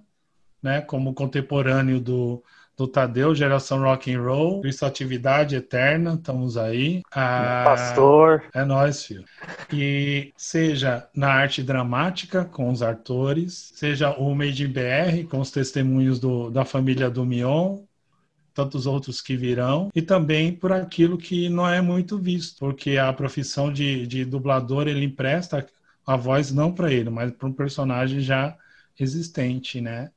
[0.61, 2.43] né, como contemporâneo do
[2.83, 7.01] do Tadeu, geração rock and roll, Cristo Atividade Eterna, estamos aí.
[7.11, 8.43] Ah, Pastor.
[8.53, 9.23] É nós, filho.
[9.71, 15.49] E seja na arte dramática, com os atores, seja o Made in BR, com os
[15.49, 17.79] testemunhos do, da família do Mion,
[18.53, 23.13] tantos outros que virão, e também por aquilo que não é muito visto, porque a
[23.13, 25.65] profissão de, de dublador, ele empresta
[26.05, 28.57] a voz não para ele, mas para um personagem já
[28.99, 30.11] existente, né?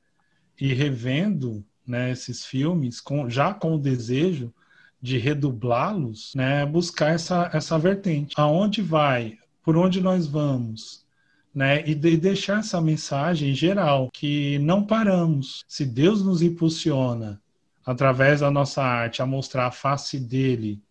[0.60, 4.52] E revendo né, esses filmes, com, já com o desejo
[5.00, 8.34] de redublá-los, né, buscar essa, essa vertente.
[8.36, 9.38] Aonde vai?
[9.62, 11.04] Por onde nós vamos?
[11.54, 15.64] Né, e de deixar essa mensagem geral que não paramos.
[15.66, 17.40] Se Deus nos impulsiona
[17.84, 20.82] através da nossa arte a mostrar a face dele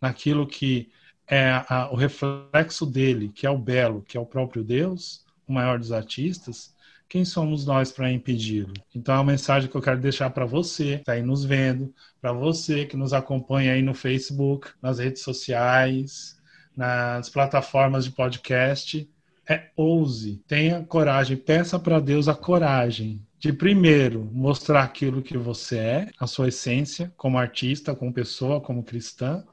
[0.00, 0.90] naquilo que
[1.26, 5.52] é a, o reflexo dele, que é o belo, que é o próprio Deus, o
[5.52, 6.73] maior dos artistas,
[7.14, 8.74] quem somos nós para impedi-lo?
[8.92, 12.32] Então, a mensagem que eu quero deixar para você, que está aí nos vendo, para
[12.32, 16.36] você que nos acompanha aí no Facebook, nas redes sociais,
[16.76, 19.08] nas plataformas de podcast,
[19.48, 25.78] é ouse, tenha coragem, peça para Deus a coragem de primeiro mostrar aquilo que você
[25.78, 29.44] é, a sua essência como artista, como pessoa, como cristã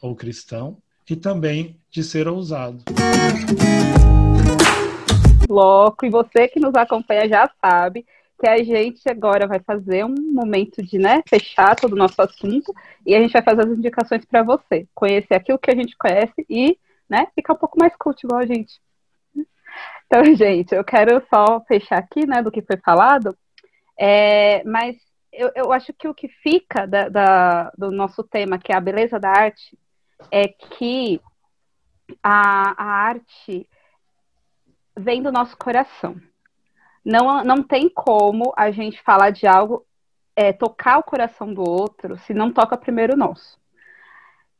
[0.00, 0.78] ou cristão,
[1.10, 2.84] e também de ser ousado
[5.48, 8.06] bloco e você que nos acompanha já sabe
[8.38, 12.72] que a gente agora vai fazer um momento de né, fechar todo o nosso assunto
[13.04, 16.46] e a gente vai fazer as indicações para você, conhecer aquilo que a gente conhece
[16.48, 16.78] e
[17.10, 18.80] né, ficar um pouco mais cult igual a gente.
[20.06, 23.36] Então, gente, eu quero só fechar aqui né, do que foi falado,
[23.98, 24.96] é, mas
[25.32, 28.80] eu, eu acho que o que fica da, da, do nosso tema, que é a
[28.80, 29.76] beleza da arte,
[30.30, 31.20] é que
[32.22, 33.68] a, a arte
[34.98, 36.16] vem do nosso coração.
[37.04, 39.86] Não, não tem como a gente falar de algo,
[40.36, 43.58] é, tocar o coração do outro, se não toca primeiro o nosso.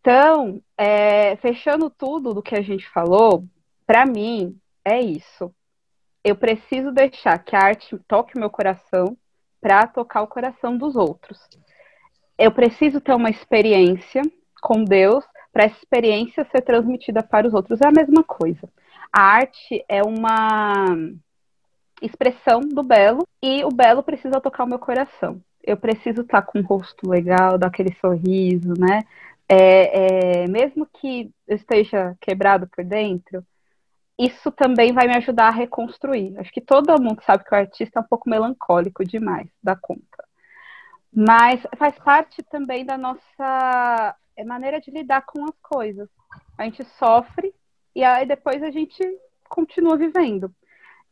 [0.00, 3.44] Então, é, fechando tudo do que a gente falou,
[3.86, 5.52] para mim é isso.
[6.24, 9.16] Eu preciso deixar que a arte toque o meu coração
[9.60, 11.38] para tocar o coração dos outros.
[12.38, 14.22] Eu preciso ter uma experiência
[14.62, 17.80] com Deus para essa experiência ser transmitida para os outros.
[17.80, 18.68] É a mesma coisa.
[19.12, 20.96] A arte é uma
[22.00, 25.40] expressão do belo e o belo precisa tocar o meu coração.
[25.62, 29.02] Eu preciso estar com um rosto legal, daquele sorriso, né?
[29.48, 33.44] É, é, mesmo que eu esteja quebrado por dentro,
[34.18, 36.36] isso também vai me ajudar a reconstruir.
[36.38, 40.24] Acho que todo mundo sabe que o artista é um pouco melancólico demais da conta.
[41.12, 46.08] Mas faz parte também da nossa maneira de lidar com as coisas.
[46.56, 47.54] A gente sofre
[47.94, 49.02] e aí depois a gente
[49.48, 50.52] continua vivendo.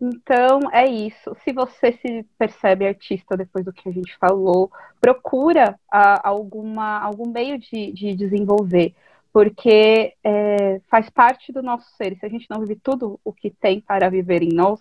[0.00, 1.34] Então, é isso.
[1.42, 4.70] Se você se percebe artista depois do que a gente falou,
[5.00, 8.94] procura a, alguma, algum meio de, de desenvolver,
[9.32, 12.16] porque é, faz parte do nosso ser.
[12.18, 14.80] Se a gente não vive tudo o que tem para viver em nós,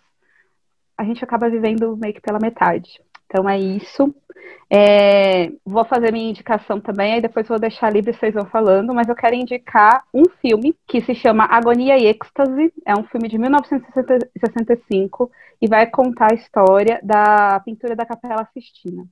[0.98, 3.02] a gente acaba vivendo meio que pela metade.
[3.26, 4.14] Então é isso.
[4.69, 9.07] É, vou fazer minha indicação também, aí depois vou deixar livre vocês vão falando, mas
[9.07, 12.73] eu quero indicar um filme que se chama Agonia e Êxtase.
[12.85, 15.31] É um filme de 1965
[15.61, 19.06] e vai contar a história da pintura da Capela Sistina.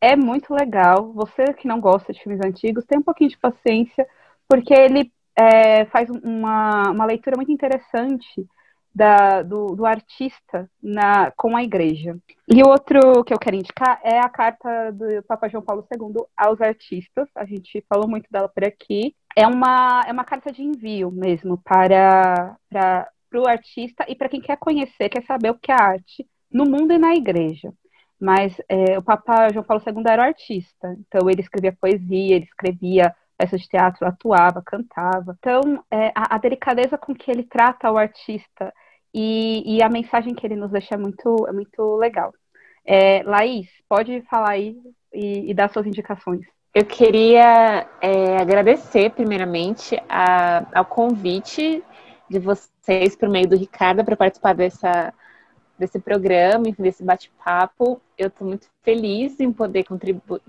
[0.00, 1.12] É muito legal.
[1.12, 4.06] Você que não gosta de filmes antigos, tem um pouquinho de paciência,
[4.48, 8.46] porque ele é, faz uma, uma leitura muito interessante
[8.94, 12.18] da, do, do, artista na, com a igreja.
[12.48, 16.60] E outro que eu quero indicar é a carta do Papa João Paulo II aos
[16.60, 17.28] artistas.
[17.34, 19.14] A gente falou muito dela por aqui.
[19.36, 24.28] É uma, é uma carta de envio mesmo para, para, para o artista e para
[24.28, 27.72] quem quer conhecer, quer saber o que é arte no mundo e na igreja.
[28.20, 33.14] Mas é, o Papa João Paulo II era artista, então ele escrevia poesia, ele escrevia
[33.40, 35.34] peças de teatro, atuava, cantava.
[35.38, 38.70] Então, é, a, a, delicadeza com que ele trata o artista
[39.14, 42.34] e, e, a mensagem que ele nos deixa é muito, é muito legal.
[42.84, 44.76] É, Laís, pode falar aí
[45.12, 46.42] e, e dar suas indicações.
[46.74, 51.82] Eu queria é, agradecer, primeiramente, a, ao convite
[52.28, 55.14] de vocês, por meio do Ricardo, para participar dessa,
[55.80, 58.00] desse programa, desse bate-papo.
[58.16, 59.86] Eu estou muito feliz em poder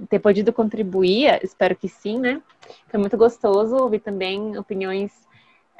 [0.09, 2.41] ter podido contribuir, espero que sim, né?
[2.89, 5.11] Foi muito gostoso ouvir também opiniões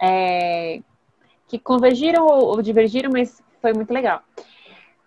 [0.02, 0.82] é,
[1.48, 4.24] que convergiram ou, ou, divergiram, mas foi muito legal.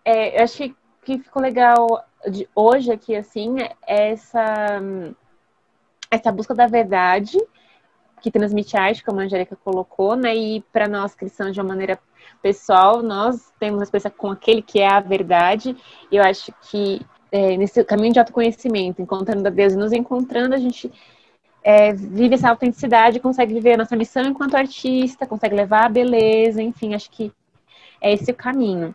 [0.04, 3.56] É, eu acho que ficou legal de hoje aqui, assim,
[3.86, 4.80] essa,
[6.10, 7.38] essa busca da verdade
[8.24, 10.34] que transmite arte, como a Angélica colocou, né?
[10.34, 11.98] E para nós cristãos, de uma maneira
[12.40, 15.76] pessoal, nós temos uma experiência com aquele que é a verdade.
[16.10, 20.54] E eu acho que é, nesse caminho de autoconhecimento, encontrando a Deus e nos encontrando,
[20.54, 20.90] a gente
[21.62, 26.62] é, vive essa autenticidade, consegue viver a nossa missão enquanto artista, consegue levar a beleza,
[26.62, 27.30] enfim, acho que
[28.00, 28.94] é esse o caminho.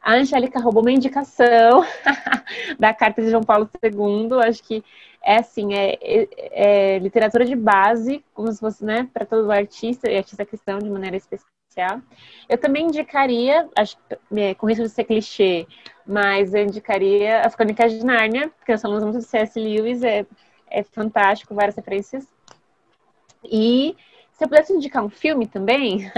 [0.00, 1.84] A Angélica roubou uma indicação
[2.78, 4.84] da carta de João Paulo II, acho que
[5.22, 6.28] é assim, é, é,
[6.94, 10.88] é literatura de base, como se fosse, né, para todo artista e artista cristão de
[10.88, 12.00] maneira especial.
[12.48, 13.96] Eu também indicaria, acho,
[14.34, 15.66] é, com risco de ser clichê,
[16.06, 19.58] mas eu indicaria As Crônicas de Nárnia, porque nós falamos muito do C.S.
[19.60, 20.26] Lewis, é,
[20.70, 22.26] é fantástico, várias referências.
[23.44, 23.96] E
[24.32, 26.10] se eu pudesse indicar um filme também,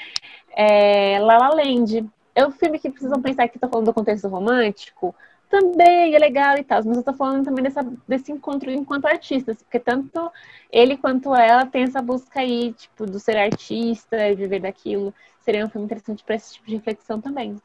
[0.56, 2.08] é La La Land.
[2.36, 5.14] É um filme que precisam pensar que estou falando do contexto romântico,
[5.48, 9.62] também é legal e tal, mas eu tô falando também dessa, desse encontro enquanto artistas,
[9.62, 10.30] porque tanto
[10.70, 15.14] ele quanto ela tem essa busca aí, tipo, do ser artista e viver daquilo.
[15.40, 17.56] Seria um filme interessante para esse tipo de reflexão também.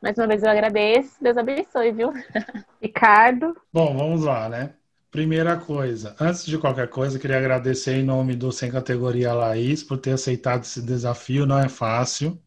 [0.00, 2.12] Mais uma vez eu agradeço, Deus abençoe, viu?
[2.80, 3.56] Ricardo.
[3.72, 4.74] Bom, vamos lá, né?
[5.10, 9.96] Primeira coisa, antes de qualquer coisa, queria agradecer em nome do Sem Categoria Laís por
[9.96, 12.38] ter aceitado esse desafio, não é fácil.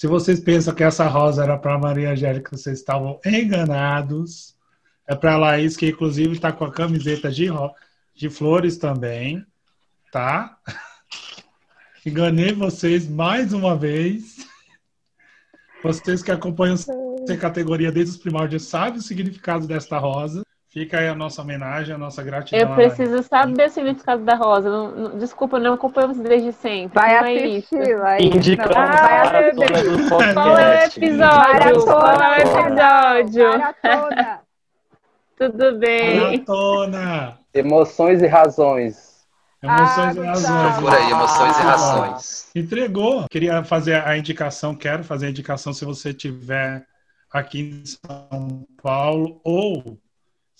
[0.00, 4.56] Se vocês pensam que essa rosa era para Maria Angélica, vocês estavam enganados.
[5.06, 7.48] É para Laís, que inclusive está com a camiseta de,
[8.14, 9.44] de flores também,
[10.10, 10.58] tá?
[12.06, 14.38] Enganei vocês mais uma vez.
[15.82, 20.42] Vocês que acompanham essa categoria desde os primórdios sabem o significado desta rosa.
[20.72, 22.60] Fica aí a nossa homenagem, a nossa gratidão.
[22.60, 24.70] Eu preciso saber o significado da rosa.
[24.70, 26.94] Não, não, desculpa, não acompanhamos desde sempre.
[26.94, 28.20] Vai não é assistir, vai.
[28.20, 30.08] Indica ah, Qual é o episódio?
[30.32, 33.48] Qual é o episódio?
[33.48, 34.40] Maratona.
[35.36, 36.20] Tudo bem.
[36.20, 37.38] Maratona.
[37.52, 39.26] Emoções e razões.
[39.60, 40.78] Emoções ah, e razões.
[40.78, 42.50] Por aí, emoções ah, e razões.
[42.54, 43.26] Entregou.
[43.28, 46.86] Queria fazer a indicação, quero fazer a indicação se você tiver
[47.28, 49.98] aqui em São Paulo ou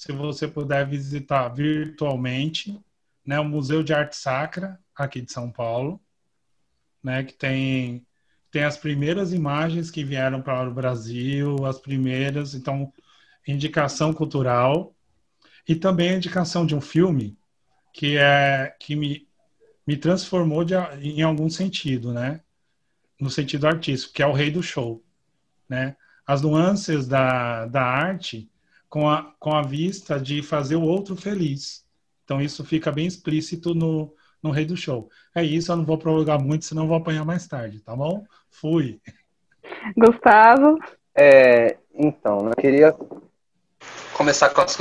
[0.00, 2.82] se você puder visitar virtualmente,
[3.22, 6.00] né, o Museu de Arte Sacra, aqui de São Paulo,
[7.04, 8.06] né, que tem,
[8.50, 12.90] tem as primeiras imagens que vieram para o Brasil, as primeiras, então,
[13.46, 14.96] indicação cultural,
[15.68, 17.36] e também a indicação de um filme
[17.92, 19.28] que é que me,
[19.86, 22.40] me transformou de, em algum sentido, né?
[23.20, 25.04] No sentido artístico, que é o Rei do Show,
[25.68, 25.94] né?
[26.26, 28.50] As nuances da, da arte
[28.90, 31.86] com a, com a vista de fazer o outro feliz.
[32.24, 34.12] Então isso fica bem explícito no,
[34.42, 35.08] no Rei do Show.
[35.34, 38.24] É isso, eu não vou prolongar muito, senão vou apanhar mais tarde, tá bom?
[38.50, 39.00] Fui.
[39.96, 40.76] Gustavo?
[41.14, 42.94] É, então, eu queria
[44.12, 44.76] começar com as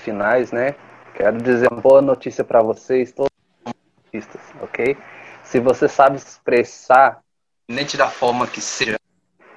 [0.00, 0.76] finais, né?
[1.14, 3.30] Quero dizer uma boa notícia para vocês, todos
[3.66, 3.72] os
[4.04, 4.96] artistas, ok?
[5.42, 7.22] Se você sabe expressar,
[7.68, 8.99] nem da forma que seja,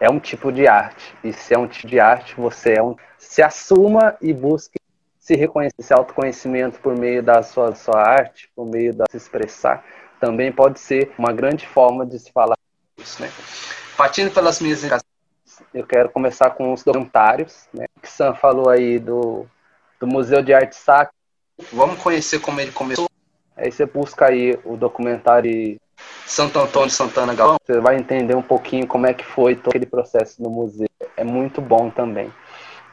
[0.04, 1.16] é um tipo de arte.
[1.24, 2.94] E se é um tipo de arte, você é um.
[3.18, 4.78] Se assuma e busque
[5.18, 9.82] se reconhecer, esse autoconhecimento por meio da sua, sua arte, por meio da se expressar,
[10.20, 12.58] também pode ser uma grande forma de se falar
[12.98, 13.32] isso, né?
[13.96, 14.84] Partindo pelas minhas
[15.74, 17.86] eu quero começar com os documentários, né?
[18.02, 19.46] que Sam falou aí do,
[20.00, 21.14] do Museu de Arte Sacra.
[21.72, 23.08] Vamos conhecer como ele começou.
[23.56, 25.80] Aí você busca aí o documentário
[26.26, 27.58] Santo Antônio Santana Galvão.
[27.66, 30.90] Você vai entender um pouquinho como é que foi todo aquele processo no museu.
[31.18, 32.34] É muito bom também.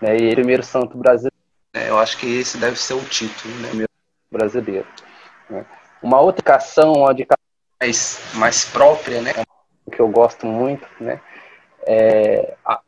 [0.01, 0.17] Né?
[0.17, 1.37] E ele é o primeiro santo brasileiro.
[1.75, 3.87] É, eu acho que esse deve ser o título, né?
[4.31, 4.87] brasileiro.
[5.49, 5.65] Né?
[6.03, 7.45] Uma outra indicação, uma indicação
[7.81, 9.33] mais, mais própria, né?
[9.91, 11.21] Que eu gosto muito, né?
[11.87, 12.81] É a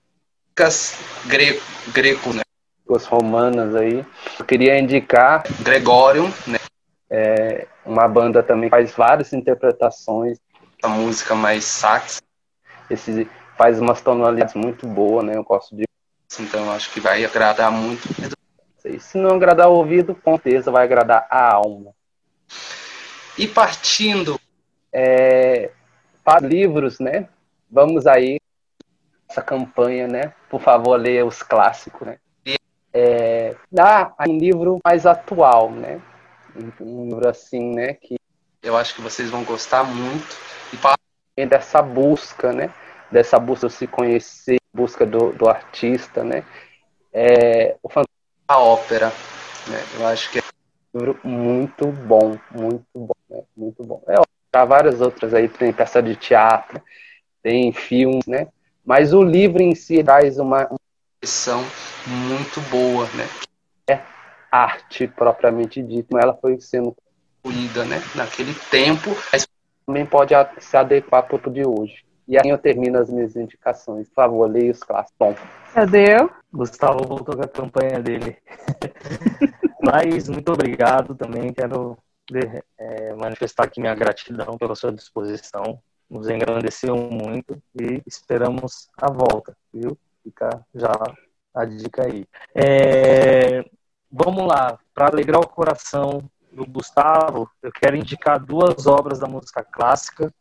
[1.27, 1.63] greco,
[1.93, 2.43] greco, né?
[2.95, 4.05] As romanas aí.
[4.39, 6.59] Eu queria indicar Gregório, né?
[7.15, 10.39] É uma banda também faz várias interpretações.
[10.83, 12.23] A música mais sax.
[12.89, 15.37] Esse faz umas tonalidades muito boas, né?
[15.37, 15.85] Eu gosto de.
[16.41, 18.09] Então acho que vai agradar muito.
[18.99, 21.93] Se não agradar o ouvido, com certeza vai agradar a alma.
[23.37, 24.41] E partindo
[24.91, 25.71] é,
[26.25, 27.29] para livros, né?
[27.71, 28.41] Vamos aí
[29.29, 30.33] essa campanha, né?
[30.49, 32.19] Por favor, leia os clássicos, né?
[32.95, 36.01] É, dá um livro mais atual, né?
[36.57, 37.95] Um livro assim, né?
[37.95, 38.17] Que
[38.63, 40.37] eu acho que vocês vão gostar muito
[41.37, 42.73] e dessa busca, né?
[43.11, 46.45] Dessa busca de se conhecer, busca do, do artista, né?
[47.13, 47.89] É, o
[48.49, 49.09] a ópera,
[49.69, 49.83] né?
[49.99, 50.43] Eu acho que é
[50.95, 53.43] um livro muito bom, muito bom, né?
[53.57, 54.03] muito bom.
[54.07, 54.15] É,
[54.53, 56.83] há várias outras aí, tem peça de teatro,
[57.43, 58.49] tem filmes, né?
[58.85, 60.69] Mas o livro em si traz uma
[61.17, 61.65] impressão
[62.07, 63.29] muito boa, né?
[63.89, 64.22] É
[64.53, 66.95] arte propriamente dita, ela foi sendo
[67.43, 68.03] construída, né?
[68.15, 69.49] Naquele tempo, mas
[69.87, 72.05] também pode se adequar para o de hoje.
[72.29, 74.09] E aí eu termino as minhas indicações.
[74.09, 75.17] Por favor, leia os clássicos.
[75.19, 75.35] Bom.
[75.75, 76.17] Cadê?
[76.53, 78.37] Gustavo voltou com a campanha dele.
[79.83, 81.53] Mas muito obrigado também.
[81.53, 81.99] Quero
[82.79, 85.81] é, manifestar aqui minha gratidão pela sua disposição.
[86.09, 89.99] Nos engrandeceu muito e esperamos a volta, viu?
[90.23, 90.93] Fica já
[91.55, 92.25] a dica aí.
[92.55, 93.65] É,
[94.13, 96.23] vamos lá, para alegrar o coração
[96.53, 100.33] do Gustavo, eu quero indicar duas obras da música clássica.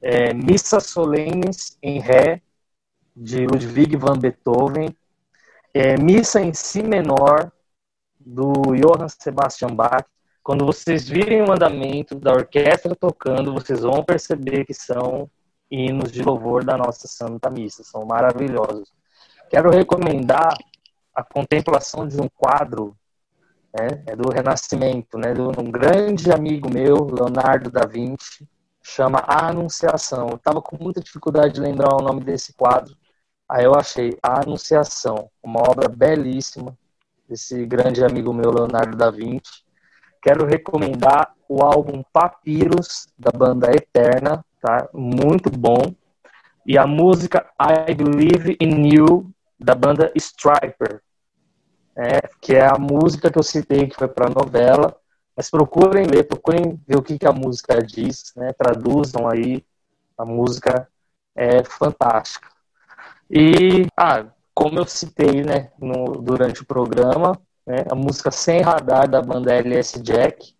[0.00, 2.40] É, Missa Solenes em Ré,
[3.14, 4.88] de Ludwig van Beethoven.
[5.74, 7.52] É, Missa em Si menor,
[8.18, 10.04] do Johann Sebastian Bach.
[10.42, 15.30] Quando vocês virem o andamento da orquestra tocando, vocês vão perceber que são
[15.70, 18.90] hinos de louvor da nossa Santa Missa, são maravilhosos.
[19.50, 20.56] Quero recomendar
[21.14, 22.96] a contemplação de um quadro
[23.78, 28.48] né, é do Renascimento, né, de um grande amigo meu, Leonardo da Vinci,
[28.82, 30.28] chama A Anunciação.
[30.28, 32.96] Eu estava com muita dificuldade de lembrar o nome desse quadro,
[33.48, 36.76] aí eu achei A Anunciação, uma obra belíssima
[37.28, 39.62] desse grande amigo meu, Leonardo da Vinci.
[40.20, 44.88] Quero recomendar o álbum Papiros, da banda Eterna, tá?
[44.92, 45.94] Muito bom.
[46.66, 51.00] E a música I Believe in You, da banda Striper,
[51.98, 54.96] é, que é a música que eu citei, que foi para a novela.
[55.36, 58.52] Mas procurem ler, procurem ver o que, que a música diz, né?
[58.52, 59.64] traduzam aí.
[60.16, 60.88] A música
[61.34, 62.48] é fantástica.
[63.30, 69.08] E, ah, como eu citei né, no, durante o programa, né, a música Sem Radar
[69.08, 70.54] da banda LS Jack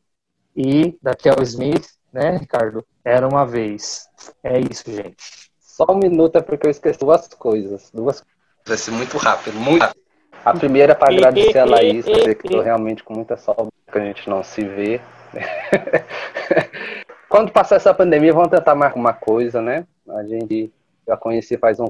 [0.55, 2.85] e da Kel Smith, né, Ricardo?
[3.05, 4.09] Era uma vez.
[4.43, 5.51] É isso, gente.
[5.59, 7.91] Só um minuto é porque eu esqueci duas coisas.
[7.93, 8.23] Duas
[8.65, 10.08] Vai ser muito rápido, muito rápido.
[10.45, 13.99] A primeira é para agradecer a Laís, dizer que estou realmente com muita saudade, que
[13.99, 15.01] a gente não se vê.
[17.29, 19.87] Quando passar essa pandemia, vamos tentar mais uma coisa, né?
[20.09, 20.73] A gente
[21.07, 21.87] já conheci faz um.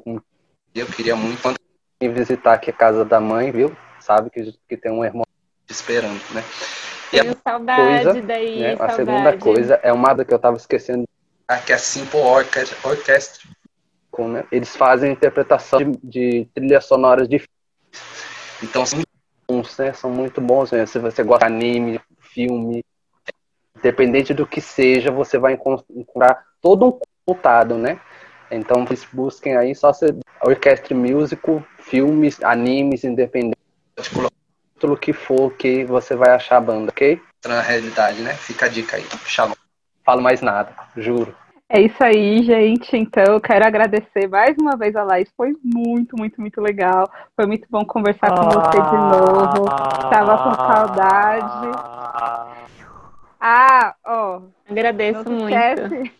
[0.75, 1.55] Eu queria muito
[2.03, 3.77] visitar aqui a casa da mãe, viu?
[4.01, 5.25] Sabe que, que tem um irmão
[5.69, 6.43] esperando, né?
[7.13, 8.77] E a saudade coisa, daí, né?
[8.77, 8.93] saudade.
[8.93, 11.09] A segunda coisa é uma que eu estava esquecendo.
[11.47, 13.51] Aqui é a Simple Orchestra.
[14.11, 14.45] Com, né?
[14.51, 17.39] Eles fazem interpretação de, de trilhas sonoras de
[18.63, 19.09] então são muito
[19.49, 19.93] bons, né?
[19.93, 20.87] São muito bons, né?
[20.87, 22.85] Se você gosta de anime, filme,
[23.77, 28.01] independente do que seja, você vai encontrar todo um contado, né?
[28.51, 30.07] Então vocês busquem aí só se
[30.43, 33.59] orquestra músico, filmes, animes, independente
[34.81, 37.21] do que for que você vai achar a banda, ok?
[37.45, 38.35] Na realidade, né?
[38.35, 39.05] Fica a dica aí.
[39.27, 39.55] Shalom.
[40.05, 41.35] Falo mais nada, juro.
[41.71, 42.97] É isso aí, gente.
[42.97, 45.31] Então, eu quero agradecer mais uma vez a Laís.
[45.37, 47.05] Foi muito, muito, muito legal.
[47.37, 49.67] Foi muito bom conversar com você de novo.
[50.11, 51.69] Tava com saudade.
[53.39, 54.41] Ah, ó.
[54.69, 55.55] Agradeço muito.
[55.55, 56.13] Esquece,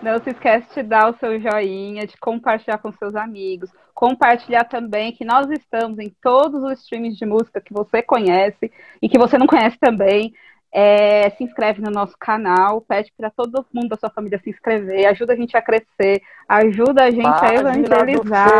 [0.00, 3.68] não se esquece de dar o seu joinha, de compartilhar com seus amigos.
[3.92, 8.70] Compartilhar também que nós estamos em todos os streams de música que você conhece
[9.02, 10.32] e que você não conhece também.
[10.78, 15.06] É, se inscreve no nosso canal, pede para todo mundo da sua família se inscrever,
[15.06, 18.50] ajuda a gente a crescer, ajuda a gente Página a evangelizar.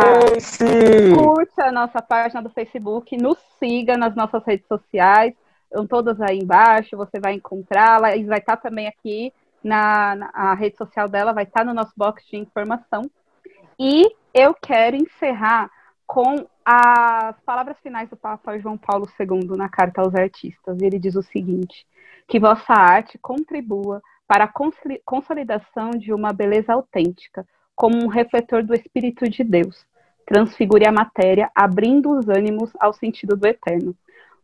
[1.15, 5.35] Curte a nossa página do Facebook, nos siga nas nossas redes sociais,
[5.65, 9.31] estão todas aí embaixo, você vai encontrá-la e vai estar também aqui
[9.63, 13.03] na, na rede social dela, vai estar no nosso box de informação.
[13.79, 15.69] E eu quero encerrar
[16.07, 20.81] com as palavras finais do Papa João Paulo II na carta aos artistas.
[20.81, 21.85] Ele diz o seguinte:
[22.27, 27.45] que vossa arte contribua para a consoli- consolidação de uma beleza autêntica,
[27.75, 29.85] como um refletor do Espírito de Deus.
[30.25, 33.95] Transfigure a matéria, abrindo os ânimos ao sentido do eterno.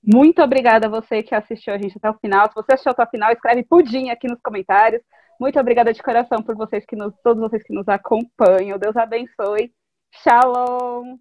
[0.01, 2.47] Muito obrigada a você que assistiu a gente até o final.
[2.47, 5.01] Se você assistiu até o final, escreve pudim aqui nos comentários.
[5.39, 8.77] Muito obrigada de coração por vocês que nos, todos vocês que nos acompanham.
[8.77, 9.73] Deus abençoe.
[10.11, 11.17] Shalom!